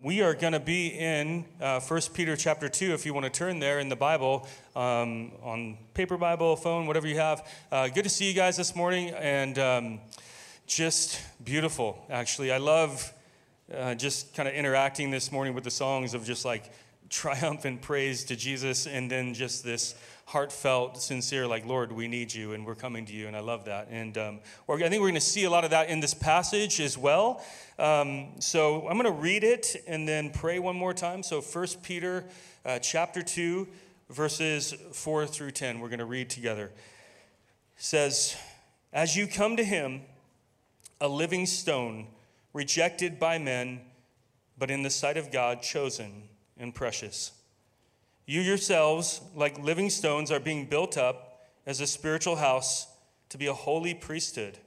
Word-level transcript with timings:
We 0.00 0.22
are 0.22 0.32
going 0.32 0.52
to 0.52 0.60
be 0.60 0.96
in 0.96 1.44
uh, 1.60 1.80
1 1.80 2.00
Peter 2.14 2.36
chapter 2.36 2.68
2, 2.68 2.94
if 2.94 3.04
you 3.04 3.12
want 3.12 3.24
to 3.24 3.30
turn 3.30 3.58
there 3.58 3.80
in 3.80 3.88
the 3.88 3.96
Bible, 3.96 4.46
um, 4.76 5.32
on 5.42 5.76
paper 5.92 6.16
Bible, 6.16 6.54
phone, 6.54 6.86
whatever 6.86 7.08
you 7.08 7.16
have. 7.16 7.44
Uh, 7.72 7.88
good 7.88 8.04
to 8.04 8.08
see 8.08 8.28
you 8.28 8.32
guys 8.32 8.56
this 8.56 8.76
morning, 8.76 9.10
and 9.10 9.58
um, 9.58 10.00
just 10.68 11.20
beautiful, 11.42 12.00
actually. 12.10 12.52
I 12.52 12.58
love 12.58 13.12
uh, 13.76 13.96
just 13.96 14.36
kind 14.36 14.48
of 14.48 14.54
interacting 14.54 15.10
this 15.10 15.32
morning 15.32 15.52
with 15.52 15.64
the 15.64 15.70
songs 15.72 16.14
of 16.14 16.24
just 16.24 16.44
like 16.44 16.70
triumphant 17.10 17.82
praise 17.82 18.22
to 18.26 18.36
Jesus, 18.36 18.86
and 18.86 19.10
then 19.10 19.34
just 19.34 19.64
this 19.64 19.96
heartfelt, 20.28 21.00
sincere, 21.00 21.46
like, 21.46 21.64
Lord, 21.64 21.90
we 21.90 22.06
need 22.06 22.34
you, 22.34 22.52
and 22.52 22.66
we're 22.66 22.74
coming 22.74 23.06
to 23.06 23.14
you, 23.14 23.28
and 23.28 23.34
I 23.34 23.40
love 23.40 23.64
that. 23.64 23.88
And 23.90 24.18
um, 24.18 24.40
I 24.68 24.76
think 24.76 25.00
we're 25.00 25.08
going 25.08 25.14
to 25.14 25.20
see 25.22 25.44
a 25.44 25.50
lot 25.50 25.64
of 25.64 25.70
that 25.70 25.88
in 25.88 26.00
this 26.00 26.12
passage 26.12 26.80
as 26.80 26.98
well. 26.98 27.42
Um, 27.78 28.32
so 28.38 28.86
I'm 28.86 28.98
going 28.98 29.04
to 29.04 29.22
read 29.22 29.42
it 29.42 29.82
and 29.86 30.06
then 30.06 30.28
pray 30.28 30.58
one 30.58 30.76
more 30.76 30.92
time. 30.92 31.22
So 31.22 31.40
1 31.40 31.66
Peter 31.82 32.26
uh, 32.66 32.78
chapter 32.78 33.22
2, 33.22 33.66
verses 34.10 34.74
4 34.92 35.26
through 35.26 35.52
10, 35.52 35.80
we're 35.80 35.88
going 35.88 35.98
to 35.98 36.04
read 36.04 36.28
together. 36.28 36.66
It 36.66 36.72
says, 37.78 38.36
As 38.92 39.16
you 39.16 39.28
come 39.28 39.56
to 39.56 39.64
him, 39.64 40.02
a 41.00 41.08
living 41.08 41.46
stone, 41.46 42.06
rejected 42.52 43.18
by 43.18 43.38
men, 43.38 43.80
but 44.58 44.70
in 44.70 44.82
the 44.82 44.90
sight 44.90 45.16
of 45.16 45.32
God, 45.32 45.62
chosen 45.62 46.24
and 46.58 46.74
precious. 46.74 47.32
You 48.28 48.42
yourselves, 48.42 49.22
like 49.34 49.58
living 49.58 49.88
stones, 49.88 50.30
are 50.30 50.38
being 50.38 50.66
built 50.66 50.98
up 50.98 51.46
as 51.64 51.80
a 51.80 51.86
spiritual 51.86 52.36
house 52.36 52.86
to 53.30 53.38
be 53.38 53.46
a 53.46 53.54
holy 53.54 53.94
priesthood, 53.94 54.58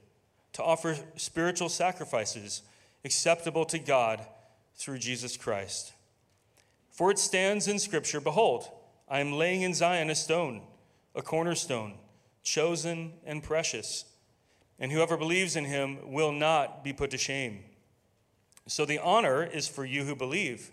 to 0.54 0.64
offer 0.64 0.96
spiritual 1.14 1.68
sacrifices 1.68 2.62
acceptable 3.04 3.64
to 3.66 3.78
God 3.78 4.26
through 4.74 4.98
Jesus 4.98 5.36
Christ. 5.36 5.92
For 6.90 7.12
it 7.12 7.20
stands 7.20 7.68
in 7.68 7.78
Scripture 7.78 8.20
Behold, 8.20 8.68
I 9.08 9.20
am 9.20 9.30
laying 9.30 9.62
in 9.62 9.74
Zion 9.74 10.10
a 10.10 10.16
stone, 10.16 10.62
a 11.14 11.22
cornerstone, 11.22 11.94
chosen 12.42 13.12
and 13.24 13.44
precious, 13.44 14.06
and 14.80 14.90
whoever 14.90 15.16
believes 15.16 15.54
in 15.54 15.66
him 15.66 15.98
will 16.12 16.32
not 16.32 16.82
be 16.82 16.92
put 16.92 17.12
to 17.12 17.16
shame. 17.16 17.60
So 18.66 18.84
the 18.84 18.98
honor 18.98 19.44
is 19.44 19.68
for 19.68 19.84
you 19.84 20.02
who 20.02 20.16
believe. 20.16 20.72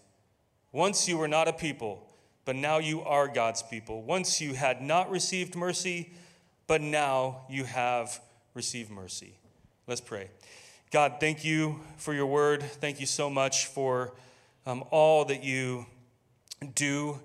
Once 0.71 1.07
you 1.07 1.17
were 1.17 1.27
not 1.27 1.47
a 1.47 1.53
people, 1.53 2.07
but 2.45 2.55
now 2.55 2.77
you 2.77 3.01
are 3.01 3.27
God's 3.27 3.61
people. 3.61 4.01
Once 4.01 4.39
you 4.39 4.53
had 4.53 4.81
not 4.81 5.09
received 5.09 5.55
mercy, 5.55 6.11
but 6.67 6.81
now 6.81 7.41
you 7.49 7.65
have 7.65 8.19
received 8.53 8.89
mercy. 8.89 9.35
Let's 9.87 10.01
pray. 10.01 10.29
God, 10.91 11.15
thank 11.19 11.43
you 11.43 11.79
for 11.97 12.13
your 12.13 12.25
word. 12.25 12.63
Thank 12.63 12.99
you 12.99 13.05
so 13.05 13.29
much 13.29 13.67
for 13.67 14.13
um, 14.65 14.83
all 14.91 15.25
that 15.25 15.43
you 15.43 15.85
do 16.75 17.19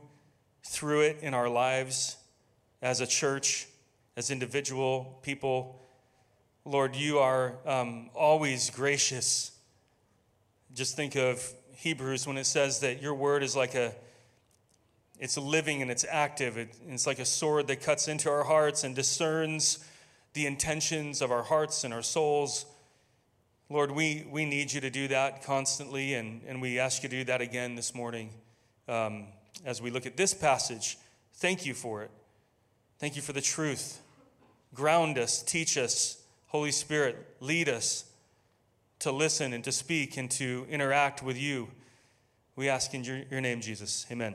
through 0.64 1.02
it 1.02 1.19
in 1.22 1.34
our 1.34 1.48
lives 1.48 2.17
as 2.83 3.00
a 3.00 3.06
church, 3.06 3.67
as 4.17 4.30
individual 4.30 5.18
people. 5.23 5.80
Lord, 6.64 6.96
you 6.96 7.18
are 7.18 7.55
um, 7.64 8.11
always 8.14 8.70
gracious. 8.70 9.52
Just 10.74 10.96
think 10.96 11.14
of 11.14 11.52
Hebrews 11.77 12.27
when 12.27 12.37
it 12.39 12.47
says 12.47 12.81
that 12.81 13.03
your 13.03 13.14
word 13.14 13.42
is 13.42 13.55
like 13.55 13.75
a 13.75 13.95
it's 15.19 15.39
living 15.39 15.81
and 15.81 15.91
it's 15.91 16.05
active. 16.09 16.59
It, 16.59 16.75
it's 16.89 17.07
like 17.07 17.19
a 17.19 17.25
sword 17.25 17.69
that 17.69 17.81
cuts 17.81 18.09
into 18.09 18.31
our 18.31 18.45
hearts 18.45 18.85
and 18.85 18.95
discerns 18.95 19.85
the 20.35 20.47
intentions 20.47 21.23
of 21.23 21.31
our 21.31 21.42
hearts 21.42 21.85
and 21.85 21.95
our 21.95 22.03
souls. 22.03 22.67
Lord, 23.70 23.91
we, 23.91 24.27
we 24.31 24.45
need 24.45 24.73
you 24.73 24.81
to 24.83 24.91
do 24.91 25.09
that 25.09 25.42
constantly, 25.42 26.14
and, 26.14 26.42
and 26.47 26.61
we 26.61 26.79
ask 26.79 27.03
you 27.03 27.09
to 27.09 27.17
do 27.17 27.25
that 27.25 27.41
again 27.41 27.75
this 27.75 27.95
morning 27.95 28.31
um, 28.89 29.27
as 29.64 29.81
we 29.81 29.91
look 29.91 30.05
at 30.05 30.17
this 30.17 30.35
passage. 30.35 30.98
Thank 31.37 31.64
you 31.64 31.73
for 31.73 32.03
it. 32.03 32.11
Thank 32.98 33.17
you 33.17 33.23
for 33.23 33.33
the 33.33 33.41
truth. 33.41 34.01
Ground 34.75 35.19
us, 35.19 35.43
teach 35.43 35.79
us. 35.79 36.23
Holy 36.48 36.70
Spirit, 36.70 37.37
lead 37.41 37.69
us 37.69 38.05
to 39.06 39.12
listen 39.12 39.52
and 39.52 39.62
to 39.62 39.70
speak 39.70 40.17
and 40.17 40.28
to 40.28 40.67
interact 40.68 41.22
with 41.22 41.39
you. 41.39 41.68
We 42.56 42.68
ask 42.68 42.92
in 42.92 43.05
your, 43.05 43.20
your 43.30 43.40
name, 43.40 43.61
Jesus. 43.61 44.05
Amen. 44.11 44.34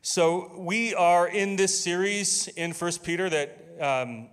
So, 0.00 0.52
we 0.56 0.94
are 0.94 1.26
in 1.26 1.56
this 1.56 1.76
series 1.76 2.46
in 2.46 2.72
First 2.72 3.02
Peter 3.02 3.28
that 3.30 3.58
um, 3.80 4.28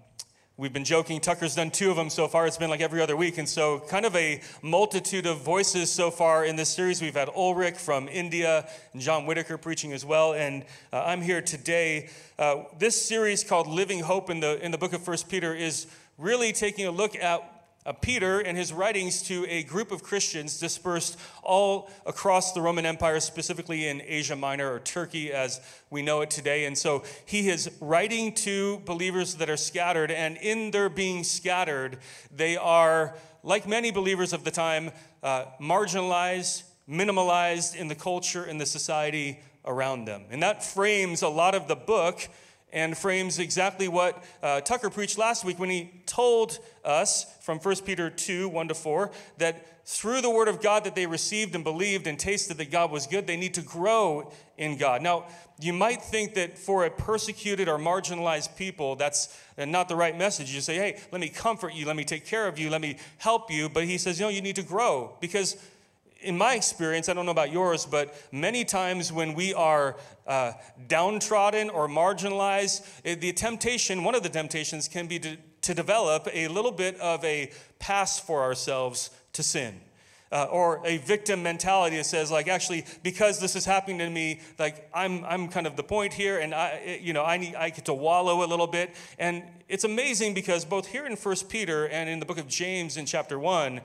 we've 0.58 0.72
been 0.72 0.86
joking. 0.86 1.22
Tucker's 1.22 1.56
done 1.56 1.72
two 1.72 1.90
of 1.90 1.96
them 1.96 2.12
so 2.12 2.28
far. 2.28 2.46
It's 2.46 2.56
been 2.56 2.70
like 2.70 2.82
every 2.82 3.02
other 3.02 3.18
week. 3.18 3.40
And 3.40 3.50
so, 3.50 3.80
kind 3.80 4.06
of 4.06 4.16
a 4.16 4.42
multitude 4.62 5.26
of 5.26 5.40
voices 5.40 5.92
so 5.92 6.12
far 6.12 6.46
in 6.46 6.56
this 6.56 6.70
series. 6.70 7.02
We've 7.02 7.16
had 7.16 7.30
Ulrich 7.30 7.78
from 7.78 8.08
India 8.08 8.70
and 8.94 9.02
John 9.02 9.26
Whitaker 9.26 9.58
preaching 9.58 9.92
as 9.92 10.06
well. 10.06 10.36
And 10.36 10.66
uh, 10.94 11.02
I'm 11.04 11.24
here 11.24 11.42
today. 11.42 12.10
Uh, 12.38 12.66
this 12.78 13.02
series 13.02 13.44
called 13.44 13.66
Living 13.66 14.02
Hope 14.02 14.30
in 14.30 14.40
the, 14.40 14.64
in 14.64 14.70
the 14.70 14.78
book 14.78 14.94
of 14.94 15.02
First 15.02 15.30
Peter 15.30 15.56
is 15.56 15.88
really 16.20 16.54
taking 16.54 16.86
a 16.86 16.92
look 16.92 17.16
at 17.16 17.55
uh, 17.86 17.94
Peter 17.94 18.40
and 18.40 18.58
his 18.58 18.74
writings 18.74 19.22
to 19.24 19.46
a 19.48 19.64
group 19.64 19.92
of 19.92 20.04
Christians 20.04 20.60
dispersed 20.60 21.18
all 21.44 21.90
across 22.06 22.54
the 22.54 22.62
Roman 22.62 22.86
Empire, 22.86 23.20
specifically 23.20 23.88
in 23.88 24.02
Asia 24.06 24.36
Minor 24.36 24.74
or 24.74 24.80
Turkey 24.80 25.32
as 25.32 25.62
we 25.90 26.02
know 26.02 26.22
it 26.22 26.30
today. 26.30 26.66
And 26.66 26.78
so 26.78 27.04
he 27.26 27.50
is 27.50 27.70
writing 27.80 28.34
to 28.34 28.80
believers 28.86 29.36
that 29.36 29.50
are 29.50 29.58
scattered, 29.58 30.12
and 30.12 30.38
in 30.38 30.72
their 30.72 30.90
being 30.90 31.24
scattered, 31.24 32.00
they 32.36 32.58
are, 32.58 33.16
like 33.44 33.68
many 33.68 33.92
believers 33.92 34.34
of 34.34 34.44
the 34.44 34.52
time, 34.52 34.92
uh, 35.22 35.46
marginalized, 35.62 36.64
minimalized 36.90 37.76
in 37.76 37.88
the 37.88 37.96
culture 37.96 38.44
and 38.44 38.60
the 38.60 38.66
society 38.66 39.40
around 39.66 40.06
them. 40.06 40.24
And 40.30 40.42
that 40.44 40.64
frames 40.64 41.22
a 41.22 41.30
lot 41.30 41.56
of 41.56 41.68
the 41.68 41.76
book 41.76 42.28
and 42.76 42.96
frames 42.96 43.40
exactly 43.40 43.88
what 43.88 44.22
uh, 44.44 44.60
Tucker 44.62 44.90
preached 44.92 45.18
last 45.18 45.46
week 45.46 45.58
when 45.58 45.70
he 45.70 46.02
told 46.06 46.60
us 46.84 47.26
from 47.40 47.58
1 47.58 47.78
Peter 47.86 48.10
2 48.10 48.50
1 48.50 48.68
to 48.68 48.76
4 48.76 49.10
that 49.38 49.88
through 49.88 50.22
the 50.22 50.30
word 50.30 50.48
of 50.48 50.62
God 50.62 50.84
that 50.84 50.94
they 50.94 51.06
received 51.06 51.56
and 51.56 51.64
believed 51.64 52.06
and 52.06 52.20
tasted 52.20 52.58
that 52.58 52.72
God 52.72 52.92
was 52.92 53.08
good, 53.08 53.28
they 53.28 53.38
need 53.38 53.54
to 53.54 53.62
grow 53.62 54.32
in 54.58 54.78
God. 54.78 55.02
Now, 55.02 55.26
you 55.60 55.74
might 55.74 56.02
think 56.02 56.34
that 56.34 56.58
for 56.58 56.86
a 56.86 56.90
persecuted 56.90 57.70
or 57.70 57.78
marginalized 57.78 58.58
people, 58.58 58.96
that's 58.96 59.40
not 59.58 59.88
the 59.88 59.96
right 59.96 60.18
message. 60.18 60.54
You 60.54 60.60
say, 60.60 60.76
hey, 60.76 61.00
let 61.12 61.22
me 61.22 61.30
comfort 61.30 61.76
you, 61.76 61.86
let 61.86 61.96
me 61.96 62.04
take 62.04 62.26
care 62.26 62.48
of 62.48 62.58
you, 62.58 62.70
let 62.72 62.82
me 62.82 62.98
help 63.20 63.52
you. 63.52 63.70
But 63.70 63.86
he 63.86 63.98
says, 64.00 64.20
no, 64.20 64.28
you 64.28 64.42
need 64.42 64.56
to 64.56 64.64
grow 64.64 65.16
because 65.22 65.56
in 66.26 66.38
my 66.38 66.56
experience, 66.56 67.08
I 67.08 67.14
don't 67.14 67.26
know 67.26 67.32
about 67.32 67.52
yours, 67.52 67.86
but 67.86 68.16
many 68.32 68.66
times 68.66 69.14
when 69.14 69.36
we 69.36 69.54
are 69.54 69.96
uh, 70.26 70.54
downtrodden 70.88 71.70
or 71.70 71.88
marginalized, 71.88 72.84
the 73.04 73.32
temptation, 73.32 74.04
one 74.04 74.16
of 74.16 74.24
the 74.24 74.30
temptations, 74.30 74.88
can 74.88 75.08
be 75.08 75.20
to, 75.20 75.38
to 75.62 75.74
develop 75.74 76.28
a 76.34 76.48
little 76.48 76.72
bit 76.72 77.00
of 77.00 77.24
a 77.24 77.52
pass 77.80 78.20
for 78.20 78.42
ourselves 78.42 79.12
to 79.34 79.44
sin. 79.44 79.80
Uh, 80.36 80.48
or 80.52 80.82
a 80.86 80.98
victim 80.98 81.42
mentality 81.42 81.96
that 81.96 82.06
says 82.06 82.30
like 82.30 82.50
actually 82.50 82.84
because 83.04 83.40
this 83.40 83.56
is 83.56 83.64
happening 83.64 84.00
to 84.00 84.10
me 84.10 84.42
like 84.60 84.90
i'm 84.94 85.24
i'm 85.24 85.48
kind 85.48 85.66
of 85.66 85.78
the 85.78 85.84
point 85.84 86.12
here 86.12 86.40
and 86.40 86.54
i 86.54 87.00
you 87.02 87.14
know 87.14 87.24
i 87.24 87.38
need 87.38 87.56
i 87.56 87.70
get 87.70 87.86
to 87.86 87.94
wallow 87.94 88.44
a 88.44 88.48
little 88.54 88.68
bit 88.68 88.94
and 89.18 89.42
it's 89.70 89.86
amazing 89.86 90.34
because 90.34 90.66
both 90.66 90.88
here 90.88 91.06
in 91.06 91.16
first 91.16 91.48
peter 91.48 91.88
and 91.88 92.10
in 92.10 92.20
the 92.20 92.26
book 92.26 92.38
of 92.38 92.50
james 92.50 92.98
in 92.98 93.06
chapter 93.06 93.40
1 93.40 93.80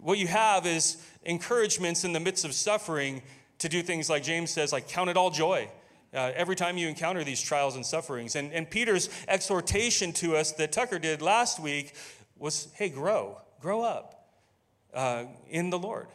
what 0.00 0.18
you 0.18 0.26
have 0.26 0.66
is 0.66 0.98
encouragements 1.24 2.04
in 2.04 2.12
the 2.12 2.20
midst 2.20 2.44
of 2.44 2.52
suffering 2.52 3.22
to 3.58 3.68
do 3.68 3.82
things 3.82 4.10
like 4.10 4.22
James 4.22 4.50
says, 4.50 4.72
like 4.72 4.88
count 4.88 5.10
it 5.10 5.16
all 5.16 5.30
joy. 5.30 5.68
Uh, 6.12 6.30
every 6.36 6.54
time 6.54 6.76
you 6.76 6.86
encounter 6.86 7.24
these 7.24 7.42
trials 7.42 7.74
and 7.74 7.84
sufferings. 7.84 8.36
And, 8.36 8.52
and 8.52 8.70
Peter's 8.70 9.10
exhortation 9.26 10.12
to 10.14 10.36
us 10.36 10.52
that 10.52 10.70
Tucker 10.70 11.00
did 11.00 11.20
last 11.20 11.58
week 11.58 11.94
was 12.38 12.68
hey, 12.74 12.88
grow, 12.88 13.40
grow 13.60 13.82
up 13.82 14.13
uh, 14.94 15.24
in 15.48 15.70
the 15.70 15.78
Lord. 15.78 16.06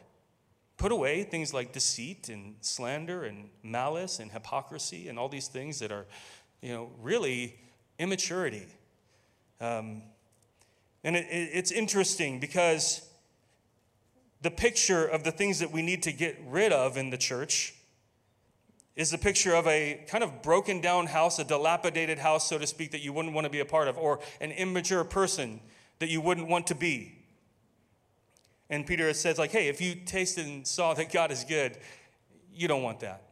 Put 0.77 0.91
away 0.91 1.23
things 1.23 1.53
like 1.53 1.73
deceit 1.73 2.29
and 2.29 2.55
slander 2.61 3.23
and 3.23 3.49
malice 3.63 4.19
and 4.19 4.31
hypocrisy 4.31 5.09
and 5.09 5.19
all 5.19 5.27
these 5.27 5.47
things 5.47 5.79
that 5.79 5.91
are, 5.91 6.05
you 6.61 6.73
know, 6.73 6.89
really 7.01 7.59
immaturity. 7.97 8.65
Um, 9.59 10.03
and 11.03 11.15
it, 11.15 11.25
it, 11.29 11.49
it's 11.53 11.71
interesting 11.71 12.39
because 12.39 13.05
the 14.41 14.51
picture 14.51 15.05
of 15.05 15.23
the 15.23 15.31
things 15.31 15.59
that 15.59 15.71
we 15.71 15.81
need 15.81 16.03
to 16.03 16.13
get 16.13 16.39
rid 16.47 16.71
of 16.71 16.95
in 16.95 17.09
the 17.09 17.17
church 17.17 17.73
is 18.95 19.11
the 19.11 19.17
picture 19.17 19.53
of 19.53 19.67
a 19.67 20.05
kind 20.09 20.23
of 20.23 20.41
broken 20.41 20.81
down 20.81 21.07
house, 21.07 21.39
a 21.39 21.43
dilapidated 21.43 22.19
house, 22.19 22.49
so 22.49 22.57
to 22.57 22.67
speak, 22.67 22.91
that 22.91 23.01
you 23.01 23.13
wouldn't 23.13 23.33
want 23.33 23.45
to 23.45 23.49
be 23.49 23.59
a 23.59 23.65
part 23.65 23.87
of, 23.87 23.97
or 23.97 24.19
an 24.41 24.51
immature 24.51 25.03
person 25.03 25.59
that 25.99 26.09
you 26.09 26.19
wouldn't 26.19 26.47
want 26.47 26.67
to 26.67 26.75
be. 26.75 27.18
And 28.69 28.85
Peter 28.85 29.11
says, 29.13 29.39
like, 29.39 29.51
hey, 29.51 29.67
if 29.67 29.81
you 29.81 29.95
tasted 29.95 30.45
and 30.45 30.67
saw 30.67 30.93
that 30.93 31.11
God 31.11 31.31
is 31.31 31.43
good, 31.43 31.77
you 32.53 32.67
don't 32.67 32.83
want 32.83 32.99
that. 32.99 33.23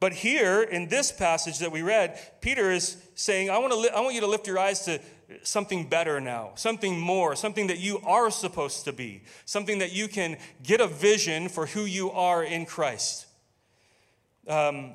But 0.00 0.12
here 0.12 0.62
in 0.62 0.88
this 0.88 1.12
passage 1.12 1.60
that 1.60 1.70
we 1.70 1.82
read, 1.82 2.18
Peter 2.40 2.72
is 2.72 2.96
saying, 3.14 3.50
I 3.50 3.58
want, 3.58 3.72
to 3.72 3.78
li- 3.78 3.90
I 3.94 4.00
want 4.00 4.14
you 4.14 4.20
to 4.22 4.26
lift 4.26 4.48
your 4.48 4.58
eyes 4.58 4.84
to 4.86 4.98
something 5.44 5.88
better 5.88 6.20
now, 6.20 6.52
something 6.56 6.98
more, 6.98 7.36
something 7.36 7.68
that 7.68 7.78
you 7.78 8.00
are 8.04 8.30
supposed 8.30 8.84
to 8.86 8.92
be, 8.92 9.22
something 9.44 9.78
that 9.78 9.92
you 9.92 10.08
can 10.08 10.38
get 10.62 10.80
a 10.80 10.88
vision 10.88 11.48
for 11.48 11.66
who 11.66 11.82
you 11.82 12.10
are 12.10 12.42
in 12.42 12.66
Christ. 12.66 13.26
Um, 14.48 14.94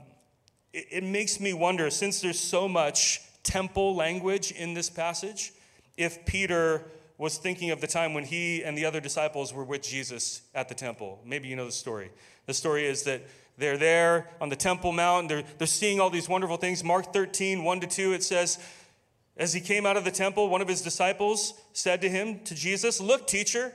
it, 0.73 0.87
it 0.91 1.03
makes 1.03 1.39
me 1.39 1.53
wonder, 1.53 1.89
since 1.89 2.19
there's 2.19 2.39
so 2.39 2.67
much 2.67 3.21
temple 3.43 3.95
language 3.95 4.51
in 4.51 4.73
this 4.73 4.89
passage, 4.89 5.53
if 5.95 6.25
Peter 6.25 6.83
was 7.17 7.37
thinking 7.37 7.71
of 7.71 7.81
the 7.81 7.87
time 7.87 8.13
when 8.13 8.23
he 8.23 8.63
and 8.63 8.77
the 8.77 8.85
other 8.85 8.99
disciples 8.99 9.53
were 9.53 9.63
with 9.63 9.81
Jesus 9.81 10.41
at 10.53 10.69
the 10.69 10.75
temple. 10.75 11.19
Maybe 11.25 11.47
you 11.47 11.55
know 11.55 11.65
the 11.65 11.71
story. 11.71 12.11
The 12.45 12.53
story 12.53 12.85
is 12.85 13.03
that 13.03 13.23
they're 13.57 13.77
there 13.77 14.29
on 14.39 14.49
the 14.49 14.55
Temple 14.55 14.91
Mount, 14.91 15.29
they're, 15.29 15.43
they're 15.57 15.67
seeing 15.67 15.99
all 15.99 16.11
these 16.11 16.29
wonderful 16.29 16.57
things. 16.57 16.83
Mark 16.83 17.11
13, 17.11 17.63
1 17.63 17.79
to 17.79 17.87
2, 17.87 18.13
it 18.13 18.23
says, 18.23 18.59
As 19.35 19.51
he 19.51 19.59
came 19.59 19.85
out 19.85 19.97
of 19.97 20.05
the 20.05 20.11
temple, 20.11 20.49
one 20.49 20.61
of 20.61 20.67
his 20.67 20.81
disciples 20.81 21.53
said 21.73 22.01
to 22.01 22.09
him, 22.09 22.39
to 22.43 22.53
Jesus, 22.53 23.01
Look, 23.01 23.25
teacher, 23.25 23.73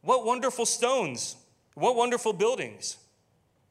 what 0.00 0.26
wonderful 0.26 0.66
stones, 0.66 1.36
what 1.74 1.94
wonderful 1.94 2.32
buildings. 2.32 2.96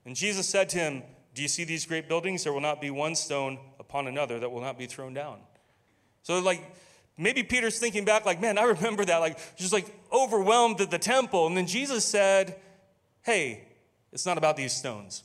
And 0.06 0.16
Jesus 0.16 0.48
said 0.48 0.70
to 0.70 0.80
him, 0.80 1.04
Do 1.36 1.42
you 1.42 1.50
see 1.50 1.66
these 1.66 1.86
great 1.86 2.08
buildings? 2.08 2.46
There 2.46 2.54
will 2.54 2.62
not 2.62 2.80
be 2.80 2.90
one 2.90 3.16
stone 3.16 3.60
upon 3.78 4.08
another 4.08 4.40
that 4.40 4.50
will 4.50 4.62
not 4.62 4.78
be 4.78 4.86
thrown 4.86 5.14
down. 5.14 5.40
So, 6.24 6.40
like, 6.40 6.64
maybe 7.22 7.44
Peter's 7.44 7.80
thinking 7.80 8.06
back, 8.06 8.26
like, 8.26 8.42
man, 8.42 8.58
I 8.58 8.64
remember 8.64 9.06
that, 9.06 9.18
like, 9.18 9.38
just 9.56 9.74
like 9.74 9.86
overwhelmed 10.12 10.82
at 10.82 10.92
the 10.92 11.00
temple. 11.00 11.48
And 11.48 11.56
then 11.56 11.68
Jesus 11.68 12.04
said, 12.06 12.60
Hey, 13.24 13.64
it's 14.12 14.26
not 14.26 14.38
about 14.38 14.58
these 14.58 14.74
stones. 14.74 15.24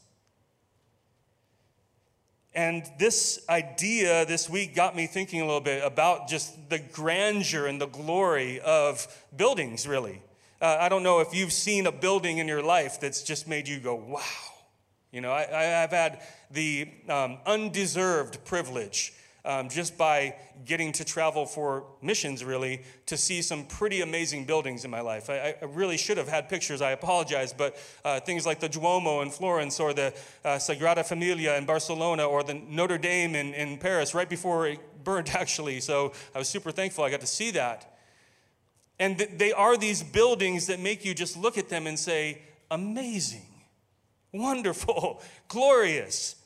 And 2.54 2.90
this 2.98 3.44
idea 3.50 4.24
this 4.24 4.48
week 4.48 4.74
got 4.74 4.96
me 4.96 5.06
thinking 5.06 5.42
a 5.42 5.44
little 5.44 5.60
bit 5.60 5.84
about 5.84 6.26
just 6.26 6.70
the 6.70 6.78
grandeur 6.78 7.66
and 7.66 7.78
the 7.78 7.86
glory 7.86 8.60
of 8.60 9.06
buildings, 9.36 9.86
really. 9.86 10.22
Uh, 10.60 10.78
I 10.80 10.88
don't 10.88 11.02
know 11.02 11.20
if 11.20 11.34
you've 11.34 11.52
seen 11.52 11.86
a 11.86 11.92
building 11.92 12.38
in 12.38 12.48
your 12.48 12.62
life 12.62 12.98
that's 12.98 13.22
just 13.22 13.46
made 13.46 13.68
you 13.68 13.78
go, 13.78 13.94
wow. 13.94 14.22
You 15.12 15.20
know, 15.20 15.32
I, 15.32 15.44
have 15.44 15.90
had 15.90 16.22
the 16.50 16.88
um, 17.08 17.38
undeserved 17.46 18.44
privilege 18.44 19.12
um, 19.46 19.68
just 19.68 19.96
by 19.96 20.34
getting 20.64 20.90
to 20.92 21.04
travel 21.04 21.46
for 21.46 21.84
missions, 22.02 22.44
really, 22.44 22.82
to 23.06 23.16
see 23.16 23.40
some 23.40 23.64
pretty 23.64 24.00
amazing 24.00 24.44
buildings 24.44 24.84
in 24.84 24.90
my 24.90 25.00
life. 25.00 25.30
I, 25.30 25.54
I 25.62 25.64
really 25.66 25.96
should 25.96 26.18
have 26.18 26.28
had 26.28 26.48
pictures, 26.48 26.82
I 26.82 26.90
apologize, 26.90 27.52
but 27.52 27.76
uh, 28.04 28.18
things 28.20 28.44
like 28.44 28.58
the 28.58 28.68
Duomo 28.68 29.22
in 29.22 29.30
Florence 29.30 29.78
or 29.78 29.94
the 29.94 30.12
uh, 30.44 30.56
Sagrada 30.56 31.06
Familia 31.06 31.56
in 31.56 31.64
Barcelona 31.64 32.24
or 32.24 32.42
the 32.42 32.54
Notre 32.54 32.98
Dame 32.98 33.36
in, 33.36 33.54
in 33.54 33.78
Paris 33.78 34.14
right 34.14 34.28
before 34.28 34.66
it 34.66 34.80
burned, 35.04 35.28
actually. 35.34 35.80
So 35.80 36.12
I 36.34 36.38
was 36.38 36.48
super 36.48 36.72
thankful 36.72 37.04
I 37.04 37.10
got 37.10 37.20
to 37.20 37.26
see 37.26 37.52
that. 37.52 37.96
And 38.98 39.18
th- 39.18 39.30
they 39.36 39.52
are 39.52 39.76
these 39.76 40.02
buildings 40.02 40.66
that 40.66 40.80
make 40.80 41.04
you 41.04 41.14
just 41.14 41.36
look 41.36 41.56
at 41.56 41.68
them 41.68 41.86
and 41.86 41.98
say, 41.98 42.42
amazing, 42.70 43.46
wonderful, 44.32 45.22
glorious 45.48 46.36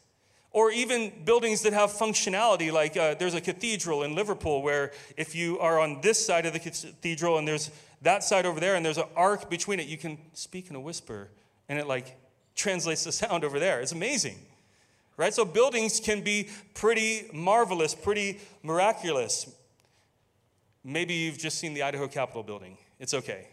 or 0.53 0.71
even 0.71 1.13
buildings 1.25 1.63
that 1.63 1.73
have 1.73 1.91
functionality 1.91 2.73
like 2.73 2.97
uh, 2.97 3.15
there's 3.15 3.35
a 3.35 3.41
cathedral 3.41 4.03
in 4.03 4.15
liverpool 4.15 4.63
where 4.63 4.93
if 5.17 5.35
you 5.35 5.59
are 5.59 5.79
on 5.79 6.01
this 6.01 6.25
side 6.25 6.47
of 6.47 6.53
the 6.53 6.59
cathedral 6.59 7.39
and 7.39 7.47
there's 7.47 7.71
that 8.03 8.25
side 8.25 8.47
over 8.47 8.61
there 8.61 8.75
and 8.75 8.85
there's 8.85 8.99
an 8.99 9.09
arc 9.17 9.49
between 9.51 9.79
it 9.81 9.87
you 9.87 9.99
can 9.99 10.19
speak 10.33 10.71
in 10.71 10.77
a 10.77 10.81
whisper 10.81 11.29
and 11.69 11.79
it 11.79 11.87
like 11.87 12.17
translates 12.55 13.05
the 13.05 13.13
sound 13.23 13.45
over 13.45 13.59
there. 13.59 13.81
It's 13.81 13.93
amazing 13.93 14.39
right? 15.17 15.35
So 15.35 15.45
buildings 15.45 16.01
can 16.01 16.23
be 16.23 16.49
pretty 16.75 17.29
marvelous 17.33 17.95
pretty 17.95 18.41
miraculous. 18.63 19.51
Maybe 20.83 21.13
you've 21.13 21.39
just 21.39 21.59
seen 21.59 21.75
the 21.75 21.83
idaho 21.83 22.09
capitol 22.09 22.43
building. 22.43 22.79
It's 22.99 23.15
okay 23.15 23.47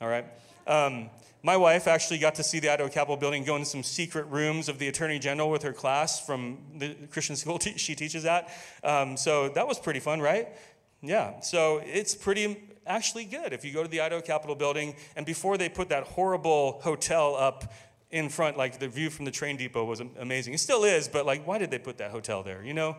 all 0.00 0.08
right? 0.08 0.24
Um, 0.66 1.10
my 1.42 1.56
wife 1.56 1.86
actually 1.86 2.18
got 2.18 2.34
to 2.36 2.42
see 2.42 2.58
the 2.58 2.68
Idaho 2.72 2.88
Capitol 2.88 3.16
building, 3.16 3.44
go 3.44 3.54
into 3.56 3.66
some 3.66 3.82
secret 3.82 4.26
rooms 4.26 4.68
of 4.68 4.78
the 4.78 4.88
Attorney 4.88 5.18
General 5.18 5.50
with 5.50 5.62
her 5.62 5.72
class 5.72 6.24
from 6.24 6.58
the 6.76 6.94
Christian 7.10 7.36
school 7.42 7.58
she 7.58 7.94
teaches 7.94 8.24
at. 8.24 8.50
Um, 8.82 9.16
so 9.16 9.48
that 9.50 9.66
was 9.66 9.78
pretty 9.78 10.00
fun, 10.00 10.20
right? 10.20 10.48
Yeah. 11.00 11.40
So 11.40 11.80
it's 11.84 12.14
pretty 12.14 12.56
actually 12.86 13.24
good 13.24 13.52
if 13.52 13.64
you 13.64 13.72
go 13.72 13.82
to 13.82 13.88
the 13.88 14.00
Idaho 14.00 14.20
Capitol 14.20 14.56
building 14.56 14.96
and 15.14 15.24
before 15.24 15.58
they 15.58 15.68
put 15.68 15.90
that 15.90 16.04
horrible 16.04 16.80
hotel 16.82 17.36
up 17.36 17.72
in 18.10 18.28
front, 18.28 18.56
like 18.56 18.78
the 18.78 18.88
view 18.88 19.10
from 19.10 19.26
the 19.26 19.30
train 19.30 19.56
depot 19.56 19.84
was 19.84 20.00
amazing. 20.00 20.54
It 20.54 20.60
still 20.60 20.84
is, 20.84 21.08
but 21.08 21.26
like, 21.26 21.46
why 21.46 21.58
did 21.58 21.70
they 21.70 21.78
put 21.78 21.98
that 21.98 22.10
hotel 22.10 22.42
there? 22.42 22.64
You 22.64 22.74
know? 22.74 22.96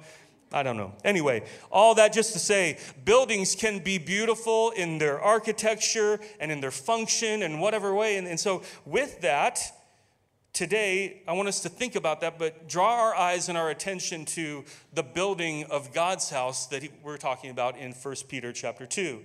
I 0.51 0.63
don't 0.63 0.77
know. 0.77 0.93
Anyway, 1.03 1.43
all 1.71 1.95
that 1.95 2.11
just 2.11 2.33
to 2.33 2.39
say, 2.39 2.79
buildings 3.05 3.55
can 3.55 3.79
be 3.79 3.99
beautiful 3.99 4.71
in 4.71 4.97
their 4.97 5.19
architecture 5.19 6.19
and 6.39 6.51
in 6.51 6.59
their 6.59 6.71
function 6.71 7.43
and 7.43 7.61
whatever 7.61 7.93
way. 7.93 8.17
And, 8.17 8.27
and 8.27 8.39
so, 8.39 8.63
with 8.83 9.21
that, 9.21 9.59
today, 10.53 11.21
I 11.27 11.33
want 11.33 11.47
us 11.49 11.59
to 11.61 11.69
think 11.69 11.95
about 11.95 12.21
that, 12.21 12.39
but 12.39 12.67
draw 12.67 12.99
our 12.99 13.15
eyes 13.15 13.47
and 13.47 13.57
our 13.57 13.69
attention 13.69 14.25
to 14.25 14.65
the 14.91 15.03
building 15.03 15.65
of 15.65 15.93
God's 15.93 16.31
house 16.31 16.65
that 16.67 16.83
we're 17.03 17.17
talking 17.17 17.51
about 17.51 17.77
in 17.77 17.91
1 17.91 18.15
Peter 18.27 18.51
chapter 18.51 18.87
2. 18.87 19.19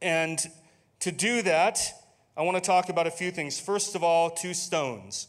And 0.00 0.38
to 1.00 1.12
do 1.12 1.42
that, 1.42 1.78
I 2.36 2.42
want 2.42 2.56
to 2.56 2.62
talk 2.62 2.88
about 2.88 3.06
a 3.06 3.10
few 3.10 3.30
things. 3.30 3.60
First 3.60 3.94
of 3.94 4.02
all, 4.02 4.30
two 4.30 4.54
stones 4.54 5.28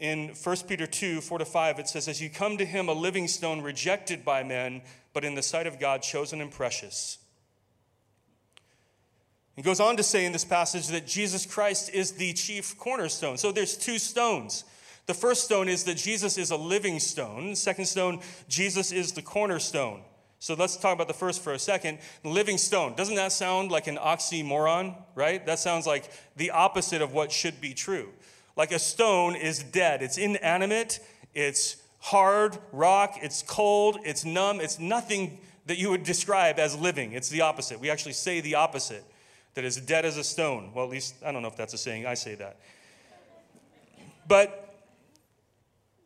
in 0.00 0.30
1 0.30 0.56
Peter 0.66 0.86
2 0.86 1.20
4 1.20 1.38
to 1.38 1.44
5, 1.44 1.78
it 1.78 1.88
says, 1.88 2.08
As 2.08 2.20
you 2.20 2.30
come 2.30 2.56
to 2.56 2.64
him, 2.64 2.88
a 2.88 2.92
living 2.92 3.28
stone 3.28 3.60
rejected 3.60 4.24
by 4.24 4.42
men, 4.42 4.82
but 5.12 5.24
in 5.24 5.34
the 5.34 5.42
sight 5.42 5.66
of 5.66 5.78
God, 5.78 6.02
chosen 6.02 6.40
and 6.40 6.50
precious. 6.50 7.18
He 9.56 9.62
goes 9.62 9.80
on 9.80 9.96
to 9.98 10.02
say 10.02 10.24
in 10.24 10.32
this 10.32 10.44
passage 10.44 10.88
that 10.88 11.06
Jesus 11.06 11.44
Christ 11.44 11.90
is 11.92 12.12
the 12.12 12.32
chief 12.32 12.78
cornerstone. 12.78 13.36
So 13.36 13.52
there's 13.52 13.76
two 13.76 13.98
stones. 13.98 14.64
The 15.06 15.14
first 15.14 15.44
stone 15.44 15.68
is 15.68 15.84
that 15.84 15.96
Jesus 15.96 16.38
is 16.38 16.50
a 16.50 16.56
living 16.56 16.98
stone. 16.98 17.50
The 17.50 17.56
second 17.56 17.84
stone, 17.84 18.20
Jesus 18.48 18.92
is 18.92 19.12
the 19.12 19.22
cornerstone. 19.22 20.02
So 20.38 20.54
let's 20.54 20.78
talk 20.78 20.94
about 20.94 21.08
the 21.08 21.14
first 21.14 21.42
for 21.42 21.52
a 21.52 21.58
second. 21.58 21.98
Living 22.24 22.56
stone. 22.56 22.94
Doesn't 22.94 23.16
that 23.16 23.32
sound 23.32 23.70
like 23.70 23.86
an 23.86 23.96
oxymoron, 23.98 24.96
right? 25.14 25.44
That 25.44 25.58
sounds 25.58 25.86
like 25.86 26.10
the 26.36 26.52
opposite 26.52 27.02
of 27.02 27.12
what 27.12 27.30
should 27.30 27.60
be 27.60 27.74
true. 27.74 28.08
Like 28.60 28.72
a 28.72 28.78
stone 28.78 29.36
is 29.36 29.62
dead, 29.62 30.02
it's 30.02 30.18
inanimate, 30.18 31.00
it's 31.32 31.76
hard 31.98 32.58
rock, 32.72 33.14
it's 33.22 33.40
cold, 33.40 34.00
it's 34.04 34.26
numb, 34.26 34.60
it's 34.60 34.78
nothing 34.78 35.38
that 35.64 35.78
you 35.78 35.88
would 35.88 36.02
describe 36.02 36.58
as 36.58 36.76
living. 36.76 37.12
It's 37.12 37.30
the 37.30 37.40
opposite. 37.40 37.80
We 37.80 37.88
actually 37.88 38.12
say 38.12 38.42
the 38.42 38.56
opposite 38.56 39.02
that 39.54 39.64
is 39.64 39.78
dead 39.78 40.04
as 40.04 40.18
a 40.18 40.22
stone. 40.22 40.72
Well, 40.74 40.84
at 40.84 40.90
least, 40.90 41.14
I 41.24 41.32
don't 41.32 41.40
know 41.40 41.48
if 41.48 41.56
that's 41.56 41.72
a 41.72 41.78
saying, 41.78 42.04
I 42.04 42.12
say 42.12 42.34
that. 42.34 42.58
But 44.28 44.74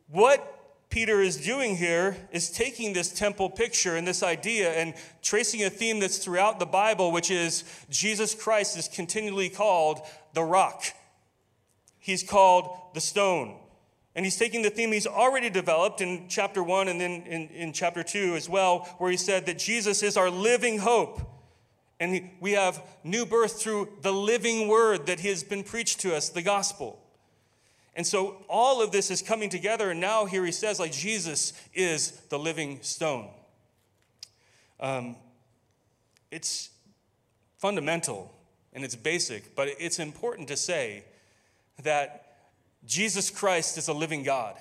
what 0.07 0.87
Peter 0.89 1.19
is 1.19 1.35
doing 1.35 1.75
here 1.75 2.15
is 2.31 2.49
taking 2.49 2.93
this 2.93 3.11
temple 3.11 3.49
picture 3.49 3.97
and 3.97 4.07
this 4.07 4.23
idea 4.23 4.71
and 4.71 4.93
tracing 5.21 5.65
a 5.65 5.69
theme 5.69 5.99
that's 5.99 6.19
throughout 6.19 6.59
the 6.59 6.65
Bible, 6.65 7.11
which 7.11 7.31
is 7.31 7.65
Jesus 7.89 8.33
Christ 8.33 8.77
is 8.77 8.87
continually 8.87 9.49
called 9.49 9.99
the 10.33 10.43
rock 10.43 10.85
he's 12.05 12.21
called 12.21 12.77
the 12.93 13.01
stone. 13.01 13.57
And 14.15 14.23
he's 14.23 14.37
taking 14.37 14.61
the 14.61 14.69
theme 14.69 14.91
he's 14.91 15.07
already 15.07 15.49
developed 15.49 16.01
in 16.01 16.27
chapter 16.29 16.61
one 16.61 16.87
and 16.87 17.01
then 17.01 17.23
in, 17.23 17.47
in 17.49 17.73
chapter 17.73 18.03
two 18.03 18.35
as 18.35 18.47
well, 18.47 18.87
where 18.99 19.09
he 19.09 19.17
said 19.17 19.47
that 19.47 19.57
Jesus 19.57 20.03
is 20.03 20.15
our 20.15 20.29
living 20.29 20.77
hope. 20.77 21.19
And 21.99 22.29
we 22.39 22.51
have 22.51 22.79
new 23.03 23.25
birth 23.25 23.59
through 23.59 23.89
the 24.03 24.13
living 24.13 24.67
word 24.67 25.07
that 25.07 25.19
has 25.21 25.43
been 25.43 25.63
preached 25.63 25.99
to 26.01 26.15
us, 26.15 26.29
the 26.29 26.43
gospel. 26.43 27.01
And 27.95 28.05
so 28.05 28.45
all 28.47 28.83
of 28.83 28.91
this 28.91 29.09
is 29.09 29.23
coming 29.23 29.49
together, 29.49 29.89
and 29.89 29.99
now 29.99 30.25
here 30.25 30.45
he 30.45 30.51
says, 30.51 30.79
like, 30.79 30.91
Jesus 30.91 31.53
is 31.73 32.11
the 32.29 32.37
living 32.37 32.79
stone. 32.83 33.29
Um, 34.79 35.15
it's 36.29 36.69
fundamental 37.57 38.31
and 38.73 38.83
it's 38.83 38.95
basic, 38.95 39.55
but 39.55 39.69
it's 39.79 39.97
important 39.97 40.49
to 40.49 40.57
say 40.57 41.05
that 41.83 42.37
Jesus 42.85 43.29
Christ 43.29 43.77
is 43.77 43.87
a 43.87 43.93
living 43.93 44.23
God. 44.23 44.55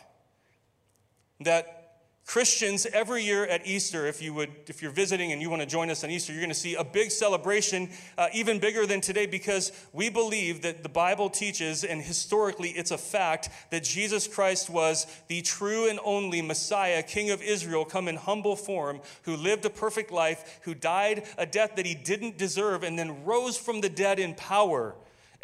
That 1.41 1.85
Christians 2.27 2.87
every 2.87 3.23
year 3.23 3.45
at 3.45 3.67
Easter, 3.67 4.07
if 4.07 4.23
you 4.23 4.33
would, 4.33 4.51
if 4.69 4.81
you're 4.81 4.91
visiting 4.91 5.33
and 5.33 5.43
you 5.43 5.51
want 5.51 5.61
to 5.61 5.67
join 5.67 5.91
us 5.91 6.05
on 6.05 6.11
Easter, 6.11 6.33
you're 6.33 6.41
going 6.41 6.49
to 6.49 6.55
see 6.55 6.75
a 6.75 6.83
big 6.83 7.11
celebration, 7.11 7.91
uh, 8.17 8.29
even 8.33 8.59
bigger 8.59 8.87
than 8.87 9.03
today, 9.03 9.27
because 9.27 9.73
we 9.93 10.09
believe 10.09 10.63
that 10.63 10.83
the 10.83 10.89
Bible 10.89 11.29
teaches, 11.29 11.85
and 11.85 12.01
historically 12.01 12.71
it's 12.71 12.91
a 12.91 12.97
fact, 12.97 13.51
that 13.71 13.85
Jesus 13.85 14.27
Christ 14.27 14.71
was 14.71 15.07
the 15.29 15.43
true 15.43 15.91
and 15.91 16.01
only 16.03 16.41
Messiah, 16.41 17.03
King 17.03 17.31
of 17.31 17.43
Israel, 17.43 17.85
come 17.85 18.09
in 18.09 18.17
humble 18.17 18.57
form, 18.57 19.01
who 19.25 19.37
lived 19.37 19.67
a 19.67 19.71
perfect 19.71 20.11
life, 20.11 20.61
who 20.63 20.75
died 20.75 21.25
a 21.37 21.45
death 21.45 21.77
that 21.77 21.85
he 21.85 21.95
didn't 21.95 22.39
deserve, 22.39 22.85
and 22.85 22.99
then 22.99 23.27
rose 23.27 23.59
from 23.59 23.83
the 23.83 23.91
dead 23.91 24.19
in 24.19 24.35
power, 24.35 24.95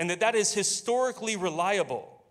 and 0.01 0.09
that 0.09 0.21
that 0.21 0.35
is 0.35 0.55
historically 0.55 1.37
reliable. 1.37 2.25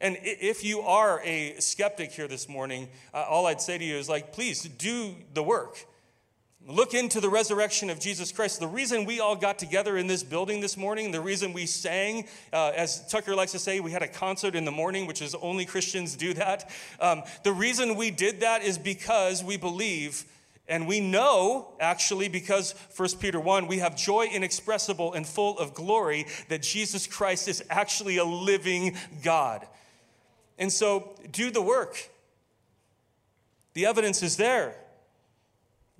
And 0.00 0.18
if 0.22 0.64
you 0.64 0.80
are 0.80 1.22
a 1.24 1.54
skeptic 1.60 2.10
here 2.10 2.26
this 2.26 2.48
morning, 2.48 2.88
uh, 3.14 3.24
all 3.28 3.46
I'd 3.46 3.60
say 3.60 3.78
to 3.78 3.84
you 3.84 3.96
is 3.96 4.08
like, 4.08 4.32
please 4.32 4.64
do 4.64 5.14
the 5.32 5.42
work. 5.42 5.86
Look 6.66 6.94
into 6.94 7.20
the 7.20 7.28
resurrection 7.28 7.90
of 7.90 8.00
Jesus 8.00 8.32
Christ. 8.32 8.58
The 8.58 8.66
reason 8.66 9.04
we 9.04 9.20
all 9.20 9.36
got 9.36 9.56
together 9.56 9.96
in 9.96 10.08
this 10.08 10.24
building 10.24 10.60
this 10.60 10.76
morning, 10.76 11.12
the 11.12 11.20
reason 11.20 11.52
we 11.52 11.64
sang, 11.64 12.26
uh, 12.52 12.72
as 12.74 13.08
Tucker 13.08 13.36
likes 13.36 13.52
to 13.52 13.60
say, 13.60 13.78
we 13.78 13.92
had 13.92 14.02
a 14.02 14.08
concert 14.08 14.56
in 14.56 14.64
the 14.64 14.72
morning, 14.72 15.06
which 15.06 15.22
is 15.22 15.36
only 15.36 15.64
Christians 15.64 16.16
do 16.16 16.34
that. 16.34 16.68
Um, 16.98 17.22
the 17.44 17.52
reason 17.52 17.94
we 17.94 18.10
did 18.10 18.40
that 18.40 18.64
is 18.64 18.78
because 18.78 19.44
we 19.44 19.56
believe 19.56 20.24
and 20.68 20.88
we 20.88 21.00
know, 21.00 21.74
actually, 21.78 22.28
because 22.28 22.74
1 22.96 23.08
Peter 23.20 23.38
1, 23.38 23.68
we 23.68 23.78
have 23.78 23.96
joy 23.96 24.26
inexpressible 24.26 25.12
and 25.12 25.26
full 25.26 25.58
of 25.58 25.74
glory 25.74 26.26
that 26.48 26.62
Jesus 26.62 27.06
Christ 27.06 27.46
is 27.46 27.62
actually 27.70 28.16
a 28.16 28.24
living 28.24 28.96
God. 29.22 29.66
And 30.58 30.72
so 30.72 31.14
do 31.30 31.50
the 31.50 31.62
work. 31.62 32.10
The 33.74 33.86
evidence 33.86 34.22
is 34.22 34.36
there. 34.36 34.74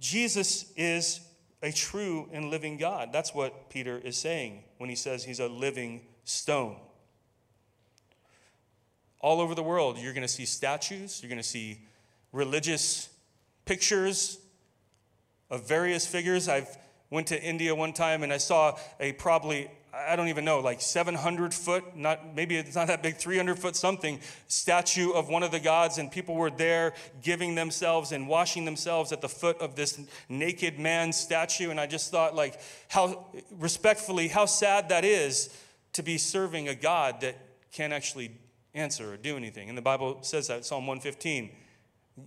Jesus 0.00 0.72
is 0.76 1.20
a 1.62 1.70
true 1.70 2.28
and 2.32 2.50
living 2.50 2.76
God. 2.76 3.10
That's 3.12 3.34
what 3.34 3.70
Peter 3.70 3.98
is 3.98 4.16
saying 4.16 4.64
when 4.78 4.90
he 4.90 4.96
says 4.96 5.24
he's 5.24 5.40
a 5.40 5.48
living 5.48 6.00
stone. 6.24 6.76
All 9.20 9.40
over 9.40 9.54
the 9.54 9.62
world, 9.62 9.98
you're 9.98 10.12
going 10.12 10.22
to 10.22 10.28
see 10.28 10.44
statues, 10.44 11.22
you're 11.22 11.30
going 11.30 11.40
to 11.40 11.46
see 11.46 11.80
religious 12.32 13.08
pictures 13.64 14.38
of 15.50 15.68
various 15.68 16.06
figures. 16.06 16.48
I've 16.48 16.76
went 17.10 17.28
to 17.28 17.42
India 17.42 17.74
one 17.74 17.92
time 17.92 18.22
and 18.22 18.32
I 18.32 18.38
saw 18.38 18.78
a 19.00 19.12
probably 19.12 19.70
I 19.96 20.14
don't 20.14 20.28
even 20.28 20.44
know, 20.44 20.60
like 20.60 20.82
700 20.82 21.54
foot, 21.54 21.96
not 21.96 22.34
maybe 22.34 22.56
it's 22.56 22.76
not 22.76 22.88
that 22.88 23.02
big, 23.02 23.16
300 23.16 23.58
foot 23.58 23.74
something, 23.74 24.20
statue 24.46 25.12
of 25.12 25.28
one 25.28 25.42
of 25.42 25.50
the 25.50 25.60
gods, 25.60 25.96
and 25.96 26.12
people 26.12 26.34
were 26.34 26.50
there 26.50 26.92
giving 27.22 27.54
themselves 27.54 28.12
and 28.12 28.28
washing 28.28 28.66
themselves 28.66 29.10
at 29.10 29.22
the 29.22 29.28
foot 29.28 29.58
of 29.58 29.74
this 29.74 29.98
naked 30.28 30.78
man 30.78 31.12
statue. 31.12 31.70
And 31.70 31.80
I 31.80 31.86
just 31.86 32.10
thought, 32.10 32.34
like, 32.34 32.60
how 32.88 33.26
respectfully, 33.58 34.28
how 34.28 34.44
sad 34.44 34.90
that 34.90 35.04
is 35.04 35.48
to 35.94 36.02
be 36.02 36.18
serving 36.18 36.68
a 36.68 36.74
God 36.74 37.22
that 37.22 37.38
can't 37.72 37.92
actually 37.92 38.32
answer 38.74 39.14
or 39.14 39.16
do 39.16 39.36
anything. 39.36 39.70
And 39.70 39.78
the 39.78 39.82
Bible 39.82 40.18
says 40.20 40.48
that, 40.48 40.66
Psalm 40.66 40.86
115. 40.86 41.50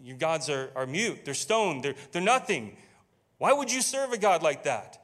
Your 0.03 0.17
gods 0.17 0.49
are, 0.49 0.69
are 0.75 0.85
mute, 0.85 1.25
they're 1.25 1.33
stone, 1.33 1.81
they're, 1.81 1.95
they're 2.11 2.21
nothing. 2.21 2.77
Why 3.39 3.53
would 3.53 3.71
you 3.71 3.81
serve 3.81 4.13
a 4.13 4.17
God 4.17 4.43
like 4.43 4.63
that? 4.63 5.01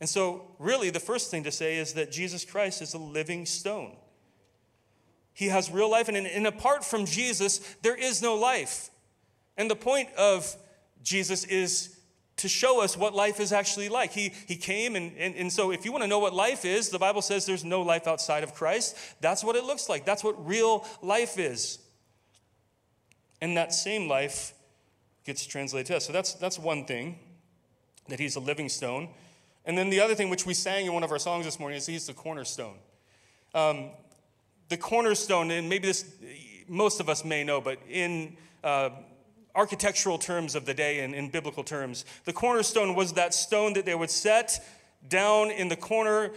And 0.00 0.08
so, 0.08 0.54
really, 0.58 0.90
the 0.90 0.98
first 0.98 1.30
thing 1.30 1.44
to 1.44 1.52
say 1.52 1.76
is 1.76 1.92
that 1.92 2.10
Jesus 2.10 2.44
Christ 2.44 2.80
is 2.80 2.94
a 2.94 2.98
living 2.98 3.44
stone. 3.46 3.96
He 5.34 5.46
has 5.48 5.70
real 5.70 5.90
life, 5.90 6.08
and, 6.08 6.16
and 6.16 6.46
apart 6.46 6.84
from 6.84 7.06
Jesus, 7.06 7.58
there 7.82 7.94
is 7.94 8.22
no 8.22 8.34
life. 8.34 8.90
And 9.56 9.70
the 9.70 9.76
point 9.76 10.08
of 10.14 10.56
Jesus 11.02 11.44
is 11.44 11.96
to 12.36 12.48
show 12.48 12.82
us 12.82 12.96
what 12.96 13.14
life 13.14 13.38
is 13.38 13.52
actually 13.52 13.88
like. 13.88 14.12
He, 14.12 14.32
he 14.46 14.56
came, 14.56 14.96
and, 14.96 15.16
and, 15.16 15.34
and 15.34 15.52
so 15.52 15.70
if 15.70 15.84
you 15.84 15.92
want 15.92 16.02
to 16.02 16.08
know 16.08 16.18
what 16.18 16.34
life 16.34 16.64
is, 16.64 16.88
the 16.88 16.98
Bible 16.98 17.22
says 17.22 17.46
there's 17.46 17.64
no 17.64 17.82
life 17.82 18.06
outside 18.06 18.42
of 18.42 18.54
Christ. 18.54 18.96
That's 19.20 19.44
what 19.44 19.56
it 19.56 19.64
looks 19.64 19.88
like. 19.88 20.04
That's 20.04 20.24
what 20.24 20.46
real 20.46 20.86
life 21.02 21.38
is. 21.38 21.78
And 23.40 23.56
that 23.56 23.72
same 23.72 24.08
life 24.08 24.54
gets 25.24 25.46
translated 25.46 25.86
to 25.88 25.96
us. 25.96 26.06
So 26.06 26.12
that's, 26.12 26.34
that's 26.34 26.58
one 26.58 26.84
thing, 26.84 27.18
that 28.08 28.18
he's 28.18 28.36
a 28.36 28.40
living 28.40 28.68
stone. 28.68 29.08
And 29.64 29.78
then 29.78 29.90
the 29.90 30.00
other 30.00 30.14
thing, 30.14 30.28
which 30.28 30.44
we 30.44 30.54
sang 30.54 30.86
in 30.86 30.92
one 30.92 31.04
of 31.04 31.12
our 31.12 31.18
songs 31.18 31.44
this 31.44 31.60
morning, 31.60 31.78
is 31.78 31.86
He's 31.86 32.06
the 32.06 32.12
cornerstone. 32.12 32.76
Um, 33.54 33.90
the 34.68 34.76
cornerstone, 34.76 35.50
and 35.50 35.68
maybe 35.68 35.86
this, 35.86 36.10
most 36.66 37.00
of 37.00 37.08
us 37.08 37.24
may 37.24 37.44
know, 37.44 37.60
but 37.60 37.78
in 37.88 38.36
uh, 38.64 38.90
architectural 39.54 40.18
terms 40.18 40.54
of 40.54 40.64
the 40.64 40.74
day 40.74 41.00
and 41.00 41.14
in 41.14 41.28
biblical 41.28 41.62
terms, 41.62 42.04
the 42.24 42.32
cornerstone 42.32 42.94
was 42.94 43.12
that 43.12 43.34
stone 43.34 43.74
that 43.74 43.84
they 43.84 43.94
would 43.94 44.10
set 44.10 44.64
down 45.08 45.50
in 45.50 45.68
the 45.68 45.76
corner 45.76 46.30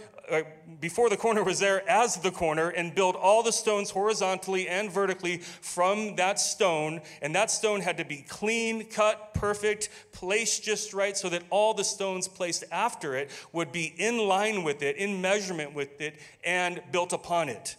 before 0.80 1.08
the 1.08 1.16
corner 1.16 1.42
was 1.42 1.58
there 1.58 1.88
as 1.88 2.16
the 2.16 2.30
corner 2.30 2.68
and 2.68 2.94
build 2.94 3.16
all 3.16 3.42
the 3.42 3.52
stones 3.52 3.90
horizontally 3.90 4.68
and 4.68 4.90
vertically 4.90 5.38
from 5.38 6.16
that 6.16 6.38
stone. 6.40 7.00
And 7.22 7.34
that 7.34 7.50
stone 7.50 7.80
had 7.80 7.96
to 7.98 8.04
be 8.04 8.24
clean, 8.28 8.86
cut, 8.86 9.34
perfect, 9.34 9.88
placed 10.12 10.64
just 10.64 10.92
right 10.92 11.16
so 11.16 11.28
that 11.28 11.42
all 11.50 11.74
the 11.74 11.84
stones 11.84 12.28
placed 12.28 12.64
after 12.72 13.14
it 13.14 13.30
would 13.52 13.72
be 13.72 13.94
in 13.96 14.18
line 14.18 14.64
with 14.64 14.82
it, 14.82 14.96
in 14.96 15.20
measurement 15.20 15.74
with 15.74 16.00
it, 16.00 16.18
and 16.44 16.82
built 16.92 17.12
upon 17.12 17.48
it. 17.48 17.76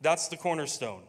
That's 0.00 0.28
the 0.28 0.36
cornerstone. 0.36 1.02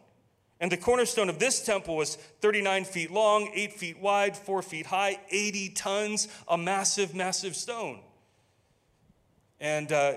And 0.60 0.72
the 0.72 0.76
cornerstone 0.76 1.28
of 1.28 1.38
this 1.38 1.64
temple 1.64 1.96
was 1.96 2.16
39 2.16 2.84
feet 2.84 3.10
long, 3.12 3.50
8 3.54 3.72
feet 3.74 3.98
wide, 4.00 4.36
4 4.36 4.62
feet 4.62 4.86
high, 4.86 5.20
80 5.30 5.68
tons, 5.70 6.28
a 6.48 6.58
massive, 6.58 7.14
massive 7.14 7.54
stone. 7.54 8.00
And 9.60 9.92
uh, 9.92 10.14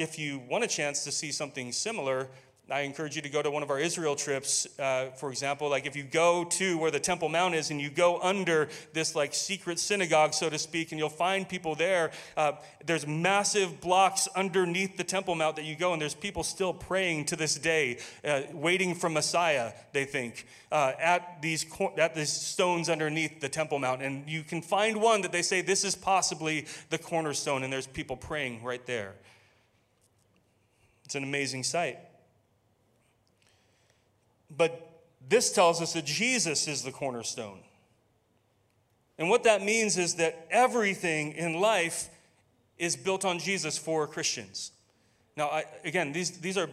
if 0.00 0.18
you 0.18 0.38
want 0.48 0.64
a 0.64 0.66
chance 0.66 1.04
to 1.04 1.12
see 1.12 1.30
something 1.30 1.72
similar, 1.72 2.28
I 2.70 2.82
encourage 2.82 3.16
you 3.16 3.22
to 3.22 3.28
go 3.28 3.42
to 3.42 3.50
one 3.50 3.64
of 3.64 3.70
our 3.70 3.80
Israel 3.80 4.14
trips. 4.14 4.68
Uh, 4.78 5.06
for 5.16 5.30
example, 5.30 5.68
like 5.68 5.86
if 5.86 5.96
you 5.96 6.04
go 6.04 6.44
to 6.44 6.78
where 6.78 6.92
the 6.92 7.00
Temple 7.00 7.28
Mount 7.28 7.56
is 7.56 7.72
and 7.72 7.80
you 7.80 7.90
go 7.90 8.20
under 8.20 8.68
this 8.92 9.16
like 9.16 9.34
secret 9.34 9.80
synagogue, 9.80 10.34
so 10.34 10.48
to 10.48 10.56
speak, 10.56 10.92
and 10.92 10.98
you'll 10.98 11.08
find 11.08 11.48
people 11.48 11.74
there. 11.74 12.12
Uh, 12.36 12.52
there's 12.86 13.08
massive 13.08 13.80
blocks 13.80 14.28
underneath 14.36 14.96
the 14.96 15.02
Temple 15.02 15.34
Mount 15.34 15.56
that 15.56 15.64
you 15.64 15.74
go, 15.74 15.92
and 15.92 16.00
there's 16.00 16.14
people 16.14 16.44
still 16.44 16.72
praying 16.72 17.24
to 17.26 17.36
this 17.36 17.56
day, 17.56 17.98
uh, 18.24 18.42
waiting 18.52 18.94
for 18.94 19.08
Messiah. 19.10 19.72
They 19.92 20.04
think 20.04 20.46
uh, 20.70 20.92
at 21.00 21.42
these 21.42 21.66
at 21.98 22.14
these 22.14 22.32
stones 22.32 22.88
underneath 22.88 23.40
the 23.40 23.48
Temple 23.48 23.80
Mount, 23.80 24.00
and 24.00 24.28
you 24.30 24.44
can 24.44 24.62
find 24.62 25.00
one 25.02 25.22
that 25.22 25.32
they 25.32 25.42
say 25.42 25.60
this 25.60 25.82
is 25.82 25.96
possibly 25.96 26.66
the 26.90 26.98
cornerstone, 26.98 27.64
and 27.64 27.72
there's 27.72 27.88
people 27.88 28.16
praying 28.16 28.62
right 28.62 28.86
there. 28.86 29.14
It's 31.10 31.16
an 31.16 31.24
amazing 31.24 31.64
sight. 31.64 31.98
But 34.56 35.02
this 35.28 35.50
tells 35.50 35.82
us 35.82 35.94
that 35.94 36.04
Jesus 36.04 36.68
is 36.68 36.84
the 36.84 36.92
cornerstone. 36.92 37.58
And 39.18 39.28
what 39.28 39.42
that 39.42 39.60
means 39.60 39.98
is 39.98 40.14
that 40.14 40.46
everything 40.52 41.32
in 41.32 41.54
life 41.54 42.10
is 42.78 42.94
built 42.94 43.24
on 43.24 43.40
Jesus 43.40 43.76
for 43.76 44.06
Christians. 44.06 44.70
Now, 45.36 45.48
I, 45.48 45.64
again, 45.84 46.12
these, 46.12 46.30
these 46.38 46.56
are, 46.56 46.70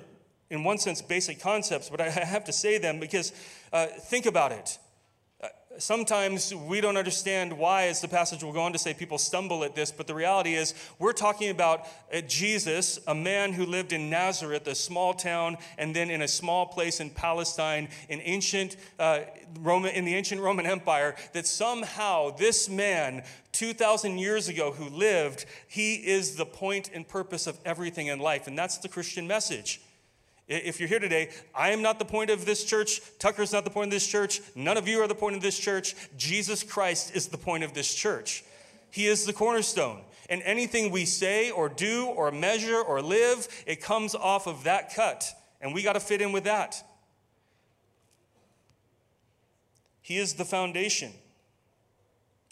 in 0.52 0.64
one 0.64 0.78
sense, 0.78 1.02
basic 1.02 1.42
concepts, 1.42 1.90
but 1.90 2.00
I 2.00 2.08
have 2.08 2.44
to 2.44 2.54
say 2.54 2.78
them 2.78 3.00
because 3.00 3.32
uh, 3.74 3.88
think 3.88 4.28
about 4.28 4.52
it 4.52 4.78
sometimes 5.78 6.54
we 6.54 6.82
don't 6.82 6.98
understand 6.98 7.58
why, 7.58 7.88
as 7.88 8.02
the 8.02 8.08
passage 8.08 8.44
will 8.44 8.54
go 8.54 8.62
on 8.62 8.74
to 8.74 8.80
say, 8.80 8.94
people 8.94 9.18
stumble 9.18 9.64
at 9.64 9.76
this, 9.76 9.92
but 9.92 10.08
the 10.08 10.16
reality 10.16 10.56
is 10.56 10.74
we're 11.00 11.14
talking 11.14 11.50
about 11.50 11.88
uh, 12.14 12.22
Jesus, 12.22 13.00
a 13.08 13.16
man 13.16 13.54
who 13.54 13.66
lived 13.66 13.94
in 13.94 14.10
Nazareth, 14.10 14.68
a 14.68 14.76
small 14.76 15.14
town, 15.14 15.58
and 15.78 15.96
then 15.96 16.10
in 16.10 16.22
a 16.22 16.28
small 16.28 16.66
place 16.66 17.00
in 17.00 17.10
Palestine, 17.10 17.90
in 18.10 18.22
ancient 18.24 18.78
uh, 19.00 19.22
Roman, 19.60 19.94
in 19.94 20.06
the 20.06 20.16
ancient 20.16 20.42
Roman 20.42 20.66
Empire, 20.66 21.16
that 21.34 21.48
somehow 21.48 22.36
this 22.36 22.70
man 22.70 23.24
2,000 23.54 24.18
years 24.18 24.50
ago 24.50 24.72
who 24.72 24.90
lived, 24.90 25.46
he 25.68 25.96
is 25.96 26.36
the 26.36 26.46
point 26.46 26.90
and 26.94 27.08
purpose 27.08 27.48
of 27.48 27.58
everything 27.66 28.08
in 28.08 28.20
life. 28.20 28.48
And 28.48 28.58
that's 28.58 28.78
the 28.78 28.90
Christian 28.90 29.28
message. 29.28 29.82
If 30.48 30.80
you're 30.80 30.88
here 30.88 31.00
today, 31.00 31.30
I 31.54 31.72
am 31.72 31.82
not 31.82 32.00
the 32.00 32.06
point 32.06 32.30
of 32.30 32.46
this 32.46 32.64
church. 32.64 33.02
Tucker's 33.20 33.52
not 33.52 33.66
the 33.66 33.70
point 33.70 33.88
of 33.88 33.92
this 33.92 34.08
church. 34.08 34.42
None 34.56 34.78
of 34.78 34.88
you 34.88 35.02
are 35.02 35.08
the 35.08 35.16
point 35.16 35.36
of 35.36 35.42
this 35.42 35.60
church. 35.60 35.96
Jesus 36.16 36.64
Christ 36.64 37.16
is 37.16 37.28
the 37.28 37.38
point 37.38 37.66
of 37.66 37.74
this 37.74 37.94
church. 37.94 38.46
He 38.90 39.08
is 39.08 39.26
the 39.26 39.34
cornerstone. 39.34 40.02
And 40.30 40.42
anything 40.44 40.92
we 40.92 41.06
say 41.06 41.52
or 41.52 41.68
do 41.68 42.06
or 42.06 42.32
measure 42.32 42.80
or 42.80 43.02
live, 43.02 43.48
it 43.66 43.82
comes 43.82 44.16
off 44.16 44.48
of 44.48 44.64
that 44.64 44.94
cut. 44.94 45.26
And 45.60 45.74
we 45.74 45.84
got 45.84 45.94
to 45.94 46.00
fit 46.00 46.22
in 46.22 46.32
with 46.32 46.46
that. 46.46 46.82
He 50.02 50.18
is 50.18 50.36
the 50.36 50.46
foundation. 50.46 51.12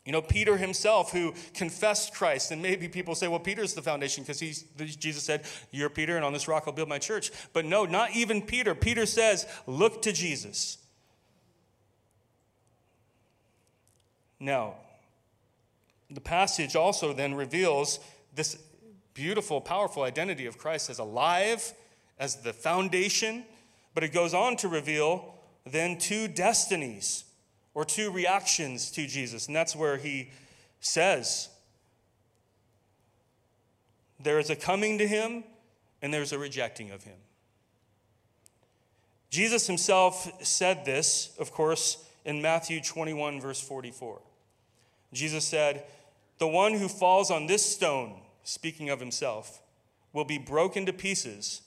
You 0.05 0.11
know, 0.11 0.21
Peter 0.21 0.55
himself, 0.55 1.11
who 1.11 1.33
confessed 1.55 2.13
Christ, 2.13 2.51
and 2.51 2.61
maybe 2.61 2.87
people 2.87 3.15
say, 3.15 3.27
well, 3.27 3.39
Peter's 3.39 3.73
the 3.73 3.81
foundation 3.81 4.23
because 4.23 4.39
Jesus 4.39 5.23
said, 5.23 5.45
You're 5.71 5.89
Peter, 5.89 6.15
and 6.15 6.23
on 6.23 6.31
this 6.31 6.47
rock 6.47 6.65
I'll 6.67 6.73
build 6.73 6.89
my 6.89 6.99
church. 6.99 7.31
But 7.53 7.65
no, 7.65 7.85
not 7.85 8.15
even 8.15 8.43
Peter. 8.43 8.75
Peter 8.75 9.07
says, 9.07 9.47
Look 9.65 10.03
to 10.03 10.13
Jesus. 10.13 10.77
Now, 14.39 14.75
the 16.11 16.21
passage 16.21 16.75
also 16.75 17.11
then 17.11 17.33
reveals 17.33 17.99
this 18.35 18.61
beautiful, 19.15 19.59
powerful 19.59 20.03
identity 20.03 20.45
of 20.45 20.59
Christ 20.59 20.91
as 20.91 20.99
alive, 20.99 21.73
as 22.19 22.37
the 22.37 22.53
foundation, 22.53 23.43
but 23.95 24.03
it 24.03 24.13
goes 24.13 24.35
on 24.35 24.55
to 24.57 24.67
reveal 24.67 25.33
then 25.65 25.97
two 25.97 26.27
destinies 26.27 27.24
or 27.75 27.85
two 27.85 28.09
reactions 28.09 28.89
to 28.91 29.05
Jesus. 29.05 29.45
And 29.45 29.55
that's 29.55 29.75
where 29.75 29.97
he 29.97 30.31
says, 30.79 31.49
there 34.19 34.39
is 34.39 34.49
a 34.49 34.55
coming 34.55 34.97
to 34.97 35.07
him 35.07 35.43
and 36.01 36.11
there's 36.11 36.31
a 36.31 36.39
rejecting 36.39 36.89
of 36.89 37.03
him. 37.03 37.17
Jesus 39.29 39.67
himself 39.67 40.43
said 40.43 40.85
this, 40.85 41.35
of 41.37 41.51
course, 41.51 42.03
in 42.23 42.41
Matthew 42.41 42.81
21, 42.81 43.41
verse 43.41 43.59
44. 43.59 44.21
Jesus 45.11 45.45
said, 45.45 45.83
The 46.39 46.47
one 46.47 46.73
who 46.73 46.87
falls 46.87 47.29
on 47.29 47.45
this 47.45 47.65
stone, 47.65 48.21
speaking 48.43 48.89
of 48.89 48.99
himself, 48.99 49.61
will 50.13 50.25
be 50.25 50.37
broken 50.37 50.85
to 50.85 50.93
pieces, 50.93 51.61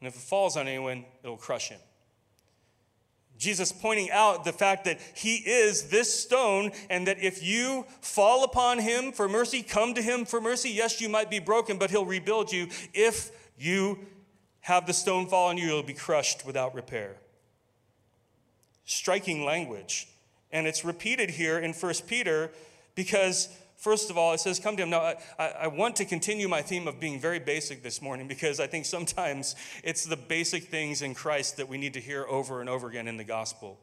and 0.00 0.08
if 0.08 0.16
it 0.16 0.20
falls 0.20 0.56
on 0.56 0.66
anyone, 0.66 1.04
it'll 1.22 1.36
crush 1.36 1.68
him. 1.68 1.78
Jesus 3.36 3.72
pointing 3.72 4.10
out 4.10 4.44
the 4.44 4.52
fact 4.52 4.84
that 4.84 5.00
he 5.14 5.36
is 5.36 5.88
this 5.88 6.22
stone, 6.22 6.72
and 6.88 7.06
that 7.06 7.22
if 7.22 7.42
you 7.42 7.84
fall 8.00 8.44
upon 8.44 8.78
him 8.78 9.12
for 9.12 9.28
mercy, 9.28 9.62
come 9.62 9.94
to 9.94 10.02
him 10.02 10.24
for 10.24 10.40
mercy, 10.40 10.70
yes, 10.70 11.00
you 11.00 11.08
might 11.08 11.30
be 11.30 11.40
broken, 11.40 11.78
but 11.78 11.90
he'll 11.90 12.06
rebuild 12.06 12.52
you. 12.52 12.68
If 12.92 13.30
you 13.58 13.98
have 14.60 14.86
the 14.86 14.92
stone 14.92 15.26
fall 15.26 15.48
on 15.48 15.58
you, 15.58 15.66
you'll 15.66 15.82
be 15.82 15.94
crushed 15.94 16.46
without 16.46 16.74
repair. 16.74 17.16
Striking 18.84 19.44
language. 19.44 20.08
And 20.52 20.66
it's 20.66 20.84
repeated 20.84 21.30
here 21.30 21.58
in 21.58 21.72
1 21.72 21.94
Peter 22.06 22.52
because 22.94 23.48
First 23.84 24.08
of 24.08 24.16
all, 24.16 24.32
it 24.32 24.40
says, 24.40 24.58
Come 24.58 24.78
to 24.78 24.82
him. 24.82 24.88
Now, 24.88 25.12
I, 25.38 25.48
I, 25.48 25.66
want 25.66 25.96
to 25.96 26.06
continue 26.06 26.48
my 26.48 26.62
theme 26.62 26.88
of 26.88 26.98
being 26.98 27.20
very 27.20 27.38
basic 27.38 27.82
this 27.82 28.00
morning 28.00 28.26
because 28.26 28.58
I 28.58 28.66
think 28.66 28.86
sometimes 28.86 29.56
it's 29.82 30.06
the 30.06 30.16
basic 30.16 30.68
things 30.68 31.02
in 31.02 31.12
Christ 31.12 31.58
that 31.58 31.68
we 31.68 31.76
need 31.76 31.92
to 31.92 32.00
hear 32.00 32.24
over 32.26 32.62
and 32.62 32.70
over 32.70 32.88
again 32.88 33.06
in 33.08 33.18
the 33.18 33.24
gospel. 33.24 33.78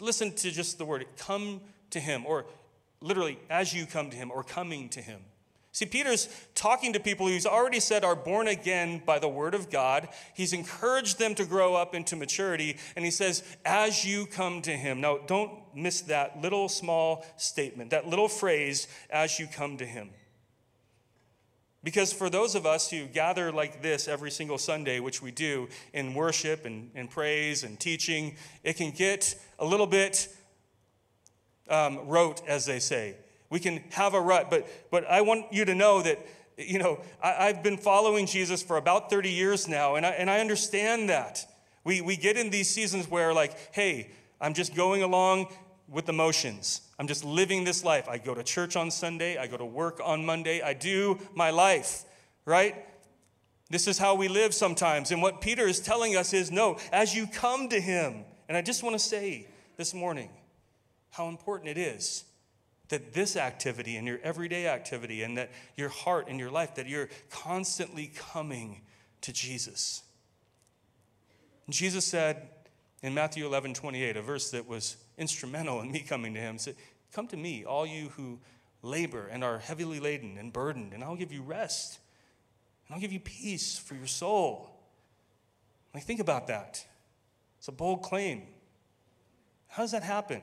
Listen 0.00 0.32
to 0.34 0.50
just 0.50 0.78
the 0.78 0.84
word, 0.84 1.06
come 1.16 1.60
to 1.90 2.00
him, 2.00 2.26
or 2.26 2.44
literally, 3.00 3.38
as 3.48 3.72
you 3.72 3.86
come 3.86 4.10
to 4.10 4.16
him, 4.16 4.32
or 4.32 4.42
coming 4.42 4.88
to 4.88 5.00
him. 5.00 5.20
See, 5.72 5.86
Peter's 5.86 6.28
talking 6.56 6.92
to 6.94 7.00
people 7.00 7.28
who's 7.28 7.46
already 7.46 7.78
said 7.78 8.02
are 8.02 8.16
born 8.16 8.48
again 8.48 9.02
by 9.06 9.20
the 9.20 9.28
word 9.28 9.54
of 9.54 9.70
God. 9.70 10.08
He's 10.34 10.52
encouraged 10.52 11.18
them 11.18 11.36
to 11.36 11.44
grow 11.44 11.74
up 11.74 11.94
into 11.94 12.16
maturity, 12.16 12.76
and 12.96 13.04
he 13.04 13.10
says, 13.12 13.44
as 13.64 14.04
you 14.04 14.26
come 14.26 14.62
to 14.62 14.72
him. 14.72 15.00
Now, 15.00 15.18
don't 15.18 15.52
miss 15.74 16.00
that 16.02 16.40
little 16.42 16.68
small 16.68 17.24
statement, 17.36 17.90
that 17.90 18.08
little 18.08 18.28
phrase, 18.28 18.88
as 19.10 19.38
you 19.38 19.46
come 19.46 19.76
to 19.76 19.86
him. 19.86 20.10
Because 21.84 22.12
for 22.12 22.28
those 22.28 22.56
of 22.56 22.66
us 22.66 22.90
who 22.90 23.06
gather 23.06 23.52
like 23.52 23.80
this 23.80 24.08
every 24.08 24.30
single 24.32 24.58
Sunday, 24.58 24.98
which 24.98 25.22
we 25.22 25.30
do 25.30 25.68
in 25.94 26.14
worship 26.14 26.66
and, 26.66 26.90
and 26.96 27.08
praise 27.08 27.62
and 27.62 27.78
teaching, 27.78 28.36
it 28.64 28.76
can 28.76 28.90
get 28.90 29.34
a 29.58 29.64
little 29.64 29.86
bit 29.86 30.28
um, 31.68 32.08
rote, 32.08 32.42
as 32.46 32.66
they 32.66 32.80
say. 32.80 33.14
We 33.50 33.58
can 33.58 33.82
have 33.90 34.14
a 34.14 34.20
rut, 34.20 34.48
but, 34.48 34.68
but 34.90 35.04
I 35.10 35.20
want 35.22 35.52
you 35.52 35.64
to 35.64 35.74
know 35.74 36.02
that, 36.02 36.24
you 36.56 36.78
know, 36.78 37.00
I, 37.22 37.46
have 37.48 37.62
been 37.62 37.76
following 37.76 38.26
Jesus 38.26 38.62
for 38.62 38.76
about 38.76 39.10
30 39.10 39.28
years 39.28 39.68
now, 39.68 39.96
and 39.96 40.06
I, 40.06 40.10
and 40.10 40.30
I 40.30 40.40
understand 40.40 41.08
that. 41.08 41.44
We, 41.82 42.00
we 42.00 42.16
get 42.16 42.36
in 42.36 42.50
these 42.50 42.70
seasons 42.70 43.10
where, 43.10 43.34
like, 43.34 43.74
hey, 43.74 44.12
I'm 44.40 44.54
just 44.54 44.74
going 44.76 45.02
along 45.02 45.48
with 45.88 46.06
the 46.06 46.12
motions. 46.12 46.82
I'm 46.98 47.08
just 47.08 47.24
living 47.24 47.64
this 47.64 47.82
life. 47.82 48.08
I 48.08 48.18
go 48.18 48.34
to 48.34 48.44
church 48.44 48.76
on 48.76 48.90
Sunday, 48.92 49.36
I 49.36 49.48
go 49.48 49.56
to 49.56 49.64
work 49.64 50.00
on 50.02 50.24
Monday, 50.24 50.62
I 50.62 50.72
do 50.72 51.18
my 51.34 51.50
life, 51.50 52.04
right? 52.44 52.86
This 53.68 53.88
is 53.88 53.98
how 53.98 54.14
we 54.14 54.28
live 54.28 54.54
sometimes. 54.54 55.10
And 55.10 55.22
what 55.22 55.40
Peter 55.40 55.66
is 55.66 55.80
telling 55.80 56.16
us 56.16 56.32
is 56.32 56.52
no, 56.52 56.78
as 56.92 57.16
you 57.16 57.26
come 57.26 57.68
to 57.70 57.80
him, 57.80 58.24
and 58.48 58.56
I 58.56 58.62
just 58.62 58.84
want 58.84 58.94
to 58.94 58.98
say 58.98 59.48
this 59.76 59.92
morning 59.92 60.30
how 61.10 61.28
important 61.28 61.70
it 61.70 61.78
is 61.78 62.24
that 62.90 63.14
this 63.14 63.36
activity 63.36 63.96
and 63.96 64.06
your 64.06 64.18
everyday 64.22 64.68
activity 64.68 65.22
and 65.22 65.38
that 65.38 65.50
your 65.76 65.88
heart 65.88 66.26
and 66.28 66.38
your 66.38 66.50
life 66.50 66.74
that 66.74 66.86
you're 66.86 67.08
constantly 67.30 68.12
coming 68.14 68.82
to 69.22 69.32
jesus. 69.32 70.02
And 71.66 71.74
jesus 71.74 72.04
said 72.04 72.48
in 73.02 73.14
matthew 73.14 73.46
11 73.46 73.74
28 73.74 74.16
a 74.16 74.22
verse 74.22 74.50
that 74.50 74.68
was 74.68 74.96
instrumental 75.16 75.80
in 75.80 75.90
me 75.90 76.00
coming 76.00 76.34
to 76.34 76.40
him 76.40 76.58
said 76.58 76.74
come 77.12 77.26
to 77.28 77.36
me 77.36 77.64
all 77.64 77.86
you 77.86 78.08
who 78.10 78.38
labor 78.82 79.26
and 79.28 79.44
are 79.44 79.58
heavily 79.58 80.00
laden 80.00 80.36
and 80.36 80.52
burdened 80.52 80.92
and 80.92 81.02
i'll 81.02 81.16
give 81.16 81.32
you 81.32 81.42
rest. 81.42 81.98
And 82.86 82.94
i'll 82.94 83.00
give 83.00 83.12
you 83.12 83.20
peace 83.20 83.78
for 83.78 83.94
your 83.94 84.06
soul. 84.06 84.68
Like 85.94 86.04
think 86.04 86.20
about 86.20 86.48
that. 86.48 86.84
It's 87.58 87.68
a 87.68 87.72
bold 87.72 88.02
claim. 88.02 88.42
How 89.68 89.82
does 89.82 89.92
that 89.92 90.02
happen 90.02 90.42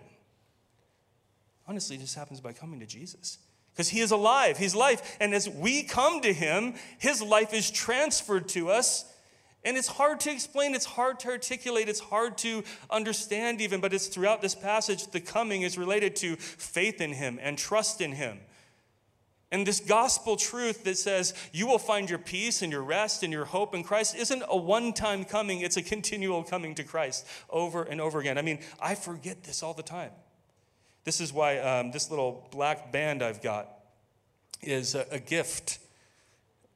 honestly 1.68 1.96
it 1.96 2.00
just 2.00 2.16
happens 2.16 2.42
by 2.42 2.54
coming 2.54 2.80
to 2.80 2.86
Jesus. 2.86 3.40
Because 3.74 3.90
he 3.90 4.00
is 4.00 4.10
alive, 4.10 4.58
he's 4.58 4.74
life. 4.74 5.18
And 5.20 5.36
as 5.36 5.48
we 5.48 5.84
come 5.84 6.22
to 6.22 6.34
him, 6.34 6.74
his 6.98 7.22
life 7.22 7.54
is 7.54 7.70
transferred 7.70 8.48
to 8.50 8.72
us. 8.72 9.06
And 9.64 9.78
it's 9.78 9.88
hard 9.88 10.20
to 10.22 10.32
explain, 10.32 10.74
it's 10.74 10.86
hard 10.86 11.20
to 11.20 11.30
articulate, 11.30 11.88
it's 11.88 12.00
hard 12.00 12.38
to 12.40 12.64
understand 12.90 13.62
even, 13.62 13.82
but 13.82 13.94
it's 13.94 14.08
throughout 14.08 14.42
this 14.42 14.56
passage, 14.56 15.08
the 15.08 15.20
coming 15.20 15.62
is 15.62 15.78
related 15.78 16.16
to 16.18 16.38
faith 16.38 17.02
in 17.02 17.14
him 17.14 17.38
and 17.42 17.58
trust 17.58 18.02
in 18.02 18.14
him. 18.14 18.40
And 19.52 19.66
this 19.66 19.80
gospel 19.80 20.36
truth 20.38 20.84
that 20.84 20.98
says 20.98 21.34
you 21.54 21.68
will 21.68 21.80
find 21.80 22.10
your 22.10 22.20
peace 22.20 22.62
and 22.62 22.72
your 22.72 22.84
rest 22.84 23.24
and 23.24 23.32
your 23.32 23.46
hope 23.46 23.76
in 23.76 23.84
Christ 23.84 24.16
isn't 24.16 24.44
a 24.48 24.58
one 24.58 24.92
time 24.92 25.24
coming, 25.24 25.62
it's 25.62 25.78
a 25.78 25.84
continual 25.84 26.44
coming 26.44 26.74
to 26.76 26.84
Christ 26.84 27.28
over 27.50 27.84
and 27.84 28.02
over 28.02 28.20
again. 28.20 28.38
I 28.38 28.42
mean, 28.42 28.60
I 28.80 28.96
forget 28.96 29.44
this 29.44 29.64
all 29.64 29.74
the 29.74 29.84
time. 29.84 30.12
This 31.08 31.22
is 31.22 31.32
why 31.32 31.60
um, 31.60 31.92
this 31.92 32.10
little 32.10 32.46
black 32.52 32.92
band 32.92 33.24
I've 33.24 33.42
got 33.42 33.70
is 34.62 34.94
a, 34.94 35.06
a, 35.10 35.20
gift. 35.20 35.80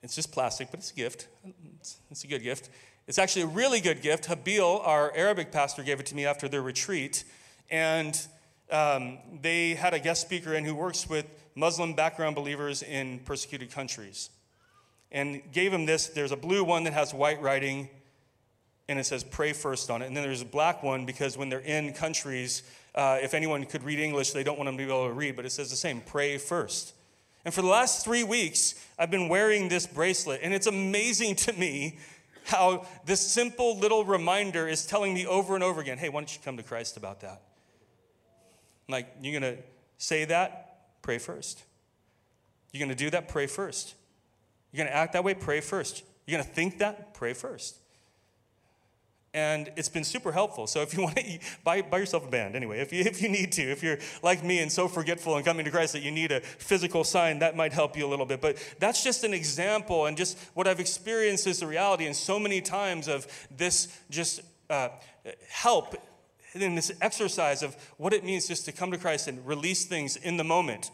It's 0.03 0.15
just 0.15 0.31
plastic, 0.31 0.71
but 0.71 0.79
it's 0.79 0.91
a 0.91 0.95
gift. 0.95 1.27
It's, 1.81 1.97
it's, 2.09 2.23
a 2.23 2.27
good 2.27 2.41
gift. 2.41 2.69
It's 3.07 3.19
actually 3.19 3.41
a 3.41 3.47
really 3.47 3.81
good 3.81 4.01
gift. 4.01 4.29
Habil, 4.29 4.87
our 4.87 5.13
Arabic 5.17 5.51
pastor, 5.51 5.83
gave 5.83 5.99
it 5.99 6.05
to 6.05 6.15
me 6.15 6.25
after 6.25 6.47
their 6.47 6.61
retreat. 6.61 7.25
And 7.69 8.17
um, 8.71 9.17
they 9.41 9.73
had 9.73 9.93
a 9.93 9.99
guest 9.99 10.21
speaker 10.21 10.53
in 10.53 10.63
who 10.63 10.75
works 10.75 11.09
with 11.09 11.25
Muslim 11.55 11.93
background 11.93 12.37
believers 12.37 12.83
in 12.83 13.19
persecuted 13.25 13.69
countries. 13.69 14.29
And 15.11 15.41
gave 15.51 15.73
him 15.73 15.85
this. 15.85 16.07
There's 16.07 16.31
a 16.31 16.37
blue 16.37 16.63
one 16.63 16.85
that 16.85 16.93
has 16.93 17.13
white 17.13 17.41
writing, 17.41 17.89
and 18.87 18.97
it 18.97 19.05
says 19.05 19.25
pray 19.25 19.51
first 19.51 19.91
on 19.91 20.01
it. 20.01 20.05
And 20.05 20.15
then 20.15 20.23
there's 20.23 20.41
a 20.41 20.45
black 20.45 20.83
one 20.83 21.05
because 21.05 21.37
when 21.37 21.49
they're 21.49 21.59
in 21.59 21.91
countries, 21.91 22.63
uh, 22.93 23.19
if 23.21 23.33
anyone 23.33 23.65
could 23.65 23.83
read 23.83 23.99
English, 23.99 24.31
they 24.31 24.43
don't 24.43 24.57
want 24.57 24.67
them 24.67 24.77
to 24.77 24.83
be 24.83 24.89
able 24.89 25.07
to 25.07 25.13
read, 25.13 25.35
but 25.35 25.45
it 25.45 25.51
says 25.51 25.69
the 25.69 25.75
same 25.75 26.01
pray 26.01 26.37
first. 26.37 26.93
And 27.45 27.53
for 27.53 27.61
the 27.61 27.67
last 27.67 28.03
three 28.03 28.23
weeks, 28.23 28.75
I've 28.99 29.09
been 29.09 29.29
wearing 29.29 29.69
this 29.69 29.87
bracelet, 29.87 30.41
and 30.43 30.53
it's 30.53 30.67
amazing 30.67 31.35
to 31.37 31.53
me 31.53 31.97
how 32.45 32.85
this 33.05 33.21
simple 33.21 33.77
little 33.77 34.03
reminder 34.03 34.67
is 34.67 34.85
telling 34.85 35.13
me 35.13 35.25
over 35.25 35.55
and 35.55 35.63
over 35.63 35.79
again 35.79 35.97
hey, 35.97 36.09
why 36.09 36.19
don't 36.19 36.33
you 36.33 36.41
come 36.43 36.57
to 36.57 36.63
Christ 36.63 36.97
about 36.97 37.21
that? 37.21 37.41
Like, 38.89 39.07
you're 39.21 39.39
going 39.39 39.55
to 39.55 39.61
say 39.97 40.25
that? 40.25 41.01
Pray 41.01 41.17
first. 41.17 41.63
You're 42.71 42.85
going 42.85 42.95
to 42.95 43.03
do 43.03 43.09
that? 43.11 43.27
Pray 43.27 43.47
first. 43.47 43.95
You're 44.71 44.83
going 44.83 44.91
to 44.91 44.95
act 44.95 45.13
that 45.13 45.23
way? 45.23 45.33
Pray 45.33 45.61
first. 45.61 46.03
You're 46.25 46.37
going 46.37 46.47
to 46.47 46.53
think 46.53 46.79
that? 46.79 47.13
Pray 47.13 47.33
first 47.33 47.80
and 49.33 49.71
it's 49.77 49.89
been 49.89 50.03
super 50.03 50.31
helpful. 50.31 50.67
So 50.67 50.81
if 50.81 50.93
you 50.93 51.03
want 51.03 51.15
to 51.17 51.39
buy, 51.63 51.81
buy 51.81 51.99
yourself 51.99 52.27
a 52.27 52.29
band 52.29 52.55
anyway, 52.55 52.79
if 52.79 52.91
you, 52.91 53.01
if 53.01 53.21
you 53.21 53.29
need 53.29 53.51
to, 53.53 53.61
if 53.61 53.81
you're 53.83 53.97
like 54.21 54.43
me 54.43 54.59
and 54.59 54.71
so 54.71 54.87
forgetful 54.87 55.35
and 55.35 55.45
coming 55.45 55.65
to 55.65 55.71
Christ 55.71 55.93
that 55.93 56.01
you 56.01 56.11
need 56.11 56.31
a 56.31 56.41
physical 56.41 57.03
sign, 57.03 57.39
that 57.39 57.55
might 57.55 57.73
help 57.73 57.97
you 57.97 58.05
a 58.05 58.09
little 58.09 58.25
bit. 58.25 58.41
But 58.41 58.57
that's 58.79 59.03
just 59.03 59.23
an 59.23 59.33
example, 59.33 60.05
and 60.05 60.17
just 60.17 60.37
what 60.53 60.67
I've 60.67 60.79
experienced 60.79 61.47
is 61.47 61.59
the 61.59 61.67
reality, 61.67 62.05
and 62.05 62.15
so 62.15 62.39
many 62.39 62.61
times 62.61 63.07
of 63.07 63.27
this 63.55 63.87
just 64.09 64.41
uh, 64.69 64.89
help 65.49 65.95
in 66.53 66.75
this 66.75 66.91
exercise 67.01 67.63
of 67.63 67.75
what 67.97 68.13
it 68.13 68.25
means 68.25 68.47
just 68.47 68.65
to 68.65 68.71
come 68.71 68.91
to 68.91 68.97
Christ 68.97 69.27
and 69.27 69.45
release 69.47 69.85
things 69.85 70.17
in 70.17 70.35
the 70.35 70.43
moment, 70.43 70.91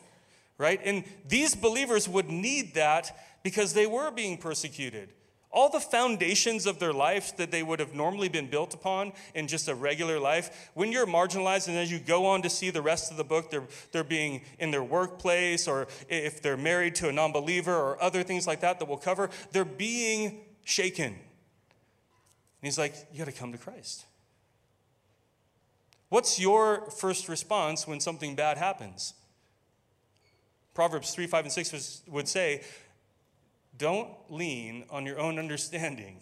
right? 0.59 0.79
And 0.83 1.03
these 1.27 1.55
believers 1.55 2.07
would 2.07 2.29
need 2.29 2.75
that 2.75 3.15
because 3.43 3.73
they 3.73 3.87
were 3.87 4.11
being 4.11 4.37
persecuted 4.37 5.09
all 5.51 5.69
the 5.69 5.79
foundations 5.79 6.65
of 6.65 6.79
their 6.79 6.93
life 6.93 7.35
that 7.37 7.51
they 7.51 7.63
would 7.63 7.79
have 7.79 7.93
normally 7.93 8.29
been 8.29 8.49
built 8.49 8.73
upon 8.73 9.13
in 9.33 9.47
just 9.47 9.67
a 9.67 9.75
regular 9.75 10.19
life, 10.19 10.71
when 10.73 10.91
you're 10.91 11.05
marginalized 11.05 11.67
and 11.67 11.77
as 11.77 11.91
you 11.91 11.99
go 11.99 12.25
on 12.25 12.41
to 12.41 12.49
see 12.49 12.69
the 12.69 12.81
rest 12.81 13.11
of 13.11 13.17
the 13.17 13.23
book, 13.23 13.49
they're, 13.49 13.67
they're 13.91 14.03
being 14.03 14.41
in 14.59 14.71
their 14.71 14.83
workplace 14.83 15.67
or 15.67 15.87
if 16.09 16.41
they're 16.41 16.57
married 16.57 16.95
to 16.95 17.09
a 17.09 17.11
non 17.11 17.31
believer 17.31 17.73
or 17.73 18.01
other 18.03 18.23
things 18.23 18.45
like 18.45 18.61
that 18.61 18.79
that 18.79 18.87
we'll 18.87 18.97
cover, 18.97 19.29
they're 19.51 19.65
being 19.65 20.41
shaken. 20.65 21.13
And 21.13 21.15
he's 22.61 22.77
like, 22.77 22.93
You 23.11 23.19
got 23.19 23.25
to 23.25 23.31
come 23.31 23.51
to 23.51 23.57
Christ. 23.57 24.05
What's 26.09 26.39
your 26.39 26.89
first 26.89 27.27
response 27.27 27.87
when 27.87 27.99
something 27.99 28.35
bad 28.35 28.57
happens? 28.57 29.13
Proverbs 30.73 31.13
3, 31.13 31.27
5, 31.27 31.45
and 31.45 31.51
6 31.51 31.71
was, 31.73 32.01
would 32.07 32.27
say, 32.27 32.61
Don't 33.77 34.09
lean 34.29 34.85
on 34.89 35.05
your 35.05 35.19
own 35.19 35.39
understanding. 35.39 36.21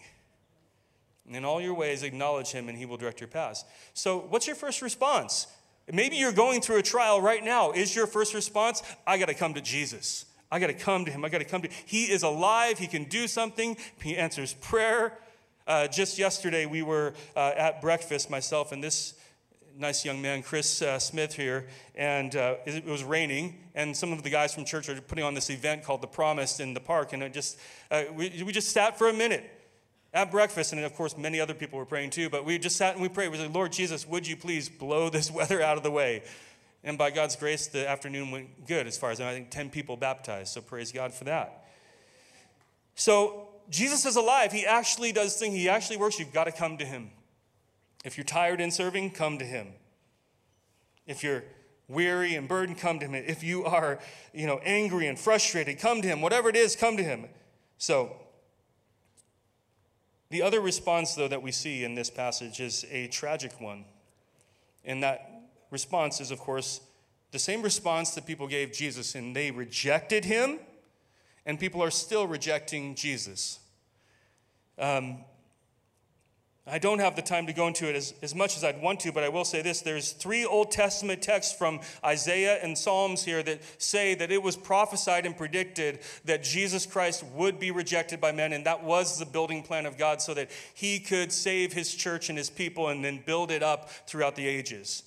In 1.27 1.43
all 1.43 1.59
your 1.59 1.73
ways, 1.73 2.03
acknowledge 2.03 2.51
him, 2.51 2.69
and 2.69 2.77
he 2.77 2.85
will 2.85 2.97
direct 2.97 3.19
your 3.19 3.27
paths. 3.27 3.65
So, 3.93 4.19
what's 4.29 4.45
your 4.45 4.55
first 4.55 4.81
response? 4.81 5.47
Maybe 5.91 6.17
you're 6.17 6.31
going 6.31 6.61
through 6.61 6.77
a 6.77 6.83
trial 6.83 7.21
right 7.21 7.43
now. 7.43 7.71
Is 7.71 7.95
your 7.95 8.07
first 8.07 8.33
response, 8.33 8.81
I 9.05 9.17
got 9.17 9.27
to 9.27 9.33
come 9.33 9.53
to 9.53 9.61
Jesus? 9.61 10.25
I 10.51 10.59
got 10.59 10.67
to 10.67 10.73
come 10.73 11.05
to 11.05 11.11
him. 11.11 11.25
I 11.25 11.29
got 11.29 11.39
to 11.39 11.45
come 11.45 11.61
to. 11.63 11.69
He 11.85 12.05
is 12.05 12.23
alive. 12.23 12.77
He 12.77 12.87
can 12.87 13.05
do 13.05 13.27
something. 13.27 13.77
He 14.01 14.17
answers 14.17 14.53
prayer. 14.53 15.17
Uh, 15.67 15.87
just 15.87 16.19
yesterday, 16.19 16.65
we 16.65 16.83
were 16.83 17.13
uh, 17.35 17.53
at 17.55 17.81
breakfast, 17.81 18.29
myself 18.29 18.71
and 18.71 18.83
this 18.83 19.15
nice 19.77 20.05
young 20.05 20.21
man, 20.21 20.41
Chris 20.41 20.81
uh, 20.81 20.99
Smith, 20.99 21.33
here, 21.33 21.67
and 21.95 22.35
uh, 22.35 22.55
it, 22.65 22.85
was 22.85 23.03
raining, 23.03 23.57
and 23.73 23.95
some 23.95 24.13
of 24.13 24.23
the 24.23 24.29
guys 24.29 24.53
from 24.53 24.65
church 24.65 24.88
are 24.89 24.99
putting 25.01 25.23
on 25.23 25.33
this 25.33 25.49
event 25.49 25.83
called 25.83 26.01
The 26.01 26.07
Promised 26.07 26.59
in 26.59 26.73
the 26.73 26.79
park, 26.79 27.13
and 27.13 27.21
it 27.21 27.33
just 27.33 27.59
uh, 27.91 28.03
we, 28.13 28.43
we 28.45 28.51
just 28.51 28.69
sat 28.69 28.97
for 28.97 29.09
a 29.09 29.13
minute 29.13 29.49
at 30.13 30.31
breakfast, 30.31 30.71
and 30.71 30.83
of 30.83 30.93
course, 30.95 31.17
many 31.17 31.39
other 31.39 31.53
people 31.53 31.77
were 31.77 31.85
praying 31.85 32.09
too, 32.09 32.29
but 32.29 32.45
we 32.45 32.57
just 32.57 32.77
sat 32.77 32.93
and 32.93 33.01
we 33.01 33.09
prayed. 33.09 33.29
We 33.29 33.38
said, 33.38 33.53
Lord 33.53 33.71
Jesus, 33.71 34.07
would 34.07 34.25
you 34.25 34.38
please 34.38 34.69
blow 34.69 35.09
this 35.11 35.29
weather 35.29 35.61
out 35.61 35.77
of 35.77 35.83
the 35.83 35.91
way? 35.91 36.23
And 36.83 36.97
by 36.97 37.11
God's 37.11 37.35
grace, 37.35 37.67
the 37.67 37.89
afternoon 37.89 38.31
went 38.31 38.67
good 38.67 38.85
as 38.88 38.97
far 38.97 39.09
as 39.09 39.19
I 39.19 39.33
think 39.33 39.49
10 39.49 39.71
people 39.71 39.97
baptized, 39.97 40.53
so 40.53 40.61
praise 40.61 40.91
God 40.91 41.13
for 41.13 41.25
that. 41.25 41.65
So, 42.95 43.49
Jesus 43.67 44.05
is 44.05 44.15
alive. 44.15 44.51
He 44.51 44.65
actually 44.65 45.11
does 45.11 45.38
things, 45.38 45.55
He 45.55 45.67
actually 45.67 45.97
works. 45.97 46.19
You've 46.19 46.31
got 46.31 46.45
to 46.45 46.51
come 46.51 46.77
to 46.77 46.85
Him. 46.85 47.09
If 48.05 48.17
you're 48.17 48.23
tired 48.23 48.61
in 48.61 48.69
serving, 48.69 49.11
come 49.11 49.39
to 49.39 49.45
Him. 49.45 49.73
If 51.07 51.23
you're 51.23 51.43
weary 51.87 52.35
and 52.35 52.47
burdened, 52.47 52.77
come 52.77 52.99
to 52.99 53.07
Him. 53.07 53.15
If 53.15 53.43
you 53.43 53.65
are, 53.65 53.99
you 54.31 54.45
know, 54.45 54.61
angry 54.63 55.07
and 55.07 55.17
frustrated, 55.17 55.79
come 55.79 56.03
to 56.03 56.07
Him. 56.07 56.21
Whatever 56.21 56.47
it 56.49 56.55
is, 56.55 56.75
come 56.75 56.97
to 56.97 57.03
Him. 57.03 57.25
So, 57.79 58.15
the 60.29 60.43
other 60.43 60.61
response, 60.61 61.15
though, 61.15 61.27
that 61.27 61.41
we 61.41 61.51
see 61.51 61.83
in 61.83 61.95
this 61.95 62.11
passage 62.11 62.59
is 62.59 62.85
a 62.91 63.07
tragic 63.07 63.59
one. 63.59 63.85
And 64.83 65.01
that 65.01 65.49
response 65.71 66.21
is, 66.21 66.29
of 66.29 66.39
course, 66.39 66.81
the 67.31 67.39
same 67.39 67.63
response 67.63 68.11
that 68.11 68.27
people 68.27 68.47
gave 68.47 68.71
Jesus, 68.71 69.15
and 69.15 69.35
they 69.35 69.49
rejected 69.49 70.25
him, 70.25 70.59
and 71.45 71.59
people 71.59 71.81
are 71.83 71.91
still 71.91 72.27
rejecting 72.27 72.93
Jesus. 72.93 73.59
Um, 74.77 75.17
I 76.67 76.80
don't 76.80 76.97
have 76.97 77.15
the 77.15 77.21
time 77.21 77.45
to 77.45 77.54
go 77.54 77.67
into 77.67 77.88
it 77.88 77.95
as, 77.95 78.15
as 78.23 78.34
much 78.34 78.58
as 78.58 78.63
I'd 78.63 78.82
want 78.82 78.99
to, 79.01 79.12
but 79.12 79.23
I 79.23 79.30
will 79.30 79.45
say 79.45 79.62
this. 79.62 79.82
There's 79.82 80.13
three 80.13 80.45
Old 80.45 80.71
Testament 80.71 81.21
texts 81.21 81.56
from 81.56 81.80
Isaiah 82.04 82.58
and 82.63 82.75
Psalms 82.75 83.23
here 83.23 83.43
that 83.43 83.62
say 83.80 84.15
that 84.15 84.32
it 84.32 84.41
was 84.41 84.58
prophesied 84.58 85.28
and 85.28 85.38
predicted 85.38 85.99
that 86.25 86.41
Jesus 86.41 86.88
Christ 86.88 87.23
would 87.36 87.60
be 87.60 87.69
rejected 87.69 88.19
by 88.19 88.32
men, 88.32 88.51
and 88.51 88.65
that 88.65 88.84
was 88.84 89.19
the 89.19 89.28
building 89.28 89.62
plan 89.62 89.86
of 89.86 89.99
God 89.99 90.23
so 90.23 90.34
that 90.34 90.49
he 90.73 90.99
could 90.99 91.32
save 91.32 91.71
his 91.71 91.93
church 91.93 92.30
and 92.30 92.38
his 92.38 92.49
people 92.49 92.89
and 92.89 93.06
then 93.06 93.21
build 93.23 93.51
it 93.51 93.62
up 93.62 93.91
throughout 94.08 94.36
the 94.36 94.47
ages. 94.47 95.04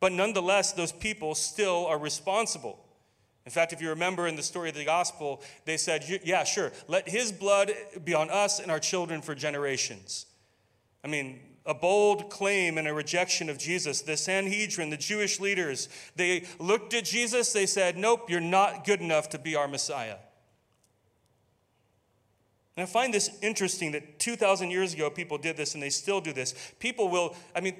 But 0.00 0.12
nonetheless, 0.12 0.72
those 0.72 0.92
people 0.92 1.34
still 1.34 1.84
are 1.86 1.98
responsible. 1.98 2.78
In 3.44 3.52
fact, 3.52 3.74
if 3.74 3.82
you 3.82 3.90
remember 3.90 4.26
in 4.26 4.36
the 4.36 4.42
story 4.42 4.70
of 4.70 4.76
the 4.76 4.84
gospel, 4.86 5.42
they 5.66 5.76
said, 5.76 6.04
Yeah, 6.24 6.44
sure, 6.44 6.72
let 6.88 7.06
his 7.06 7.32
blood 7.32 7.72
be 8.02 8.14
on 8.14 8.30
us 8.30 8.60
and 8.60 8.70
our 8.70 8.80
children 8.80 9.20
for 9.20 9.34
generations. 9.34 10.24
I 11.04 11.08
mean, 11.08 11.40
a 11.64 11.74
bold 11.74 12.30
claim 12.30 12.78
and 12.78 12.88
a 12.88 12.94
rejection 12.94 13.48
of 13.48 13.58
Jesus. 13.58 14.02
The 14.02 14.16
Sanhedrin, 14.16 14.90
the 14.90 14.96
Jewish 14.96 15.38
leaders, 15.40 15.88
they 16.16 16.46
looked 16.58 16.94
at 16.94 17.04
Jesus, 17.04 17.52
they 17.52 17.66
said, 17.66 17.96
Nope, 17.96 18.28
you're 18.28 18.40
not 18.40 18.84
good 18.84 19.00
enough 19.00 19.28
to 19.30 19.38
be 19.38 19.54
our 19.54 19.68
Messiah. 19.68 20.16
And 22.76 22.82
I 22.82 22.86
find 22.86 23.12
this 23.12 23.30
interesting 23.42 23.92
that 23.92 24.18
2,000 24.18 24.70
years 24.70 24.94
ago 24.94 25.10
people 25.10 25.38
did 25.38 25.56
this 25.56 25.74
and 25.74 25.82
they 25.82 25.90
still 25.90 26.20
do 26.20 26.32
this. 26.32 26.54
People 26.78 27.08
will, 27.08 27.36
I 27.54 27.60
mean, 27.60 27.76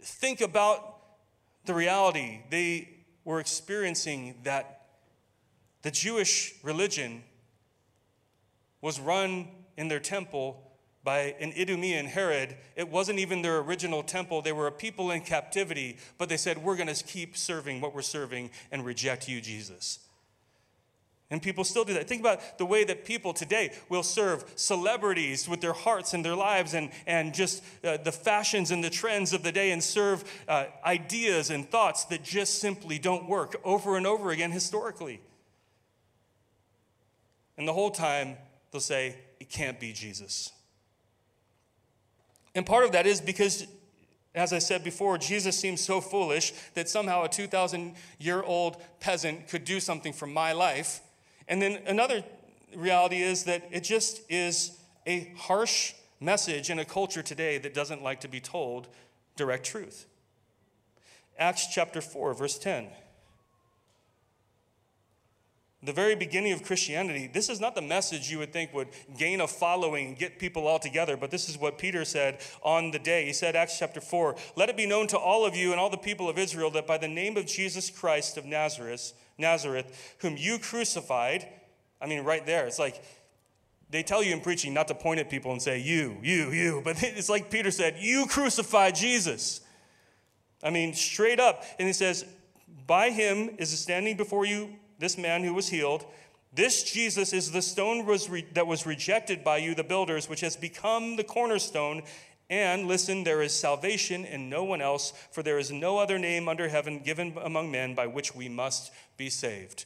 think 0.00 0.40
about 0.40 0.96
the 1.66 1.74
reality. 1.74 2.40
They 2.50 2.88
were 3.24 3.40
experiencing 3.40 4.36
that 4.44 4.86
the 5.82 5.90
Jewish 5.90 6.54
religion 6.62 7.22
was 8.80 8.98
run 8.98 9.48
in 9.76 9.88
their 9.88 10.00
temple 10.00 10.65
by 11.06 11.36
an 11.38 11.52
Idumean 11.52 12.06
Herod. 12.06 12.56
It 12.74 12.90
wasn't 12.90 13.20
even 13.20 13.40
their 13.40 13.58
original 13.58 14.02
temple. 14.02 14.42
They 14.42 14.50
were 14.50 14.66
a 14.66 14.72
people 14.72 15.12
in 15.12 15.20
captivity, 15.20 15.98
but 16.18 16.28
they 16.28 16.36
said, 16.36 16.58
We're 16.58 16.74
going 16.74 16.92
to 16.92 17.04
keep 17.04 17.36
serving 17.36 17.80
what 17.80 17.94
we're 17.94 18.02
serving 18.02 18.50
and 18.72 18.84
reject 18.84 19.28
you, 19.28 19.40
Jesus. 19.40 20.00
And 21.30 21.40
people 21.40 21.62
still 21.62 21.84
do 21.84 21.94
that. 21.94 22.08
Think 22.08 22.20
about 22.20 22.58
the 22.58 22.66
way 22.66 22.82
that 22.82 23.04
people 23.04 23.32
today 23.32 23.72
will 23.88 24.02
serve 24.02 24.44
celebrities 24.56 25.48
with 25.48 25.60
their 25.60 25.72
hearts 25.72 26.12
and 26.12 26.24
their 26.24 26.34
lives 26.34 26.74
and, 26.74 26.90
and 27.06 27.32
just 27.32 27.62
uh, 27.84 27.98
the 27.98 28.12
fashions 28.12 28.72
and 28.72 28.82
the 28.82 28.90
trends 28.90 29.32
of 29.32 29.44
the 29.44 29.52
day 29.52 29.70
and 29.70 29.82
serve 29.82 30.24
uh, 30.48 30.66
ideas 30.84 31.50
and 31.50 31.70
thoughts 31.70 32.04
that 32.06 32.24
just 32.24 32.58
simply 32.58 32.98
don't 32.98 33.28
work 33.28 33.54
over 33.62 33.96
and 33.96 34.08
over 34.08 34.30
again 34.30 34.50
historically. 34.50 35.20
And 37.56 37.66
the 37.66 37.72
whole 37.72 37.92
time 37.92 38.36
they'll 38.72 38.80
say, 38.80 39.16
It 39.38 39.50
can't 39.50 39.78
be 39.78 39.92
Jesus. 39.92 40.50
And 42.56 42.64
part 42.64 42.84
of 42.84 42.92
that 42.92 43.06
is 43.06 43.20
because, 43.20 43.66
as 44.34 44.54
I 44.54 44.58
said 44.58 44.82
before, 44.82 45.18
Jesus 45.18 45.56
seems 45.56 45.82
so 45.82 46.00
foolish 46.00 46.54
that 46.72 46.88
somehow 46.88 47.22
a 47.22 47.28
2,000 47.28 47.94
year 48.18 48.42
old 48.42 48.78
peasant 48.98 49.46
could 49.46 49.64
do 49.64 49.78
something 49.78 50.14
for 50.14 50.26
my 50.26 50.52
life. 50.52 51.00
And 51.46 51.60
then 51.60 51.82
another 51.86 52.24
reality 52.74 53.22
is 53.22 53.44
that 53.44 53.68
it 53.70 53.84
just 53.84 54.22
is 54.30 54.72
a 55.06 55.32
harsh 55.36 55.92
message 56.18 56.70
in 56.70 56.78
a 56.78 56.84
culture 56.84 57.22
today 57.22 57.58
that 57.58 57.74
doesn't 57.74 58.02
like 58.02 58.22
to 58.22 58.28
be 58.28 58.40
told 58.40 58.88
direct 59.36 59.66
truth. 59.66 60.06
Acts 61.38 61.66
chapter 61.66 62.00
4, 62.00 62.32
verse 62.32 62.58
10 62.58 62.88
the 65.86 65.92
very 65.92 66.16
beginning 66.16 66.52
of 66.52 66.64
Christianity, 66.64 67.30
this 67.32 67.48
is 67.48 67.60
not 67.60 67.76
the 67.76 67.82
message 67.82 68.28
you 68.28 68.38
would 68.38 68.52
think 68.52 68.74
would 68.74 68.88
gain 69.16 69.40
a 69.40 69.46
following 69.46 70.08
and 70.08 70.18
get 70.18 70.38
people 70.38 70.66
all 70.66 70.80
together, 70.80 71.16
but 71.16 71.30
this 71.30 71.48
is 71.48 71.56
what 71.56 71.78
Peter 71.78 72.04
said 72.04 72.40
on 72.62 72.90
the 72.90 72.98
day. 72.98 73.24
He 73.24 73.32
said, 73.32 73.54
Acts 73.54 73.78
chapter 73.78 74.00
4, 74.00 74.34
let 74.56 74.68
it 74.68 74.76
be 74.76 74.84
known 74.84 75.06
to 75.08 75.18
all 75.18 75.46
of 75.46 75.54
you 75.54 75.70
and 75.70 75.80
all 75.80 75.88
the 75.88 75.96
people 75.96 76.28
of 76.28 76.38
Israel 76.38 76.70
that 76.72 76.88
by 76.88 76.98
the 76.98 77.08
name 77.08 77.36
of 77.36 77.46
Jesus 77.46 77.88
Christ 77.88 78.36
of 78.36 78.44
Nazareth, 78.44 79.12
Nazareth, 79.38 80.16
whom 80.18 80.36
you 80.36 80.58
crucified, 80.58 81.46
I 82.00 82.06
mean, 82.06 82.24
right 82.24 82.44
there, 82.44 82.66
it's 82.66 82.80
like 82.80 83.02
they 83.88 84.02
tell 84.02 84.22
you 84.22 84.32
in 84.32 84.40
preaching 84.40 84.74
not 84.74 84.88
to 84.88 84.94
point 84.94 85.20
at 85.20 85.30
people 85.30 85.52
and 85.52 85.62
say, 85.62 85.78
you, 85.78 86.16
you, 86.20 86.50
you, 86.50 86.82
but 86.84 87.00
it's 87.02 87.28
like 87.28 87.48
Peter 87.48 87.70
said, 87.70 87.96
you 88.00 88.26
crucified 88.26 88.96
Jesus. 88.96 89.60
I 90.62 90.70
mean, 90.70 90.94
straight 90.94 91.38
up. 91.38 91.62
And 91.78 91.86
he 91.86 91.92
says, 91.92 92.24
by 92.88 93.10
him 93.10 93.50
is 93.58 93.76
standing 93.78 94.16
before 94.16 94.44
you 94.44 94.70
this 94.98 95.18
man 95.18 95.44
who 95.44 95.54
was 95.54 95.68
healed, 95.68 96.04
this 96.52 96.82
Jesus 96.82 97.32
is 97.32 97.52
the 97.52 97.62
stone 97.62 98.06
was 98.06 98.30
re- 98.30 98.46
that 98.54 98.66
was 98.66 98.86
rejected 98.86 99.44
by 99.44 99.58
you, 99.58 99.74
the 99.74 99.84
builders, 99.84 100.28
which 100.28 100.40
has 100.40 100.56
become 100.56 101.16
the 101.16 101.24
cornerstone. 101.24 102.02
And 102.48 102.86
listen, 102.86 103.24
there 103.24 103.42
is 103.42 103.52
salvation 103.52 104.24
in 104.24 104.48
no 104.48 104.64
one 104.64 104.80
else, 104.80 105.12
for 105.32 105.42
there 105.42 105.58
is 105.58 105.70
no 105.70 105.98
other 105.98 106.18
name 106.18 106.48
under 106.48 106.68
heaven 106.68 107.00
given 107.00 107.36
among 107.42 107.70
men 107.70 107.94
by 107.94 108.06
which 108.06 108.34
we 108.34 108.48
must 108.48 108.92
be 109.16 109.28
saved. 109.28 109.84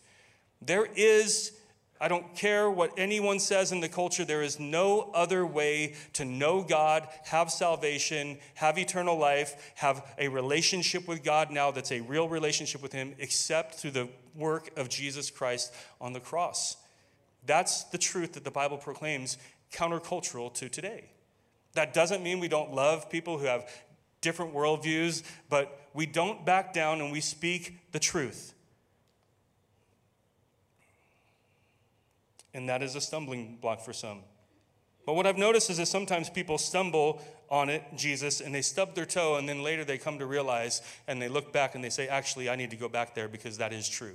There 0.62 0.86
is 0.94 1.52
I 2.00 2.08
don't 2.08 2.34
care 2.34 2.70
what 2.70 2.92
anyone 2.96 3.38
says 3.38 3.72
in 3.72 3.80
the 3.80 3.88
culture, 3.88 4.24
there 4.24 4.42
is 4.42 4.58
no 4.58 5.10
other 5.12 5.44
way 5.44 5.94
to 6.14 6.24
know 6.24 6.62
God, 6.62 7.06
have 7.24 7.50
salvation, 7.50 8.38
have 8.54 8.78
eternal 8.78 9.18
life, 9.18 9.72
have 9.74 10.02
a 10.16 10.28
relationship 10.28 11.06
with 11.06 11.22
God 11.22 11.50
now 11.50 11.70
that's 11.70 11.92
a 11.92 12.00
real 12.00 12.26
relationship 12.26 12.82
with 12.82 12.92
Him, 12.92 13.14
except 13.18 13.74
through 13.74 13.90
the 13.90 14.08
work 14.34 14.70
of 14.78 14.88
Jesus 14.88 15.30
Christ 15.30 15.74
on 16.00 16.14
the 16.14 16.20
cross. 16.20 16.78
That's 17.44 17.84
the 17.84 17.98
truth 17.98 18.32
that 18.32 18.44
the 18.44 18.50
Bible 18.50 18.78
proclaims 18.78 19.36
countercultural 19.70 20.54
to 20.54 20.70
today. 20.70 21.10
That 21.74 21.92
doesn't 21.92 22.22
mean 22.22 22.40
we 22.40 22.48
don't 22.48 22.72
love 22.72 23.10
people 23.10 23.38
who 23.38 23.44
have 23.44 23.68
different 24.22 24.54
worldviews, 24.54 25.22
but 25.48 25.80
we 25.94 26.06
don't 26.06 26.44
back 26.46 26.72
down 26.72 27.00
and 27.00 27.12
we 27.12 27.20
speak 27.20 27.78
the 27.92 27.98
truth. 27.98 28.54
And 32.54 32.68
that 32.68 32.82
is 32.82 32.94
a 32.96 33.00
stumbling 33.00 33.58
block 33.60 33.80
for 33.80 33.92
some. 33.92 34.20
But 35.06 35.14
what 35.14 35.26
I've 35.26 35.38
noticed 35.38 35.70
is 35.70 35.78
that 35.78 35.86
sometimes 35.86 36.30
people 36.30 36.58
stumble 36.58 37.20
on 37.48 37.68
it, 37.68 37.82
Jesus, 37.96 38.40
and 38.40 38.54
they 38.54 38.62
stub 38.62 38.94
their 38.94 39.06
toe, 39.06 39.36
and 39.36 39.48
then 39.48 39.62
later 39.62 39.84
they 39.84 39.98
come 39.98 40.18
to 40.18 40.26
realize 40.26 40.82
and 41.08 41.20
they 41.20 41.28
look 41.28 41.52
back 41.52 41.74
and 41.74 41.82
they 41.82 41.90
say, 41.90 42.06
Actually, 42.06 42.48
I 42.48 42.56
need 42.56 42.70
to 42.70 42.76
go 42.76 42.88
back 42.88 43.14
there 43.14 43.28
because 43.28 43.58
that 43.58 43.72
is 43.72 43.88
true. 43.88 44.14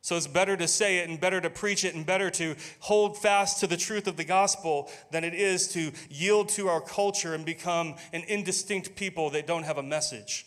So 0.00 0.16
it's 0.16 0.26
better 0.26 0.56
to 0.56 0.68
say 0.68 0.98
it 0.98 1.08
and 1.08 1.20
better 1.20 1.40
to 1.40 1.50
preach 1.50 1.84
it 1.84 1.94
and 1.94 2.06
better 2.06 2.30
to 2.30 2.56
hold 2.80 3.18
fast 3.18 3.60
to 3.60 3.66
the 3.66 3.76
truth 3.76 4.06
of 4.06 4.16
the 4.16 4.24
gospel 4.24 4.90
than 5.10 5.24
it 5.24 5.34
is 5.34 5.68
to 5.68 5.92
yield 6.08 6.48
to 6.50 6.68
our 6.68 6.80
culture 6.80 7.34
and 7.34 7.44
become 7.44 7.96
an 8.12 8.22
indistinct 8.28 8.96
people 8.96 9.30
that 9.30 9.46
don't 9.46 9.64
have 9.64 9.76
a 9.76 9.82
message. 9.82 10.46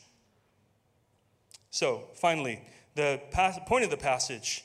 So, 1.70 2.04
finally, 2.16 2.62
the 2.96 3.22
point 3.68 3.84
of 3.84 3.92
the 3.92 3.98
passage 3.98 4.64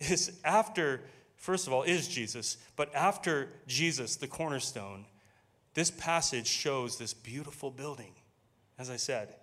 is 0.00 0.40
after, 0.44 1.02
first 1.40 1.66
of 1.66 1.72
all, 1.72 1.82
is 1.82 2.06
Jesus, 2.06 2.58
but 2.76 2.94
after 2.94 3.48
Jesus, 3.66 4.14
the 4.14 4.28
cornerstone, 4.28 5.06
this 5.74 5.90
passage 5.90 6.46
shows 6.46 6.98
this 6.98 7.14
beautiful 7.14 7.70
building, 7.70 8.12
as 8.78 8.90
I 8.90 8.96
said. 8.96 9.34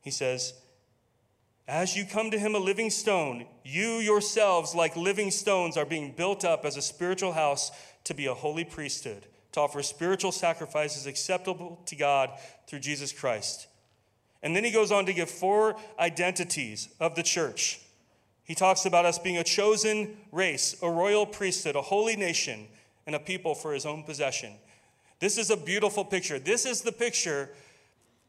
He 0.00 0.10
says, 0.10 0.54
As 1.68 1.96
you 1.96 2.04
come 2.04 2.30
to 2.30 2.38
him 2.38 2.54
a 2.54 2.58
living 2.58 2.90
stone, 2.90 3.46
you 3.64 3.98
yourselves, 3.98 4.74
like 4.74 4.96
living 4.96 5.30
stones, 5.30 5.76
are 5.76 5.84
being 5.84 6.12
built 6.12 6.44
up 6.44 6.64
as 6.64 6.76
a 6.76 6.82
spiritual 6.82 7.32
house 7.32 7.70
to 8.04 8.14
be 8.14 8.26
a 8.26 8.34
holy 8.34 8.64
priesthood, 8.64 9.26
to 9.52 9.60
offer 9.60 9.82
spiritual 9.82 10.32
sacrifices 10.32 11.06
acceptable 11.06 11.82
to 11.86 11.96
God 11.96 12.30
through 12.66 12.80
Jesus 12.80 13.12
Christ. 13.12 13.66
And 14.42 14.56
then 14.56 14.64
he 14.64 14.70
goes 14.70 14.90
on 14.90 15.04
to 15.04 15.12
give 15.12 15.28
four 15.28 15.76
identities 15.98 16.88
of 16.98 17.14
the 17.14 17.22
church. 17.22 17.80
He 18.50 18.56
talks 18.56 18.84
about 18.84 19.04
us 19.04 19.16
being 19.16 19.38
a 19.38 19.44
chosen 19.44 20.16
race, 20.32 20.74
a 20.82 20.90
royal 20.90 21.24
priesthood, 21.24 21.76
a 21.76 21.82
holy 21.82 22.16
nation, 22.16 22.66
and 23.06 23.14
a 23.14 23.20
people 23.20 23.54
for 23.54 23.72
his 23.72 23.86
own 23.86 24.02
possession. 24.02 24.54
This 25.20 25.38
is 25.38 25.50
a 25.50 25.56
beautiful 25.56 26.04
picture. 26.04 26.36
This 26.36 26.66
is 26.66 26.82
the 26.82 26.90
picture 26.90 27.50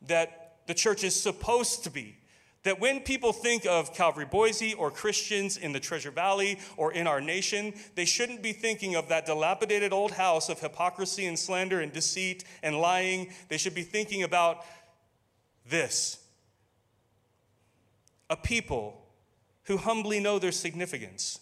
that 0.04 0.58
the 0.68 0.76
church 0.76 1.04
is 1.04 1.20
supposed 1.20 1.86
to 1.86 1.90
be. 1.90 2.18
That 2.62 2.80
when 2.80 3.00
people 3.00 3.34
think 3.34 3.66
of 3.66 3.96
Calvary 3.96 4.28
Boise 4.30 4.76
or 4.76 4.92
Christians 4.92 5.58
in 5.58 5.74
the 5.74 5.80
Treasure 5.80 6.12
Valley 6.12 6.60
or 6.78 6.94
in 6.94 7.08
our 7.08 7.20
nation, 7.20 7.74
they 7.96 8.06
shouldn't 8.06 8.44
be 8.44 8.54
thinking 8.54 8.94
of 8.94 9.10
that 9.10 9.26
dilapidated 9.26 9.92
old 9.92 10.12
house 10.12 10.50
of 10.50 10.60
hypocrisy 10.60 11.26
and 11.26 11.40
slander 11.40 11.82
and 11.82 11.92
deceit 11.92 12.44
and 12.62 12.80
lying. 12.80 13.32
They 13.50 13.58
should 13.58 13.74
be 13.74 13.82
thinking 13.82 14.22
about 14.22 14.64
this 15.68 16.20
a 18.30 18.36
people 18.36 19.01
who 19.66 19.78
humbly 19.78 20.20
know 20.20 20.40
their 20.40 20.52
significance, 20.52 21.40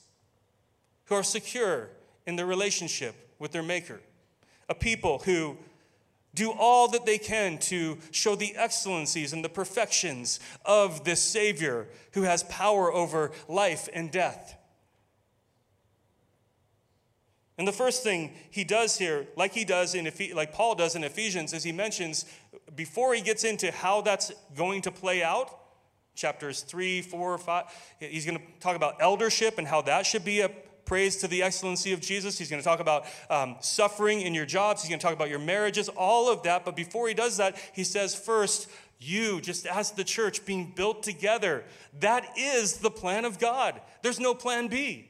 who 1.06 1.16
are 1.16 1.24
secure 1.24 1.90
in 2.26 2.36
their 2.36 2.46
relationship 2.46 3.16
with 3.40 3.52
their 3.52 3.64
Maker, 3.64 4.02
a 4.68 4.76
people 4.76 5.20
who 5.20 5.58
do 6.36 6.52
all 6.52 6.88
that 6.90 7.06
they 7.06 7.18
can 7.18 7.58
to 7.58 7.98
show 8.12 8.36
the 8.36 8.56
excellencies 8.56 9.34
and 9.34 9.44
the 9.44 9.50
perfections 9.50 10.40
of 10.64 11.04
this 11.04 11.22
Savior 11.22 11.88
who 12.14 12.22
has 12.24 12.44
power 12.44 12.94
over 12.94 13.32
life 13.48 13.90
and 13.94 14.12
death. 14.12 14.56
And 17.58 17.68
the 17.68 17.74
first 17.74 18.04
thing 18.04 18.32
he 18.50 18.64
does 18.64 18.98
here, 18.98 19.28
like 19.36 19.54
he 19.54 19.66
does 19.66 19.94
in 19.94 20.10
like 20.34 20.54
Paul 20.54 20.76
does 20.76 20.96
in 20.96 21.04
Ephesians, 21.04 21.52
is 21.52 21.64
he 21.64 21.74
mentions 21.74 22.26
before 22.74 23.14
he 23.14 23.22
gets 23.22 23.44
into 23.44 23.70
how 23.70 24.00
that's 24.00 24.32
going 24.56 24.82
to 24.84 24.92
play 24.92 25.22
out, 25.22 25.59
chapters 26.16 26.62
three, 26.62 27.02
four, 27.02 27.38
five, 27.38 27.66
he's 28.00 28.26
going 28.26 28.38
to 28.38 28.44
talk 28.60 28.76
about 28.76 28.96
eldership 29.00 29.58
and 29.58 29.68
how 29.68 29.82
that 29.84 30.06
should 30.06 30.26
be 30.26 30.42
a 30.42 30.50
praise 30.90 31.18
to 31.18 31.28
the 31.28 31.44
excellency 31.44 31.94
of 31.94 32.02
Jesus. 32.02 32.38
He's 32.38 32.50
going 32.50 32.62
to 32.62 32.68
talk 32.68 32.80
about 32.80 33.06
um, 33.30 33.58
suffering 33.62 34.22
in 34.22 34.34
your 34.34 34.48
jobs. 34.48 34.82
He's 34.82 34.90
going 34.90 35.00
to 35.00 35.06
talk 35.06 35.16
about 35.16 35.30
your 35.30 35.40
marriages, 35.40 35.88
all 35.88 36.32
of 36.32 36.42
that. 36.44 36.66
But 36.66 36.76
before 36.76 37.08
he 37.08 37.14
does 37.14 37.38
that, 37.38 37.58
he 37.74 37.84
says, 37.84 38.16
first, 38.16 38.68
you, 39.00 39.40
just 39.40 39.68
as 39.68 39.92
the 39.92 40.04
church, 40.04 40.46
being 40.46 40.74
built 40.76 41.04
together. 41.04 41.64
That 42.00 42.28
is 42.36 42.78
the 42.78 42.90
plan 42.90 43.24
of 43.24 43.38
God. 43.40 43.80
There's 44.02 44.20
no 44.20 44.34
plan 44.34 44.68
B. 44.68 45.10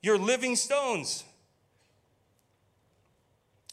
You're 0.00 0.18
living 0.18 0.56
stones. 0.56 1.22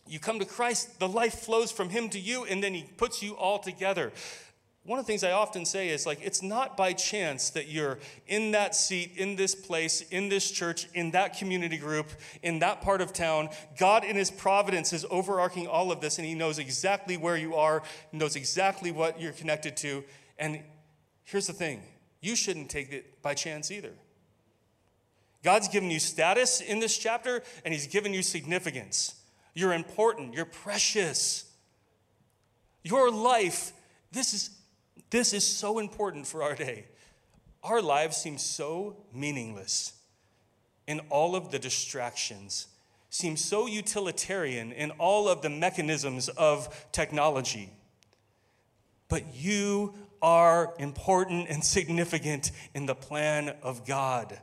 You 0.05 0.19
come 0.19 0.39
to 0.39 0.45
Christ, 0.45 0.99
the 0.99 1.07
life 1.07 1.35
flows 1.35 1.71
from 1.71 1.89
Him 1.89 2.09
to 2.09 2.19
you, 2.19 2.43
and 2.43 2.63
then 2.63 2.73
He 2.73 2.83
puts 2.83 3.23
you 3.23 3.33
all 3.33 3.59
together 3.59 4.11
one 4.89 4.97
of 4.97 5.05
the 5.05 5.11
things 5.11 5.23
I 5.23 5.33
often 5.33 5.65
say 5.65 5.89
is 5.89 6.07
like, 6.07 6.17
it's 6.23 6.41
not 6.41 6.75
by 6.75 6.93
chance 6.93 7.51
that 7.51 7.67
you're 7.67 7.99
in 8.25 8.53
that 8.53 8.73
seat, 8.73 9.11
in 9.17 9.35
this 9.35 9.53
place, 9.53 10.01
in 10.01 10.29
this 10.29 10.49
church, 10.49 10.87
in 10.95 11.11
that 11.11 11.37
community 11.37 11.77
group, 11.77 12.09
in 12.41 12.57
that 12.59 12.81
part 12.81 12.99
of 12.99 13.13
town. 13.13 13.49
God, 13.77 14.03
in 14.03 14.15
His 14.15 14.31
providence, 14.31 14.91
is 14.91 15.05
overarching 15.11 15.67
all 15.67 15.91
of 15.91 16.01
this, 16.01 16.17
and 16.17 16.25
He 16.25 16.33
knows 16.33 16.57
exactly 16.57 17.17
where 17.17 17.37
you 17.37 17.53
are, 17.53 17.83
knows 18.11 18.35
exactly 18.35 18.91
what 18.91 19.21
you're 19.21 19.31
connected 19.31 19.77
to. 19.77 20.03
And 20.39 20.63
here's 21.23 21.45
the 21.45 21.53
thing 21.53 21.83
you 22.19 22.35
shouldn't 22.35 22.71
take 22.71 22.91
it 22.91 23.21
by 23.21 23.35
chance 23.35 23.69
either. 23.69 23.93
God's 25.43 25.67
given 25.67 25.91
you 25.91 25.99
status 25.99 26.61
in 26.61 26.79
this 26.79 26.97
chapter, 26.97 27.43
and 27.63 27.75
He's 27.75 27.85
given 27.85 28.11
you 28.11 28.23
significance. 28.23 29.13
You're 29.53 29.73
important, 29.73 30.33
you're 30.33 30.45
precious. 30.45 31.45
Your 32.81 33.11
life, 33.11 33.71
this 34.11 34.33
is 34.33 34.49
this 35.09 35.33
is 35.33 35.43
so 35.43 35.79
important 35.79 36.27
for 36.27 36.43
our 36.43 36.55
day. 36.55 36.85
Our 37.63 37.81
lives 37.81 38.17
seem 38.17 38.37
so 38.37 38.97
meaningless 39.13 39.93
in 40.87 41.01
all 41.09 41.35
of 41.35 41.51
the 41.51 41.59
distractions, 41.59 42.67
seem 43.09 43.37
so 43.37 43.67
utilitarian 43.67 44.71
in 44.71 44.91
all 44.91 45.27
of 45.27 45.41
the 45.41 45.49
mechanisms 45.49 46.29
of 46.29 46.87
technology. 46.91 47.69
But 49.07 49.35
you 49.35 49.93
are 50.21 50.73
important 50.79 51.47
and 51.49 51.63
significant 51.63 52.51
in 52.73 52.85
the 52.85 52.95
plan 52.95 53.55
of 53.61 53.85
God. 53.85 54.39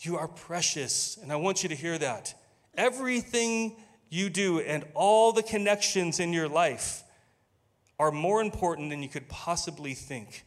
You 0.00 0.18
are 0.18 0.28
precious, 0.28 1.18
and 1.22 1.32
I 1.32 1.36
want 1.36 1.62
you 1.62 1.68
to 1.70 1.74
hear 1.74 1.96
that. 1.98 2.34
Everything 2.76 3.76
you 4.10 4.28
do 4.28 4.60
and 4.60 4.84
all 4.94 5.32
the 5.32 5.42
connections 5.42 6.20
in 6.20 6.32
your 6.32 6.48
life 6.48 7.02
are 7.98 8.10
more 8.10 8.40
important 8.40 8.90
than 8.90 9.02
you 9.02 9.08
could 9.08 9.28
possibly 9.28 9.94
think. 9.94 10.44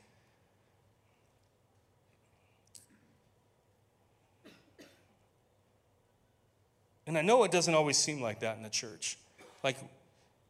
And 7.05 7.17
I 7.17 7.21
know 7.21 7.45
it 7.45 7.51
doesn't 7.51 7.73
always 7.73 7.97
seem 7.97 8.21
like 8.21 8.41
that 8.41 8.57
in 8.57 8.63
the 8.63 8.69
church. 8.69 9.17
Like, 9.63 9.77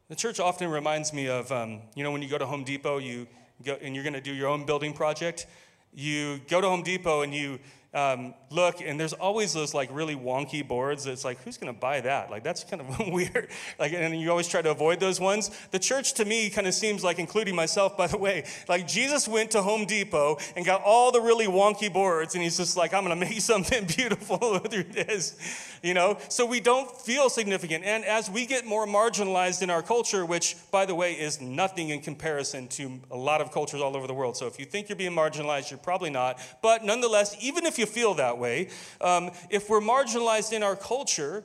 the 0.08 0.16
church 0.16 0.40
often 0.40 0.68
reminds 0.70 1.12
me 1.12 1.28
of, 1.28 1.52
um, 1.52 1.82
you 1.94 2.02
know, 2.02 2.10
when 2.10 2.20
you 2.20 2.28
go 2.28 2.36
to 2.36 2.46
Home 2.46 2.64
Depot, 2.64 2.98
you 2.98 3.28
go 3.64 3.78
and 3.80 3.94
you're 3.94 4.02
going 4.02 4.14
to 4.14 4.20
do 4.20 4.34
your 4.34 4.48
own 4.48 4.66
building 4.66 4.92
project. 4.92 5.46
You 5.94 6.40
go 6.48 6.60
to 6.60 6.68
Home 6.68 6.82
Depot 6.82 7.22
and 7.22 7.32
you 7.32 7.60
um, 7.94 8.34
look, 8.50 8.82
and 8.82 9.00
there's 9.00 9.14
always 9.14 9.54
those 9.54 9.72
like 9.72 9.88
really 9.92 10.14
wonky 10.14 10.66
boards. 10.66 11.06
It's 11.06 11.24
like, 11.24 11.40
who's 11.42 11.56
going 11.56 11.72
to 11.72 11.78
buy 11.78 12.02
that? 12.02 12.30
Like, 12.30 12.44
that's 12.44 12.62
kind 12.64 12.82
of 12.82 12.98
weird. 13.08 13.48
Like, 13.78 13.92
and 13.94 14.20
you 14.20 14.30
always 14.30 14.46
try 14.46 14.60
to 14.60 14.70
avoid 14.70 15.00
those 15.00 15.18
ones. 15.18 15.50
The 15.70 15.78
church 15.78 16.14
to 16.14 16.24
me 16.24 16.50
kind 16.50 16.66
of 16.66 16.74
seems 16.74 17.02
like, 17.02 17.18
including 17.18 17.56
myself, 17.56 17.96
by 17.96 18.06
the 18.06 18.18
way, 18.18 18.44
like 18.68 18.86
Jesus 18.86 19.26
went 19.26 19.50
to 19.52 19.62
Home 19.62 19.86
Depot 19.86 20.36
and 20.54 20.66
got 20.66 20.82
all 20.82 21.12
the 21.12 21.20
really 21.20 21.46
wonky 21.46 21.90
boards, 21.90 22.34
and 22.34 22.42
he's 22.42 22.58
just 22.58 22.76
like, 22.76 22.92
I'm 22.92 23.04
going 23.04 23.18
to 23.20 23.26
make 23.26 23.40
something 23.40 23.86
beautiful 23.86 24.58
through 24.58 24.84
this, 24.84 25.78
you 25.82 25.94
know? 25.94 26.18
So 26.28 26.44
we 26.44 26.60
don't 26.60 26.90
feel 26.90 27.30
significant. 27.30 27.84
And 27.84 28.04
as 28.04 28.30
we 28.30 28.44
get 28.44 28.66
more 28.66 28.86
marginalized 28.86 29.62
in 29.62 29.70
our 29.70 29.82
culture, 29.82 30.26
which, 30.26 30.56
by 30.70 30.84
the 30.84 30.94
way, 30.94 31.14
is 31.14 31.40
nothing 31.40 31.88
in 31.88 32.00
comparison 32.00 32.68
to 32.68 33.00
a 33.10 33.16
lot 33.16 33.40
of 33.40 33.50
cultures 33.50 33.80
all 33.80 33.96
over 33.96 34.06
the 34.06 34.14
world. 34.14 34.36
So 34.36 34.46
if 34.46 34.58
you 34.58 34.66
think 34.66 34.90
you're 34.90 34.96
being 34.96 35.12
marginalized, 35.12 35.70
you're 35.70 35.78
probably 35.78 36.10
not. 36.10 36.38
But 36.62 36.84
nonetheless, 36.84 37.34
even 37.40 37.64
if 37.64 37.78
you 37.78 37.86
feel 37.88 38.14
that 38.14 38.38
way. 38.38 38.68
Um, 39.00 39.30
if 39.50 39.68
we're 39.68 39.80
marginalized 39.80 40.52
in 40.52 40.62
our 40.62 40.76
culture, 40.76 41.44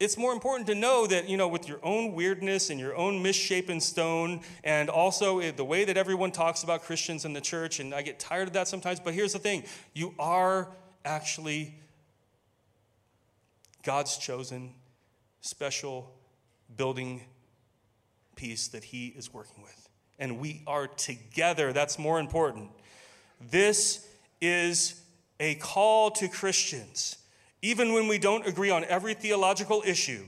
it's 0.00 0.18
more 0.18 0.32
important 0.32 0.66
to 0.66 0.74
know 0.74 1.06
that, 1.06 1.28
you 1.28 1.36
know, 1.36 1.48
with 1.48 1.68
your 1.68 1.78
own 1.82 2.12
weirdness 2.12 2.68
and 2.70 2.80
your 2.80 2.96
own 2.96 3.22
misshapen 3.22 3.80
stone, 3.80 4.40
and 4.64 4.90
also 4.90 5.40
the 5.52 5.64
way 5.64 5.84
that 5.84 5.96
everyone 5.96 6.32
talks 6.32 6.62
about 6.62 6.82
Christians 6.82 7.24
in 7.24 7.32
the 7.32 7.40
church, 7.40 7.80
and 7.80 7.94
I 7.94 8.02
get 8.02 8.18
tired 8.18 8.48
of 8.48 8.54
that 8.54 8.68
sometimes, 8.68 9.00
but 9.00 9.14
here's 9.14 9.32
the 9.32 9.38
thing 9.38 9.64
you 9.94 10.14
are 10.18 10.68
actually 11.04 11.74
God's 13.84 14.16
chosen, 14.16 14.74
special 15.40 16.10
building 16.76 17.22
piece 18.34 18.68
that 18.68 18.82
He 18.82 19.08
is 19.08 19.32
working 19.32 19.62
with. 19.62 19.88
And 20.18 20.38
we 20.38 20.62
are 20.66 20.86
together. 20.86 21.72
That's 21.72 21.98
more 21.98 22.18
important. 22.18 22.70
This 23.40 24.06
is 24.40 25.00
a 25.44 25.54
call 25.56 26.10
to 26.10 26.26
Christians, 26.26 27.18
even 27.60 27.92
when 27.92 28.08
we 28.08 28.18
don't 28.18 28.46
agree 28.46 28.70
on 28.70 28.82
every 28.84 29.12
theological 29.12 29.82
issue. 29.84 30.24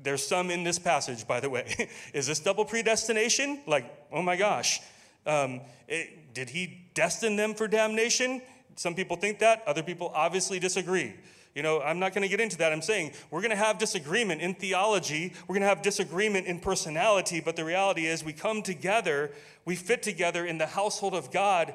There's 0.00 0.24
some 0.24 0.48
in 0.48 0.62
this 0.62 0.78
passage, 0.78 1.26
by 1.26 1.40
the 1.40 1.50
way. 1.50 1.88
Is 2.14 2.28
this 2.28 2.38
double 2.38 2.64
predestination? 2.64 3.62
Like, 3.66 3.92
oh 4.12 4.22
my 4.22 4.36
gosh. 4.36 4.80
Um, 5.26 5.60
it, 5.88 6.32
did 6.34 6.50
he 6.50 6.86
destine 6.94 7.34
them 7.34 7.54
for 7.54 7.66
damnation? 7.66 8.42
Some 8.76 8.94
people 8.94 9.16
think 9.16 9.40
that, 9.40 9.64
other 9.66 9.82
people 9.82 10.12
obviously 10.14 10.60
disagree. 10.60 11.14
You 11.52 11.64
know, 11.64 11.80
I'm 11.82 11.98
not 11.98 12.14
going 12.14 12.22
to 12.22 12.28
get 12.28 12.40
into 12.40 12.56
that. 12.58 12.72
I'm 12.72 12.80
saying 12.80 13.10
we're 13.32 13.40
going 13.40 13.50
to 13.50 13.56
have 13.56 13.76
disagreement 13.76 14.40
in 14.40 14.54
theology, 14.54 15.32
we're 15.48 15.54
going 15.54 15.62
to 15.62 15.68
have 15.68 15.82
disagreement 15.82 16.46
in 16.46 16.60
personality, 16.60 17.40
but 17.40 17.56
the 17.56 17.64
reality 17.64 18.06
is 18.06 18.22
we 18.22 18.32
come 18.32 18.62
together, 18.62 19.32
we 19.64 19.74
fit 19.74 20.04
together 20.04 20.46
in 20.46 20.58
the 20.58 20.66
household 20.66 21.14
of 21.14 21.32
God, 21.32 21.74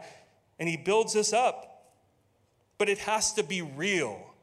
and 0.59 0.69
He 0.69 0.77
builds 0.77 1.17
us 1.17 1.33
up 1.33 1.74
but 2.77 2.89
it 2.89 2.99
has 2.99 3.33
to 3.33 3.43
be 3.43 3.61
real. 3.61 4.33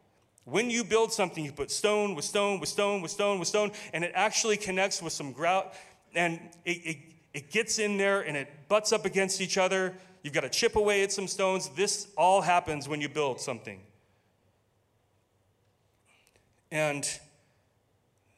When 0.45 0.71
you 0.71 0.83
build 0.83 1.13
something, 1.13 1.45
you 1.45 1.53
put 1.53 1.71
stone 1.71 2.15
with 2.15 2.25
stone 2.25 2.59
with 2.59 2.69
stone 2.69 3.01
with 3.03 3.11
stone 3.11 3.39
with 3.39 3.49
stone, 3.49 3.73
and 3.93 4.03
it 4.05 4.13
actually 4.15 4.57
connects 4.57 5.01
with 5.01 5.13
some 5.13 5.33
grout, 5.33 5.75
and 6.15 6.41
it, 6.65 6.71
it, 6.85 6.97
it 7.35 7.51
gets 7.51 7.79
in 7.79 7.97
there 7.97 8.21
and 8.21 8.37
it 8.37 8.49
butts 8.69 8.93
up 8.93 9.05
against 9.05 9.41
each 9.41 9.57
other. 9.57 9.95
You've 10.23 10.35
got 10.35 10.43
to 10.43 10.49
chip 10.49 10.77
away 10.77 11.03
at 11.03 11.13
some 11.13 11.27
stones. 11.27 11.69
This 11.71 12.09
all 12.17 12.43
happens 12.43 12.89
when 12.89 13.01
you 13.01 13.09
build 13.09 13.41
something. 13.41 13.81
And 16.71 17.09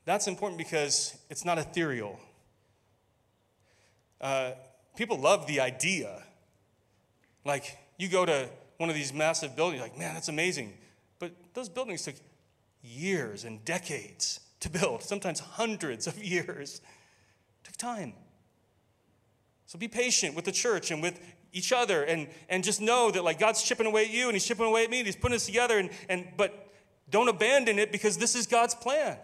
that's 0.05 0.27
important 0.27 0.59
because 0.59 1.17
it's 1.31 1.45
not 1.45 1.59
ethereal. 1.59 2.19
Uh, 4.21 4.53
people 4.97 5.19
love 5.19 5.47
the 5.47 5.61
idea. 5.61 6.23
Like, 7.45 7.79
you 7.99 8.09
go 8.09 8.25
to 8.25 8.49
one 8.79 8.89
of 8.89 8.95
these 8.95 9.13
massive 9.13 9.57
buildings, 9.57 9.83
like, 9.83 9.99
man, 9.99 10.15
that's 10.15 10.29
amazing. 10.29 10.75
But 11.19 11.33
those 11.55 11.69
buildings 11.69 12.03
took 12.03 12.17
years 12.83 13.45
and 13.45 13.65
decades 13.65 14.41
to 14.61 14.71
build, 14.71 15.03
sometimes 15.03 15.41
hundreds 15.41 16.07
of 16.07 16.23
years. 16.25 16.81
It 17.63 17.65
took 17.65 17.77
time. 17.77 18.15
So 19.67 19.79
be 19.79 19.89
patient 19.89 20.35
with 20.35 20.45
the 20.45 20.53
church 20.53 20.91
and 20.91 21.03
with 21.03 21.21
each 21.53 21.73
other 21.73 22.03
and, 22.03 22.29
and 22.49 22.63
just 22.63 22.81
know 22.81 23.11
that 23.11 23.25
like 23.25 23.39
God's 23.39 23.63
chipping 23.63 23.87
away 23.87 24.05
at 24.05 24.11
you 24.11 24.27
and 24.27 24.35
he's 24.35 24.45
chipping 24.45 24.67
away 24.67 24.85
at 24.85 24.91
me 24.91 24.99
and 24.99 25.07
he's 25.07 25.17
putting 25.17 25.37
us 25.37 25.47
together 25.47 25.79
and, 25.79 25.91
and 26.09 26.29
but 26.37 26.73
don't 27.11 27.29
abandon 27.29 27.79
it 27.79 27.93
because 27.93 28.17
this 28.17 28.35
is 28.35 28.47
God's 28.47 28.75
plan. 28.75 29.17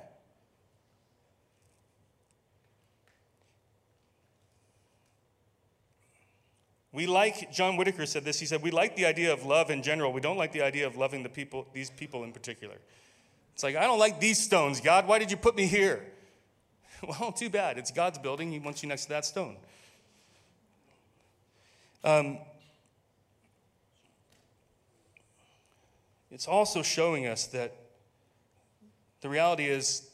We 6.92 7.07
like, 7.07 7.53
John 7.53 7.76
Whitaker 7.76 8.05
said 8.05 8.24
this, 8.24 8.40
he 8.40 8.46
said, 8.46 8.62
we 8.62 8.70
like 8.70 8.96
the 8.96 9.07
idea 9.07 9.33
of 9.33 9.44
love 9.44 9.70
in 9.70 9.83
general. 9.83 10.12
We 10.12 10.20
don't 10.20 10.37
like 10.37 10.53
the 10.53 10.62
idea 10.62 10.87
of 10.87 10.96
loving 10.96 11.22
the 11.22 11.29
people, 11.29 11.66
these 11.72 11.90
people 11.90 12.24
in 12.24 12.33
particular. 12.33 12.76
It's 13.55 13.62
like, 13.62 13.76
I 13.76 13.83
don't 13.83 13.98
like 13.98 14.18
these 14.18 14.42
stones, 14.42 14.81
God. 14.81 15.07
Why 15.07 15.18
did 15.18 15.31
you 15.31 15.37
put 15.37 15.57
me 15.57 15.66
here? 15.66 16.05
Well, 17.09 17.33
too 17.33 17.48
bad. 17.48 17.79
It's 17.79 17.90
God's 17.90 18.18
building. 18.18 18.53
He 18.53 18.59
wants 18.59 18.83
you 18.83 18.88
next 18.90 19.05
to 19.05 19.09
that 19.09 19.24
stone. 19.24 19.57
Um, 22.05 22.37
it's 26.31 26.46
also 26.46 26.83
showing 26.83 27.26
us 27.26 27.46
that 27.46 27.74
the 29.22 29.31
reality 29.31 29.64
is 29.64 30.11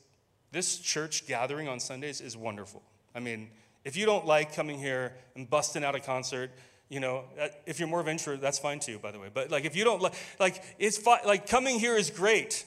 this 0.53 0.79
church 0.79 1.27
gathering 1.27 1.67
on 1.67 1.81
Sundays 1.81 2.21
is 2.21 2.37
wonderful. 2.37 2.83
I 3.17 3.21
mean, 3.21 3.51
if 3.87 3.97
you 3.97 4.05
don't 4.05 4.27
like 4.27 4.55
coming 4.55 4.79
here 4.79 5.15
and 5.35 5.49
busting 5.49 5.83
out 5.83 5.95
a 5.95 6.01
concert, 6.01 6.51
you 6.91 7.01
know, 7.01 7.25
uh, 7.41 7.49
if 7.65 7.79
you're 7.79 7.89
more 7.89 8.01
of 8.01 8.07
an 8.07 8.13
introvert, 8.13 8.43
that's 8.43 8.59
fine 8.59 8.81
too, 8.81 8.99
by 8.99 9.11
the 9.11 9.19
way. 9.19 9.29
But 9.33 9.51
like, 9.51 9.65
if 9.65 9.75
you 9.75 9.85
don't 9.85 10.03
like, 10.03 10.15
like, 10.39 10.63
it's 10.79 10.99
fine. 10.99 11.21
Like, 11.25 11.49
coming 11.49 11.79
here 11.79 11.97
is 11.97 12.11
great 12.11 12.67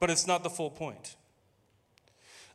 but 0.00 0.10
it's 0.10 0.26
not 0.26 0.42
the 0.42 0.50
full 0.50 0.70
point. 0.70 1.14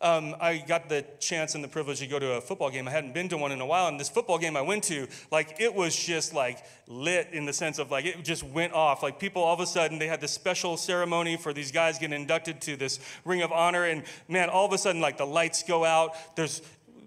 Um, 0.01 0.35
I 0.39 0.57
got 0.57 0.89
the 0.89 1.05
chance 1.19 1.55
and 1.55 1.63
the 1.63 1.67
privilege 1.67 1.99
to 1.99 2.07
go 2.07 2.19
to 2.19 2.33
a 2.33 2.41
football 2.41 2.69
game. 2.69 2.87
I 2.87 2.91
hadn't 2.91 3.13
been 3.13 3.29
to 3.29 3.37
one 3.37 3.51
in 3.51 3.61
a 3.61 3.65
while, 3.65 3.87
and 3.87 3.99
this 3.99 4.09
football 4.09 4.37
game 4.37 4.57
I 4.57 4.61
went 4.61 4.83
to, 4.85 5.07
like 5.31 5.55
it 5.59 5.73
was 5.73 5.95
just 5.95 6.33
like 6.33 6.63
lit 6.87 7.29
in 7.31 7.45
the 7.45 7.53
sense 7.53 7.79
of 7.79 7.91
like 7.91 8.05
it 8.05 8.23
just 8.23 8.43
went 8.43 8.73
off. 8.73 9.03
Like 9.03 9.19
people 9.19 9.41
all 9.41 9.53
of 9.53 9.59
a 9.59 9.65
sudden 9.65 9.99
they 9.99 10.07
had 10.07 10.21
this 10.21 10.31
special 10.31 10.77
ceremony 10.77 11.37
for 11.37 11.53
these 11.53 11.71
guys 11.71 11.97
getting 11.97 12.19
inducted 12.19 12.61
to 12.61 12.75
this 12.75 12.99
Ring 13.23 13.41
of 13.41 13.51
Honor, 13.51 13.85
and 13.85 14.03
man, 14.27 14.49
all 14.49 14.65
of 14.65 14.73
a 14.73 14.77
sudden 14.77 15.01
like 15.01 15.17
the 15.17 15.25
lights 15.25 15.63
go 15.63 15.85
out. 15.85 16.35
There's 16.35 16.61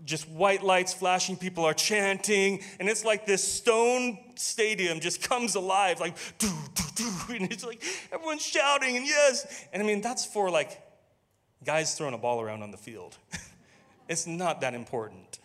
just 0.08 0.28
white 0.28 0.62
lights 0.64 0.94
flashing, 0.94 1.36
people 1.36 1.64
are 1.64 1.74
chanting, 1.74 2.60
and 2.80 2.88
it's 2.88 3.04
like 3.04 3.26
this 3.26 3.44
stone 3.44 4.18
stadium 4.34 5.00
just 5.00 5.22
comes 5.28 5.54
alive, 5.54 6.00
like, 6.00 6.16
doo, 6.38 6.48
doo, 6.74 6.84
doo, 6.94 7.34
and 7.34 7.52
it's 7.52 7.64
like 7.64 7.82
everyone's 8.10 8.44
shouting, 8.44 8.96
and 8.96 9.06
yes. 9.06 9.66
And 9.72 9.82
I 9.82 9.86
mean, 9.86 10.00
that's 10.00 10.24
for 10.24 10.50
like 10.50 10.82
guys 11.64 11.94
throwing 11.94 12.14
a 12.14 12.18
ball 12.18 12.40
around 12.40 12.62
on 12.62 12.70
the 12.70 12.76
field. 12.76 13.16
it's 14.08 14.26
not 14.26 14.60
that 14.60 14.74
important. 14.74 15.38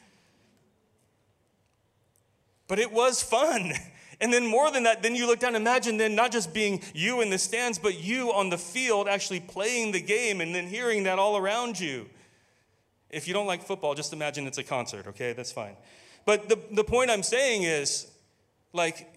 But 2.68 2.80
it 2.80 2.92
was 2.92 3.22
fun. 3.22 3.74
And 4.22 4.32
then, 4.32 4.46
more 4.46 4.72
than 4.72 4.84
that, 4.84 5.04
then 5.04 5.16
you 5.16 5.28
look 5.28 5.40
down, 5.40 5.54
imagine 5.54 5.98
then 5.98 6.16
not 6.16 6.32
just 6.32 6.54
being 6.54 6.82
you 6.94 7.20
in 7.20 7.30
the 7.30 7.38
stands, 7.38 7.78
but 7.78 8.02
you 8.02 8.32
on 8.32 8.50
the 8.50 8.58
field 8.58 9.10
actually 9.10 9.42
playing 9.42 9.92
the 9.92 10.00
game 10.00 10.40
and 10.40 10.56
then 10.56 10.68
hearing 10.68 11.04
that 11.04 11.20
all 11.20 11.36
around 11.36 11.78
you. 11.78 12.10
If 13.10 13.28
you 13.28 13.34
don't 13.34 13.48
like 13.48 13.64
football, 13.64 13.96
just 13.96 14.14
imagine 14.14 14.48
it's 14.48 14.60
a 14.60 14.64
concert, 14.64 15.08
okay? 15.08 15.34
That's 15.34 15.52
fine. 15.52 15.76
But 16.26 16.48
the, 16.48 16.58
the 16.72 16.86
point 16.86 17.12
I'm 17.12 17.24
saying 17.24 17.64
is, 17.64 18.12
like, 18.72 19.13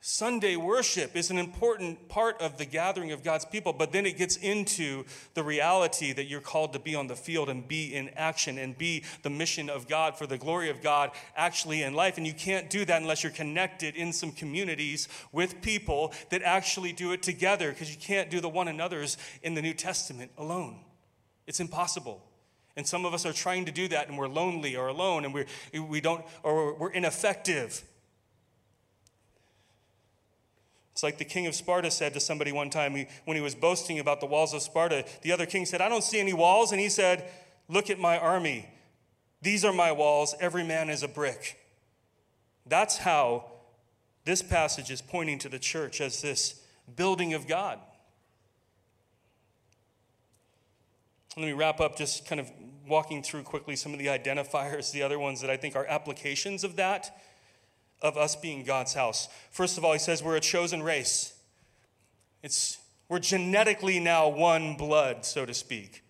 Sunday 0.00 0.54
worship 0.54 1.16
is 1.16 1.30
an 1.30 1.38
important 1.38 2.08
part 2.08 2.40
of 2.40 2.58
the 2.58 2.64
gathering 2.64 3.10
of 3.10 3.24
God's 3.24 3.44
people, 3.44 3.72
but 3.72 3.90
then 3.90 4.06
it 4.06 4.16
gets 4.16 4.36
into 4.36 5.04
the 5.34 5.42
reality 5.42 6.12
that 6.12 6.26
you're 6.26 6.40
called 6.40 6.74
to 6.74 6.78
be 6.78 6.94
on 6.94 7.08
the 7.08 7.16
field 7.16 7.48
and 7.48 7.66
be 7.66 7.92
in 7.94 8.10
action 8.10 8.56
and 8.56 8.78
be 8.78 9.02
the 9.22 9.30
mission 9.30 9.68
of 9.68 9.88
God 9.88 10.16
for 10.16 10.26
the 10.26 10.38
glory 10.38 10.70
of 10.70 10.80
God 10.80 11.10
actually 11.36 11.82
in 11.82 11.94
life. 11.94 12.18
And 12.18 12.26
you 12.26 12.34
can't 12.34 12.70
do 12.70 12.84
that 12.84 13.02
unless 13.02 13.24
you're 13.24 13.32
connected 13.32 13.96
in 13.96 14.12
some 14.12 14.30
communities 14.30 15.08
with 15.32 15.60
people 15.60 16.12
that 16.30 16.42
actually 16.42 16.92
do 16.92 17.10
it 17.12 17.22
together 17.22 17.72
because 17.72 17.90
you 17.90 18.00
can't 18.00 18.30
do 18.30 18.40
the 18.40 18.48
one 18.48 18.68
another's 18.68 19.18
in 19.42 19.54
the 19.54 19.62
New 19.62 19.74
Testament 19.74 20.30
alone. 20.38 20.78
It's 21.46 21.58
impossible. 21.58 22.22
And 22.76 22.86
some 22.86 23.06
of 23.06 23.14
us 23.14 23.24
are 23.24 23.32
trying 23.32 23.64
to 23.64 23.72
do 23.72 23.88
that 23.88 24.08
and 24.08 24.18
we're 24.18 24.28
lonely 24.28 24.76
or 24.76 24.88
alone 24.88 25.24
and 25.24 25.32
we're, 25.32 25.46
we 25.72 26.00
don't, 26.00 26.24
or 26.42 26.74
we're 26.74 26.90
ineffective. 26.90 27.82
It's 30.96 31.02
like 31.02 31.18
the 31.18 31.26
king 31.26 31.46
of 31.46 31.54
Sparta 31.54 31.90
said 31.90 32.14
to 32.14 32.20
somebody 32.20 32.52
one 32.52 32.70
time 32.70 32.94
when 33.26 33.36
he 33.36 33.42
was 33.42 33.54
boasting 33.54 33.98
about 33.98 34.20
the 34.20 34.26
walls 34.26 34.54
of 34.54 34.62
Sparta. 34.62 35.04
The 35.20 35.30
other 35.30 35.44
king 35.44 35.66
said, 35.66 35.82
I 35.82 35.90
don't 35.90 36.02
see 36.02 36.18
any 36.18 36.32
walls. 36.32 36.72
And 36.72 36.80
he 36.80 36.88
said, 36.88 37.30
Look 37.68 37.90
at 37.90 37.98
my 37.98 38.16
army. 38.16 38.66
These 39.42 39.62
are 39.62 39.74
my 39.74 39.92
walls. 39.92 40.34
Every 40.40 40.64
man 40.64 40.88
is 40.88 41.02
a 41.02 41.08
brick. 41.08 41.58
That's 42.64 42.96
how 42.96 43.44
this 44.24 44.40
passage 44.40 44.90
is 44.90 45.02
pointing 45.02 45.38
to 45.40 45.50
the 45.50 45.58
church 45.58 46.00
as 46.00 46.22
this 46.22 46.62
building 46.96 47.34
of 47.34 47.46
God. 47.46 47.78
Let 51.36 51.44
me 51.44 51.52
wrap 51.52 51.78
up 51.78 51.98
just 51.98 52.26
kind 52.26 52.40
of 52.40 52.50
walking 52.88 53.22
through 53.22 53.42
quickly 53.42 53.76
some 53.76 53.92
of 53.92 53.98
the 53.98 54.06
identifiers, 54.06 54.92
the 54.92 55.02
other 55.02 55.18
ones 55.18 55.42
that 55.42 55.50
I 55.50 55.58
think 55.58 55.76
are 55.76 55.84
applications 55.84 56.64
of 56.64 56.76
that, 56.76 57.20
of 58.02 58.16
us 58.16 58.36
being 58.36 58.62
God's 58.62 58.94
house. 58.94 59.28
First 59.50 59.78
of 59.78 59.84
all, 59.84 59.92
he 59.92 59.98
says 59.98 60.22
we're 60.22 60.36
a 60.36 60.40
chosen 60.40 60.82
race. 60.82 61.34
It's, 62.42 62.78
we're 63.08 63.18
genetically 63.18 63.98
now 63.98 64.28
one 64.28 64.76
blood, 64.76 65.24
so 65.24 65.46
to 65.46 65.54
speak. 65.54 66.02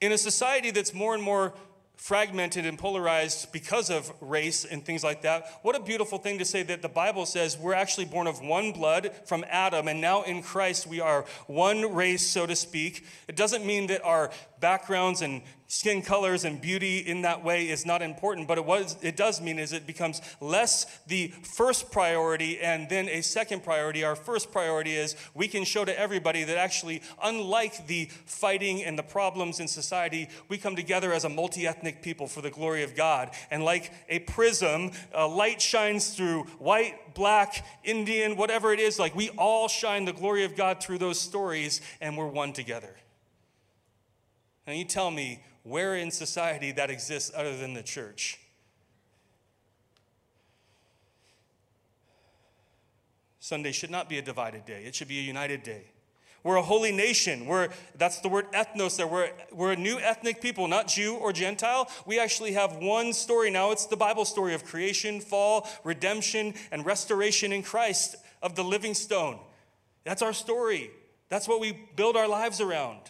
In 0.00 0.12
a 0.12 0.18
society 0.18 0.70
that's 0.70 0.92
more 0.92 1.14
and 1.14 1.22
more 1.22 1.54
fragmented 1.96 2.66
and 2.66 2.78
polarized 2.78 3.50
because 3.52 3.90
of 3.90 4.12
race 4.20 4.64
and 4.64 4.84
things 4.84 5.02
like 5.02 5.22
that. 5.22 5.58
What 5.62 5.74
a 5.74 5.80
beautiful 5.80 6.18
thing 6.18 6.38
to 6.38 6.44
say 6.44 6.62
that 6.62 6.82
the 6.82 6.88
Bible 6.88 7.26
says 7.26 7.58
we're 7.58 7.74
actually 7.74 8.04
born 8.04 8.26
of 8.26 8.40
one 8.40 8.72
blood 8.72 9.10
from 9.24 9.44
Adam, 9.48 9.88
and 9.88 10.00
now 10.00 10.22
in 10.22 10.42
Christ 10.42 10.86
we 10.86 11.00
are 11.00 11.24
one 11.46 11.94
race, 11.94 12.26
so 12.26 12.46
to 12.46 12.54
speak. 12.54 13.04
It 13.28 13.36
doesn't 13.36 13.64
mean 13.64 13.88
that 13.88 14.04
our 14.04 14.30
backgrounds 14.60 15.22
and 15.22 15.42
skin 15.68 16.00
colors 16.00 16.44
and 16.44 16.60
beauty 16.60 16.98
in 16.98 17.22
that 17.22 17.42
way 17.42 17.68
is 17.68 17.84
not 17.84 18.00
important, 18.00 18.46
but 18.46 18.56
it, 18.58 18.64
was, 18.64 18.96
it 19.02 19.16
does 19.16 19.40
mean 19.40 19.58
is 19.58 19.72
it 19.72 19.86
becomes 19.86 20.20
less 20.40 20.86
the 21.06 21.28
first 21.42 21.90
priority 21.90 22.60
and 22.60 22.88
then 22.88 23.08
a 23.08 23.20
second 23.20 23.64
priority. 23.64 24.04
Our 24.04 24.14
first 24.14 24.52
priority 24.52 24.94
is 24.94 25.16
we 25.34 25.48
can 25.48 25.64
show 25.64 25.84
to 25.84 25.98
everybody 25.98 26.44
that 26.44 26.56
actually, 26.56 27.02
unlike 27.22 27.86
the 27.86 28.06
fighting 28.26 28.84
and 28.84 28.98
the 28.98 29.02
problems 29.02 29.58
in 29.58 29.66
society, 29.66 30.28
we 30.48 30.56
come 30.58 30.76
together 30.76 31.12
as 31.12 31.24
a 31.24 31.28
multi 31.28 31.66
ethnic 31.86 32.02
people 32.02 32.26
for 32.26 32.40
the 32.40 32.50
glory 32.50 32.82
of 32.82 32.94
God. 32.94 33.30
And 33.50 33.64
like 33.64 33.92
a 34.08 34.18
prism, 34.20 34.90
a 35.14 35.26
light 35.26 35.60
shines 35.60 36.14
through 36.14 36.44
white, 36.58 37.14
black, 37.14 37.64
Indian, 37.84 38.36
whatever 38.36 38.72
it 38.72 38.80
is, 38.80 38.98
like 38.98 39.14
we 39.14 39.30
all 39.30 39.68
shine 39.68 40.04
the 40.04 40.12
glory 40.12 40.44
of 40.44 40.56
God 40.56 40.82
through 40.82 40.98
those 40.98 41.20
stories 41.20 41.80
and 42.00 42.16
we're 42.16 42.26
one 42.26 42.52
together. 42.52 42.94
And 44.66 44.76
you 44.76 44.84
tell 44.84 45.10
me 45.10 45.44
where 45.62 45.94
in 45.94 46.10
society 46.10 46.72
that 46.72 46.90
exists 46.90 47.30
other 47.34 47.56
than 47.56 47.74
the 47.74 47.82
church? 47.82 48.40
Sunday 53.38 53.70
should 53.70 53.90
not 53.90 54.08
be 54.08 54.18
a 54.18 54.22
divided 54.22 54.64
day, 54.64 54.82
it 54.84 54.94
should 54.94 55.08
be 55.08 55.20
a 55.20 55.22
united 55.22 55.62
day. 55.62 55.84
We're 56.46 56.56
a 56.56 56.62
holy 56.62 56.92
nation. 56.92 57.46
We're, 57.46 57.70
that's 57.96 58.20
the 58.20 58.28
word 58.28 58.52
ethnos 58.52 58.96
there. 58.96 59.08
We're, 59.08 59.32
we're 59.50 59.72
a 59.72 59.76
new 59.76 59.98
ethnic 59.98 60.40
people, 60.40 60.68
not 60.68 60.86
Jew 60.86 61.16
or 61.16 61.32
Gentile. 61.32 61.90
We 62.06 62.20
actually 62.20 62.52
have 62.52 62.76
one 62.76 63.12
story 63.12 63.50
now. 63.50 63.72
It's 63.72 63.86
the 63.86 63.96
Bible 63.96 64.24
story 64.24 64.54
of 64.54 64.64
creation, 64.64 65.20
fall, 65.20 65.68
redemption, 65.82 66.54
and 66.70 66.86
restoration 66.86 67.50
in 67.50 67.64
Christ 67.64 68.14
of 68.44 68.54
the 68.54 68.62
living 68.62 68.94
stone. 68.94 69.40
That's 70.04 70.22
our 70.22 70.32
story. 70.32 70.92
That's 71.30 71.48
what 71.48 71.58
we 71.58 71.72
build 71.96 72.16
our 72.16 72.28
lives 72.28 72.60
around. 72.60 73.00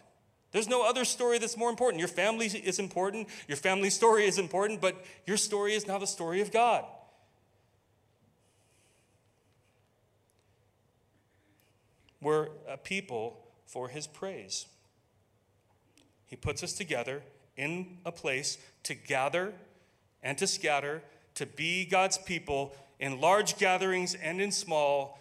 There's 0.52 0.68
no 0.68 0.88
other 0.88 1.04
story 1.04 1.38
that's 1.38 1.58
more 1.58 1.68
important. 1.68 1.98
Your 1.98 2.08
family 2.08 2.46
is 2.46 2.78
important, 2.78 3.28
your 3.48 3.58
family 3.58 3.90
story 3.90 4.24
is 4.24 4.38
important, 4.38 4.80
but 4.80 5.04
your 5.26 5.36
story 5.36 5.74
is 5.74 5.86
now 5.86 5.98
the 5.98 6.06
story 6.06 6.40
of 6.40 6.50
God. 6.50 6.86
We're 12.26 12.48
a 12.68 12.76
people 12.76 13.38
for 13.66 13.86
his 13.86 14.08
praise. 14.08 14.66
He 16.26 16.34
puts 16.34 16.64
us 16.64 16.72
together 16.72 17.22
in 17.56 17.98
a 18.04 18.10
place 18.10 18.58
to 18.82 18.96
gather 18.96 19.52
and 20.24 20.36
to 20.38 20.48
scatter, 20.48 21.02
to 21.36 21.46
be 21.46 21.84
God's 21.84 22.18
people 22.18 22.74
in 22.98 23.20
large 23.20 23.58
gatherings 23.58 24.16
and 24.16 24.40
in 24.40 24.50
small, 24.50 25.20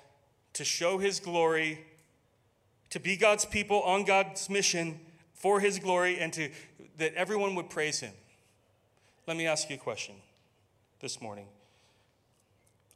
to 0.53 0.63
show 0.63 0.97
his 0.97 1.19
glory, 1.19 1.85
to 2.89 2.99
be 2.99 3.17
God's 3.17 3.45
people 3.45 3.83
on 3.83 4.03
God's 4.03 4.49
mission 4.49 4.99
for 5.35 5.59
his 5.59 5.77
glory, 5.77 6.17
and 6.17 6.33
to, 6.33 6.49
that 6.97 7.13
everyone 7.13 7.53
would 7.53 7.69
praise 7.69 7.99
him. 7.99 8.13
Let 9.27 9.37
me 9.37 9.45
ask 9.45 9.69
you 9.69 9.75
a 9.75 9.77
question 9.77 10.15
this 11.01 11.21
morning. 11.21 11.45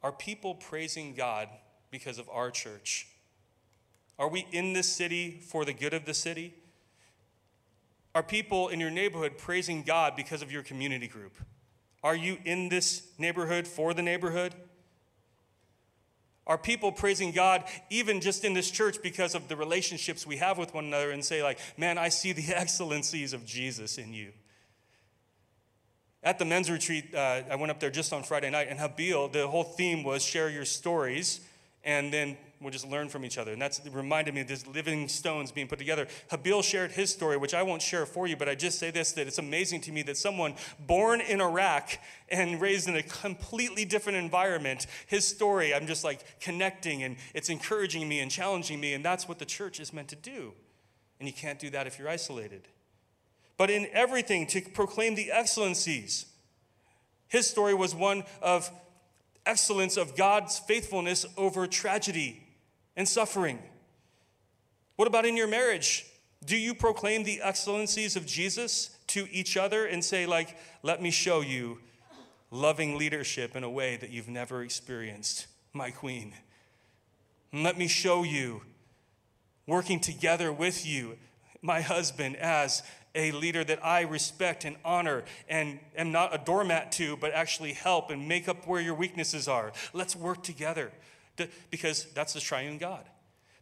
Are 0.02 0.10
people 0.10 0.56
praising 0.56 1.14
God 1.14 1.48
because 1.92 2.18
of 2.18 2.28
our 2.28 2.50
church? 2.50 3.06
Are 4.20 4.28
we 4.28 4.46
in 4.52 4.74
this 4.74 4.86
city 4.86 5.40
for 5.40 5.64
the 5.64 5.72
good 5.72 5.94
of 5.94 6.04
the 6.04 6.12
city? 6.12 6.52
Are 8.14 8.22
people 8.22 8.68
in 8.68 8.78
your 8.78 8.90
neighborhood 8.90 9.38
praising 9.38 9.82
God 9.82 10.14
because 10.14 10.42
of 10.42 10.52
your 10.52 10.62
community 10.62 11.08
group? 11.08 11.38
Are 12.02 12.14
you 12.14 12.36
in 12.44 12.68
this 12.68 13.02
neighborhood 13.16 13.66
for 13.66 13.94
the 13.94 14.02
neighborhood? 14.02 14.54
Are 16.46 16.58
people 16.58 16.92
praising 16.92 17.32
God 17.32 17.64
even 17.88 18.20
just 18.20 18.44
in 18.44 18.52
this 18.52 18.70
church 18.70 19.00
because 19.02 19.34
of 19.34 19.48
the 19.48 19.56
relationships 19.56 20.26
we 20.26 20.36
have 20.36 20.58
with 20.58 20.74
one 20.74 20.84
another 20.84 21.12
and 21.12 21.24
say, 21.24 21.42
like, 21.42 21.58
man, 21.78 21.96
I 21.96 22.10
see 22.10 22.32
the 22.32 22.54
excellencies 22.54 23.32
of 23.32 23.46
Jesus 23.46 23.96
in 23.96 24.12
you? 24.12 24.32
At 26.22 26.38
the 26.38 26.44
men's 26.44 26.70
retreat, 26.70 27.14
uh, 27.14 27.42
I 27.50 27.56
went 27.56 27.70
up 27.70 27.80
there 27.80 27.90
just 27.90 28.12
on 28.12 28.22
Friday 28.22 28.50
night, 28.50 28.66
and 28.68 28.78
Habil, 28.78 29.32
the 29.32 29.48
whole 29.48 29.64
theme 29.64 30.04
was 30.04 30.22
share 30.22 30.50
your 30.50 30.66
stories 30.66 31.40
and 31.84 32.12
then 32.12 32.36
we'll 32.60 32.70
just 32.70 32.86
learn 32.86 33.08
from 33.08 33.24
each 33.24 33.38
other. 33.38 33.52
And 33.52 33.60
that's 33.60 33.80
reminded 33.90 34.34
me 34.34 34.42
of 34.42 34.48
these 34.48 34.66
living 34.66 35.08
stones 35.08 35.50
being 35.50 35.66
put 35.66 35.78
together. 35.78 36.06
Habil 36.30 36.62
shared 36.62 36.92
his 36.92 37.10
story, 37.10 37.38
which 37.38 37.54
I 37.54 37.62
won't 37.62 37.80
share 37.80 38.04
for 38.04 38.26
you, 38.26 38.36
but 38.36 38.48
I 38.48 38.54
just 38.54 38.78
say 38.78 38.90
this 38.90 39.12
that 39.12 39.26
it's 39.26 39.38
amazing 39.38 39.80
to 39.82 39.92
me 39.92 40.02
that 40.02 40.18
someone 40.18 40.54
born 40.78 41.22
in 41.22 41.40
Iraq 41.40 41.98
and 42.28 42.60
raised 42.60 42.86
in 42.88 42.96
a 42.96 43.02
completely 43.02 43.84
different 43.84 44.18
environment, 44.18 44.86
his 45.06 45.26
story, 45.26 45.74
I'm 45.74 45.86
just 45.86 46.04
like 46.04 46.40
connecting 46.40 47.02
and 47.02 47.16
it's 47.34 47.48
encouraging 47.48 48.06
me 48.08 48.20
and 48.20 48.30
challenging 48.30 48.78
me. 48.78 48.92
And 48.92 49.02
that's 49.02 49.26
what 49.26 49.38
the 49.38 49.46
church 49.46 49.80
is 49.80 49.92
meant 49.92 50.08
to 50.08 50.16
do. 50.16 50.52
And 51.18 51.26
you 51.26 51.34
can't 51.34 51.58
do 51.58 51.70
that 51.70 51.86
if 51.86 51.98
you're 51.98 52.08
isolated. 52.08 52.68
But 53.56 53.70
in 53.70 53.88
everything, 53.92 54.46
to 54.48 54.60
proclaim 54.60 55.14
the 55.14 55.32
excellencies. 55.32 56.26
His 57.28 57.46
story 57.46 57.74
was 57.74 57.94
one 57.94 58.24
of 58.42 58.70
excellence 59.46 59.96
of 59.96 60.16
God's 60.16 60.58
faithfulness 60.58 61.24
over 61.36 61.66
tragedy 61.66 62.42
and 62.96 63.08
suffering? 63.08 63.58
What 64.96 65.08
about 65.08 65.24
in 65.24 65.36
your 65.36 65.48
marriage? 65.48 66.06
Do 66.44 66.56
you 66.56 66.74
proclaim 66.74 67.24
the 67.24 67.40
excellencies 67.42 68.16
of 68.16 68.26
Jesus 68.26 68.96
to 69.08 69.26
each 69.30 69.56
other 69.56 69.86
and 69.86 70.04
say, 70.04 70.26
like, 70.26 70.56
let 70.82 71.02
me 71.02 71.10
show 71.10 71.40
you 71.40 71.78
loving 72.50 72.98
leadership 72.98 73.56
in 73.56 73.64
a 73.64 73.70
way 73.70 73.96
that 73.96 74.10
you've 74.10 74.28
never 74.28 74.62
experienced, 74.62 75.46
my 75.72 75.90
queen? 75.90 76.34
let 77.52 77.76
me 77.76 77.88
show 77.88 78.22
you 78.22 78.62
working 79.66 80.00
together 80.00 80.52
with 80.52 80.86
you, 80.86 81.16
my 81.62 81.80
husband, 81.80 82.36
as 82.36 82.82
a 83.14 83.32
leader 83.32 83.64
that 83.64 83.84
I 83.84 84.02
respect 84.02 84.64
and 84.64 84.76
honor 84.84 85.24
and 85.48 85.80
am 85.96 86.12
not 86.12 86.34
a 86.34 86.38
doormat 86.38 86.92
to, 86.92 87.16
but 87.16 87.32
actually 87.32 87.72
help 87.72 88.10
and 88.10 88.28
make 88.28 88.48
up 88.48 88.66
where 88.66 88.80
your 88.80 88.94
weaknesses 88.94 89.48
are. 89.48 89.72
Let's 89.92 90.14
work 90.14 90.42
together 90.42 90.92
because 91.70 92.04
that's 92.12 92.32
the 92.32 92.40
triune 92.40 92.78
God. 92.78 93.04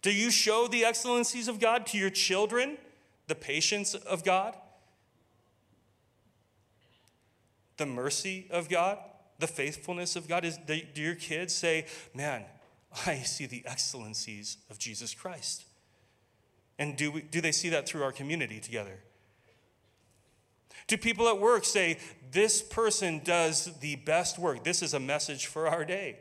Do 0.03 0.12
you 0.12 0.31
show 0.31 0.68
the 0.68 0.85
excellencies 0.85 1.49
of 1.49 1.59
God 1.59 1.87
to 1.87 1.99
your 1.99 2.11
children, 2.11 2.79
the 3.26 3.35
patience 3.35 3.95
of 3.95 4.24
God, 4.24 4.55
the 7.76 7.87
mercy 7.87 8.47
of 8.51 8.68
God, 8.68 8.99
the 9.39 9.47
faithfulness 9.47 10.16
of 10.16 10.29
God? 10.29 10.45
Is, 10.45 10.59
do 10.66 11.03
your 11.03 11.14
kids 11.14 11.55
say, 11.55 11.87
Man, 12.14 12.45
I 13.07 13.18
see 13.18 13.47
the 13.47 13.62
excellencies 13.66 14.59
of 14.70 14.79
Jesus 14.79 15.14
Christ? 15.14 15.64
And 16.79 16.97
do, 16.97 17.11
we, 17.11 17.22
do 17.22 17.41
they 17.41 17.53
see 17.53 17.70
that 17.70 17.89
through 17.89 18.03
our 18.03 18.12
community 18.12 18.61
together? 18.61 19.01
Do 20.87 20.97
people 20.97 21.29
at 21.29 21.41
work 21.41 21.64
say, 21.64 21.99
This 22.31 22.62
person 22.62 23.20
does 23.24 23.79
the 23.81 23.97
best 23.97 24.39
work? 24.39 24.62
This 24.62 24.83
is 24.83 24.95
a 24.95 25.01
message 25.01 25.47
for 25.47 25.66
our 25.66 25.85
day. 25.85 26.18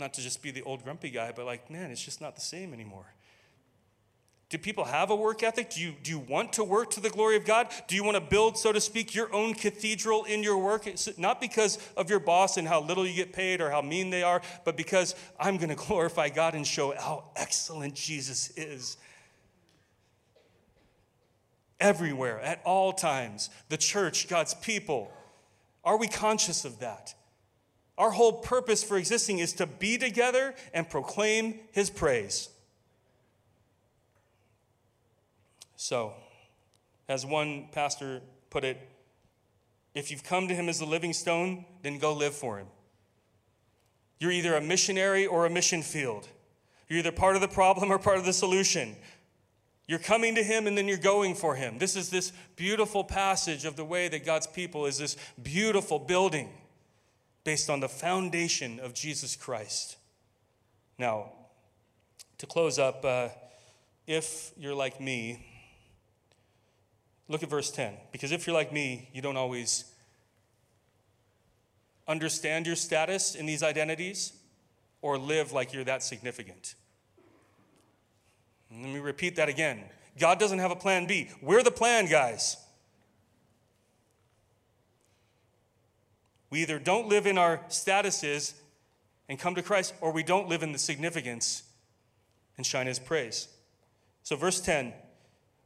Not 0.00 0.14
to 0.14 0.22
just 0.22 0.42
be 0.42 0.50
the 0.50 0.62
old 0.62 0.82
grumpy 0.82 1.10
guy, 1.10 1.32
but 1.36 1.44
like, 1.44 1.70
man, 1.70 1.90
it's 1.90 2.02
just 2.02 2.20
not 2.20 2.34
the 2.34 2.40
same 2.40 2.72
anymore. 2.72 3.04
Do 4.48 4.58
people 4.58 4.84
have 4.84 5.10
a 5.10 5.14
work 5.14 5.44
ethic? 5.44 5.70
Do 5.70 5.80
you, 5.80 5.94
do 6.02 6.10
you 6.10 6.18
want 6.18 6.54
to 6.54 6.64
work 6.64 6.90
to 6.92 7.00
the 7.00 7.10
glory 7.10 7.36
of 7.36 7.44
God? 7.44 7.68
Do 7.86 7.94
you 7.94 8.02
want 8.02 8.16
to 8.16 8.20
build, 8.20 8.58
so 8.58 8.72
to 8.72 8.80
speak, 8.80 9.14
your 9.14 9.32
own 9.32 9.54
cathedral 9.54 10.24
in 10.24 10.42
your 10.42 10.58
work? 10.58 10.88
It's 10.88 11.16
not 11.18 11.40
because 11.40 11.78
of 11.96 12.10
your 12.10 12.18
boss 12.18 12.56
and 12.56 12.66
how 12.66 12.80
little 12.80 13.06
you 13.06 13.14
get 13.14 13.32
paid 13.32 13.60
or 13.60 13.70
how 13.70 13.80
mean 13.82 14.10
they 14.10 14.24
are, 14.24 14.42
but 14.64 14.76
because 14.76 15.14
I'm 15.38 15.56
going 15.56 15.68
to 15.76 15.76
glorify 15.76 16.30
God 16.30 16.54
and 16.54 16.66
show 16.66 16.92
how 16.98 17.24
excellent 17.36 17.94
Jesus 17.94 18.50
is 18.56 18.96
everywhere, 21.78 22.40
at 22.40 22.60
all 22.64 22.92
times. 22.92 23.50
The 23.68 23.76
church, 23.76 24.28
God's 24.28 24.54
people. 24.54 25.12
Are 25.84 25.96
we 25.96 26.08
conscious 26.08 26.64
of 26.64 26.80
that? 26.80 27.14
Our 28.00 28.12
whole 28.12 28.32
purpose 28.32 28.82
for 28.82 28.96
existing 28.96 29.40
is 29.40 29.52
to 29.52 29.66
be 29.66 29.98
together 29.98 30.54
and 30.72 30.88
proclaim 30.88 31.60
his 31.70 31.90
praise. 31.90 32.48
So, 35.76 36.14
as 37.10 37.26
one 37.26 37.68
pastor 37.72 38.22
put 38.48 38.64
it, 38.64 38.78
if 39.94 40.10
you've 40.10 40.24
come 40.24 40.48
to 40.48 40.54
him 40.54 40.70
as 40.70 40.80
a 40.80 40.86
living 40.86 41.12
stone, 41.12 41.66
then 41.82 41.98
go 41.98 42.14
live 42.14 42.34
for 42.34 42.56
him. 42.56 42.68
You're 44.18 44.32
either 44.32 44.56
a 44.56 44.62
missionary 44.62 45.26
or 45.26 45.44
a 45.44 45.50
mission 45.50 45.82
field. 45.82 46.26
You're 46.88 47.00
either 47.00 47.12
part 47.12 47.34
of 47.34 47.42
the 47.42 47.48
problem 47.48 47.92
or 47.92 47.98
part 47.98 48.16
of 48.16 48.24
the 48.24 48.32
solution. 48.32 48.96
You're 49.86 49.98
coming 49.98 50.36
to 50.36 50.42
him 50.42 50.66
and 50.66 50.78
then 50.78 50.88
you're 50.88 50.96
going 50.96 51.34
for 51.34 51.54
him. 51.54 51.76
This 51.76 51.96
is 51.96 52.08
this 52.08 52.32
beautiful 52.56 53.04
passage 53.04 53.66
of 53.66 53.76
the 53.76 53.84
way 53.84 54.08
that 54.08 54.24
God's 54.24 54.46
people 54.46 54.86
is 54.86 54.96
this 54.96 55.18
beautiful 55.42 55.98
building 55.98 56.48
based 57.44 57.70
on 57.70 57.80
the 57.80 57.88
foundation 57.88 58.80
of 58.80 58.94
Jesus 58.94 59.36
Christ. 59.36 59.96
Now, 60.98 61.32
to 62.38 62.46
close 62.46 62.78
up, 62.78 63.04
uh, 63.04 63.28
if 64.06 64.52
you're 64.56 64.74
like 64.74 65.00
me, 65.00 65.46
look 67.28 67.42
at 67.42 67.50
verse 67.50 67.70
10. 67.70 67.94
Because 68.12 68.32
if 68.32 68.46
you're 68.46 68.54
like 68.54 68.72
me, 68.72 69.08
you 69.12 69.22
don't 69.22 69.36
always 69.36 69.84
understand 72.08 72.66
your 72.66 72.76
status 72.76 73.34
in 73.34 73.46
these 73.46 73.62
identities 73.62 74.32
or 75.00 75.16
live 75.16 75.52
like 75.52 75.72
you're 75.72 75.84
that 75.84 76.02
significant. 76.02 76.74
Let 78.70 78.80
me 78.80 78.98
repeat 78.98 79.36
that 79.36 79.48
again. 79.48 79.84
God 80.18 80.38
doesn't 80.38 80.58
have 80.58 80.70
a 80.70 80.76
plan 80.76 81.06
B. 81.06 81.30
We're 81.40 81.62
the 81.62 81.70
plan, 81.70 82.06
guys. 82.06 82.56
We 86.50 86.62
either 86.62 86.78
don't 86.78 87.08
live 87.08 87.26
in 87.26 87.38
our 87.38 87.58
statuses 87.68 88.54
and 89.28 89.38
come 89.38 89.54
to 89.54 89.62
Christ, 89.62 89.94
or 90.00 90.12
we 90.12 90.24
don't 90.24 90.48
live 90.48 90.62
in 90.62 90.72
the 90.72 90.78
significance 90.78 91.62
and 92.56 92.66
shine 92.66 92.86
his 92.86 92.98
praise. 92.98 93.48
So, 94.24 94.36
verse 94.36 94.60
10 94.60 94.92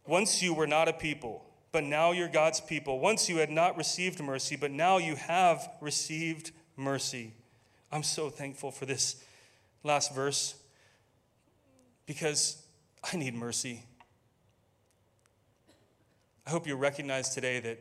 Once 0.06 0.42
you 0.42 0.52
were 0.54 0.66
not 0.66 0.88
a 0.88 0.92
people, 0.92 1.44
but 1.72 1.82
now 1.82 2.12
you're 2.12 2.28
God's 2.28 2.60
people. 2.60 3.00
Once 3.00 3.28
you 3.28 3.38
had 3.38 3.50
not 3.50 3.76
received 3.76 4.22
mercy, 4.22 4.54
but 4.54 4.70
now 4.70 4.98
you 4.98 5.16
have 5.16 5.68
received 5.80 6.52
mercy. 6.76 7.32
I'm 7.90 8.02
so 8.02 8.28
thankful 8.28 8.70
for 8.70 8.86
this 8.86 9.24
last 9.82 10.14
verse 10.14 10.54
because 12.06 12.62
I 13.02 13.16
need 13.16 13.34
mercy. 13.34 13.82
I 16.46 16.50
hope 16.50 16.66
you 16.66 16.76
recognize 16.76 17.30
today 17.30 17.60
that 17.60 17.80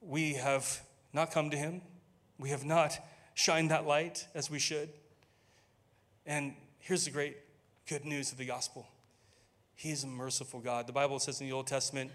we 0.00 0.34
have 0.34 0.82
not 1.12 1.30
come 1.30 1.50
to 1.50 1.56
Him. 1.56 1.80
We 2.38 2.50
have 2.50 2.64
not 2.64 2.98
shined 3.34 3.70
that 3.70 3.86
light 3.86 4.26
as 4.34 4.50
we 4.50 4.58
should. 4.58 4.88
And 6.26 6.54
here's 6.78 7.04
the 7.04 7.10
great 7.10 7.36
good 7.88 8.04
news 8.04 8.32
of 8.32 8.38
the 8.38 8.44
gospel 8.44 8.86
He 9.74 9.90
is 9.90 10.04
a 10.04 10.08
merciful 10.08 10.60
God. 10.60 10.86
The 10.86 10.92
Bible 10.92 11.18
says 11.18 11.40
in 11.40 11.46
the 11.46 11.52
Old 11.52 11.66
Testament, 11.66 12.10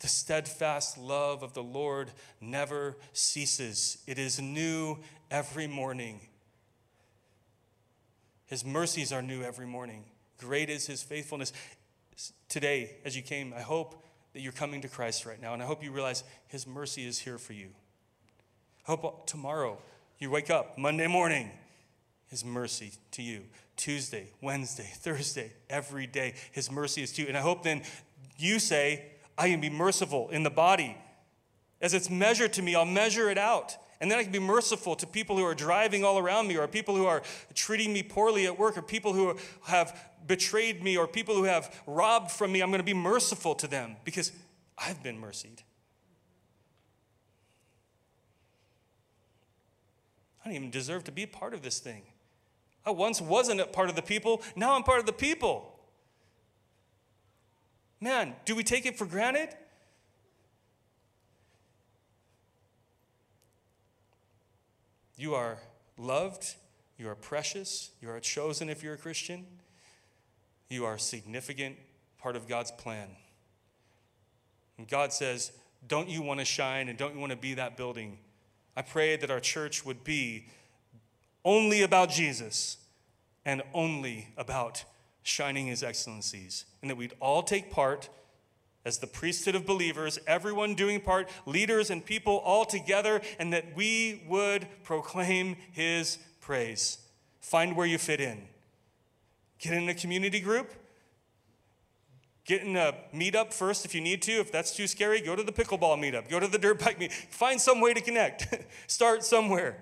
the 0.00 0.08
steadfast 0.08 0.96
love 0.96 1.42
of 1.42 1.54
the 1.54 1.62
Lord 1.62 2.10
never 2.40 2.96
ceases, 3.12 3.98
it 4.06 4.18
is 4.18 4.40
new 4.40 4.98
every 5.30 5.66
morning. 5.66 6.20
His 8.46 8.64
mercies 8.64 9.12
are 9.12 9.20
new 9.20 9.42
every 9.42 9.66
morning. 9.66 10.04
Great 10.38 10.70
is 10.70 10.86
his 10.86 11.02
faithfulness. 11.02 11.52
Today, 12.48 12.96
as 13.04 13.14
you 13.14 13.22
came, 13.22 13.52
I 13.54 13.60
hope 13.60 14.02
that 14.32 14.40
you're 14.40 14.52
coming 14.52 14.80
to 14.82 14.88
Christ 14.88 15.26
right 15.26 15.40
now, 15.40 15.52
and 15.52 15.62
I 15.62 15.66
hope 15.66 15.82
you 15.82 15.92
realize 15.92 16.24
his 16.46 16.66
mercy 16.66 17.06
is 17.06 17.18
here 17.18 17.36
for 17.36 17.52
you. 17.52 17.68
I 18.88 18.92
hope 18.92 19.26
tomorrow 19.26 19.76
you 20.18 20.30
wake 20.30 20.48
up, 20.48 20.78
Monday 20.78 21.06
morning, 21.06 21.50
his 22.28 22.42
mercy 22.42 22.92
to 23.10 23.22
you. 23.22 23.42
Tuesday, 23.76 24.30
Wednesday, 24.40 24.90
Thursday, 24.94 25.52
every 25.68 26.06
day, 26.06 26.34
his 26.52 26.72
mercy 26.72 27.02
is 27.02 27.12
to 27.12 27.22
you. 27.22 27.28
And 27.28 27.36
I 27.36 27.40
hope 27.40 27.62
then 27.62 27.82
you 28.38 28.58
say, 28.58 29.04
I 29.36 29.50
can 29.50 29.60
be 29.60 29.68
merciful 29.68 30.30
in 30.30 30.42
the 30.42 30.50
body 30.50 30.96
As 31.80 31.94
it's 31.94 32.08
measured 32.08 32.54
to 32.54 32.62
me, 32.62 32.74
I'll 32.74 32.86
measure 32.86 33.30
it 33.30 33.38
out. 33.38 33.76
And 34.00 34.10
then 34.10 34.18
I 34.18 34.22
can 34.22 34.32
be 34.32 34.38
merciful 34.38 34.96
to 34.96 35.06
people 35.06 35.36
who 35.36 35.44
are 35.44 35.54
driving 35.54 36.02
all 36.02 36.18
around 36.18 36.48
me, 36.48 36.56
or 36.56 36.66
people 36.66 36.96
who 36.96 37.04
are 37.04 37.22
treating 37.54 37.92
me 37.92 38.02
poorly 38.02 38.46
at 38.46 38.58
work, 38.58 38.78
or 38.78 38.82
people 38.82 39.12
who 39.12 39.36
have 39.64 39.96
betrayed 40.26 40.82
me, 40.82 40.96
or 40.96 41.06
people 41.06 41.34
who 41.34 41.44
have 41.44 41.82
robbed 41.86 42.30
from 42.30 42.52
me. 42.52 42.62
I'm 42.62 42.70
going 42.70 42.80
to 42.80 42.84
be 42.84 42.94
merciful 42.94 43.54
to 43.56 43.68
them 43.68 43.96
because 44.04 44.32
I've 44.78 45.02
been 45.02 45.18
mercied. 45.18 45.62
I 50.48 50.50
don't 50.50 50.56
even 50.56 50.70
deserve 50.70 51.04
to 51.04 51.12
be 51.12 51.24
a 51.24 51.28
part 51.28 51.52
of 51.52 51.60
this 51.60 51.78
thing. 51.78 52.00
I 52.86 52.90
once 52.90 53.20
wasn't 53.20 53.60
a 53.60 53.66
part 53.66 53.90
of 53.90 53.96
the 53.96 54.02
people, 54.02 54.40
now 54.56 54.74
I'm 54.74 54.82
part 54.82 54.98
of 54.98 55.04
the 55.04 55.12
people. 55.12 55.78
Man, 58.00 58.34
do 58.46 58.54
we 58.56 58.62
take 58.62 58.86
it 58.86 58.96
for 58.96 59.04
granted? 59.04 59.50
You 65.18 65.34
are 65.34 65.58
loved, 65.98 66.54
you 66.96 67.10
are 67.10 67.14
precious, 67.14 67.90
you 68.00 68.08
are 68.08 68.20
chosen 68.20 68.70
if 68.70 68.82
you're 68.82 68.94
a 68.94 68.98
Christian. 68.98 69.44
You 70.70 70.86
are 70.86 70.94
a 70.94 71.00
significant 71.00 71.76
part 72.16 72.36
of 72.36 72.48
God's 72.48 72.70
plan. 72.70 73.08
And 74.78 74.88
God 74.88 75.12
says, 75.12 75.52
Don't 75.86 76.08
you 76.08 76.22
want 76.22 76.40
to 76.40 76.46
shine 76.46 76.88
and 76.88 76.96
don't 76.96 77.12
you 77.12 77.20
want 77.20 77.32
to 77.32 77.38
be 77.38 77.52
that 77.54 77.76
building? 77.76 78.18
I 78.78 78.82
pray 78.82 79.16
that 79.16 79.28
our 79.28 79.40
church 79.40 79.84
would 79.84 80.04
be 80.04 80.46
only 81.44 81.82
about 81.82 82.10
Jesus 82.10 82.76
and 83.44 83.60
only 83.74 84.28
about 84.36 84.84
shining 85.24 85.66
his 85.66 85.82
excellencies, 85.82 86.64
and 86.80 86.88
that 86.88 86.94
we'd 86.94 87.14
all 87.18 87.42
take 87.42 87.72
part 87.72 88.08
as 88.84 88.98
the 88.98 89.08
priesthood 89.08 89.56
of 89.56 89.66
believers, 89.66 90.20
everyone 90.28 90.76
doing 90.76 91.00
part, 91.00 91.28
leaders 91.44 91.90
and 91.90 92.06
people 92.06 92.36
all 92.36 92.64
together, 92.64 93.20
and 93.40 93.52
that 93.52 93.74
we 93.74 94.22
would 94.28 94.68
proclaim 94.84 95.56
his 95.72 96.18
praise. 96.40 96.98
Find 97.40 97.74
where 97.74 97.86
you 97.86 97.98
fit 97.98 98.20
in. 98.20 98.46
Get 99.58 99.72
in 99.72 99.88
a 99.88 99.94
community 99.94 100.38
group. 100.38 100.72
Get 102.48 102.62
in 102.62 102.78
a 102.78 102.94
meetup 103.14 103.52
first 103.52 103.84
if 103.84 103.94
you 103.94 104.00
need 104.00 104.22
to. 104.22 104.32
If 104.32 104.50
that's 104.50 104.74
too 104.74 104.86
scary, 104.86 105.20
go 105.20 105.36
to 105.36 105.42
the 105.42 105.52
pickleball 105.52 105.98
meetup. 105.98 106.30
Go 106.30 106.40
to 106.40 106.46
the 106.46 106.56
dirt 106.56 106.82
bike 106.82 106.98
meet. 106.98 107.12
Find 107.12 107.60
some 107.60 107.78
way 107.78 107.92
to 107.92 108.00
connect. 108.00 108.48
Start 108.86 109.22
somewhere. 109.22 109.76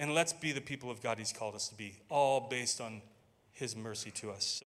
And 0.00 0.12
let's 0.14 0.32
be 0.32 0.50
the 0.50 0.60
people 0.60 0.90
of 0.90 1.00
God 1.00 1.18
He's 1.18 1.32
called 1.32 1.54
us 1.54 1.68
to 1.68 1.76
be, 1.76 2.00
all 2.10 2.48
based 2.50 2.80
on 2.80 3.02
His 3.52 3.76
mercy 3.76 4.10
to 4.10 4.32
us. 4.32 4.64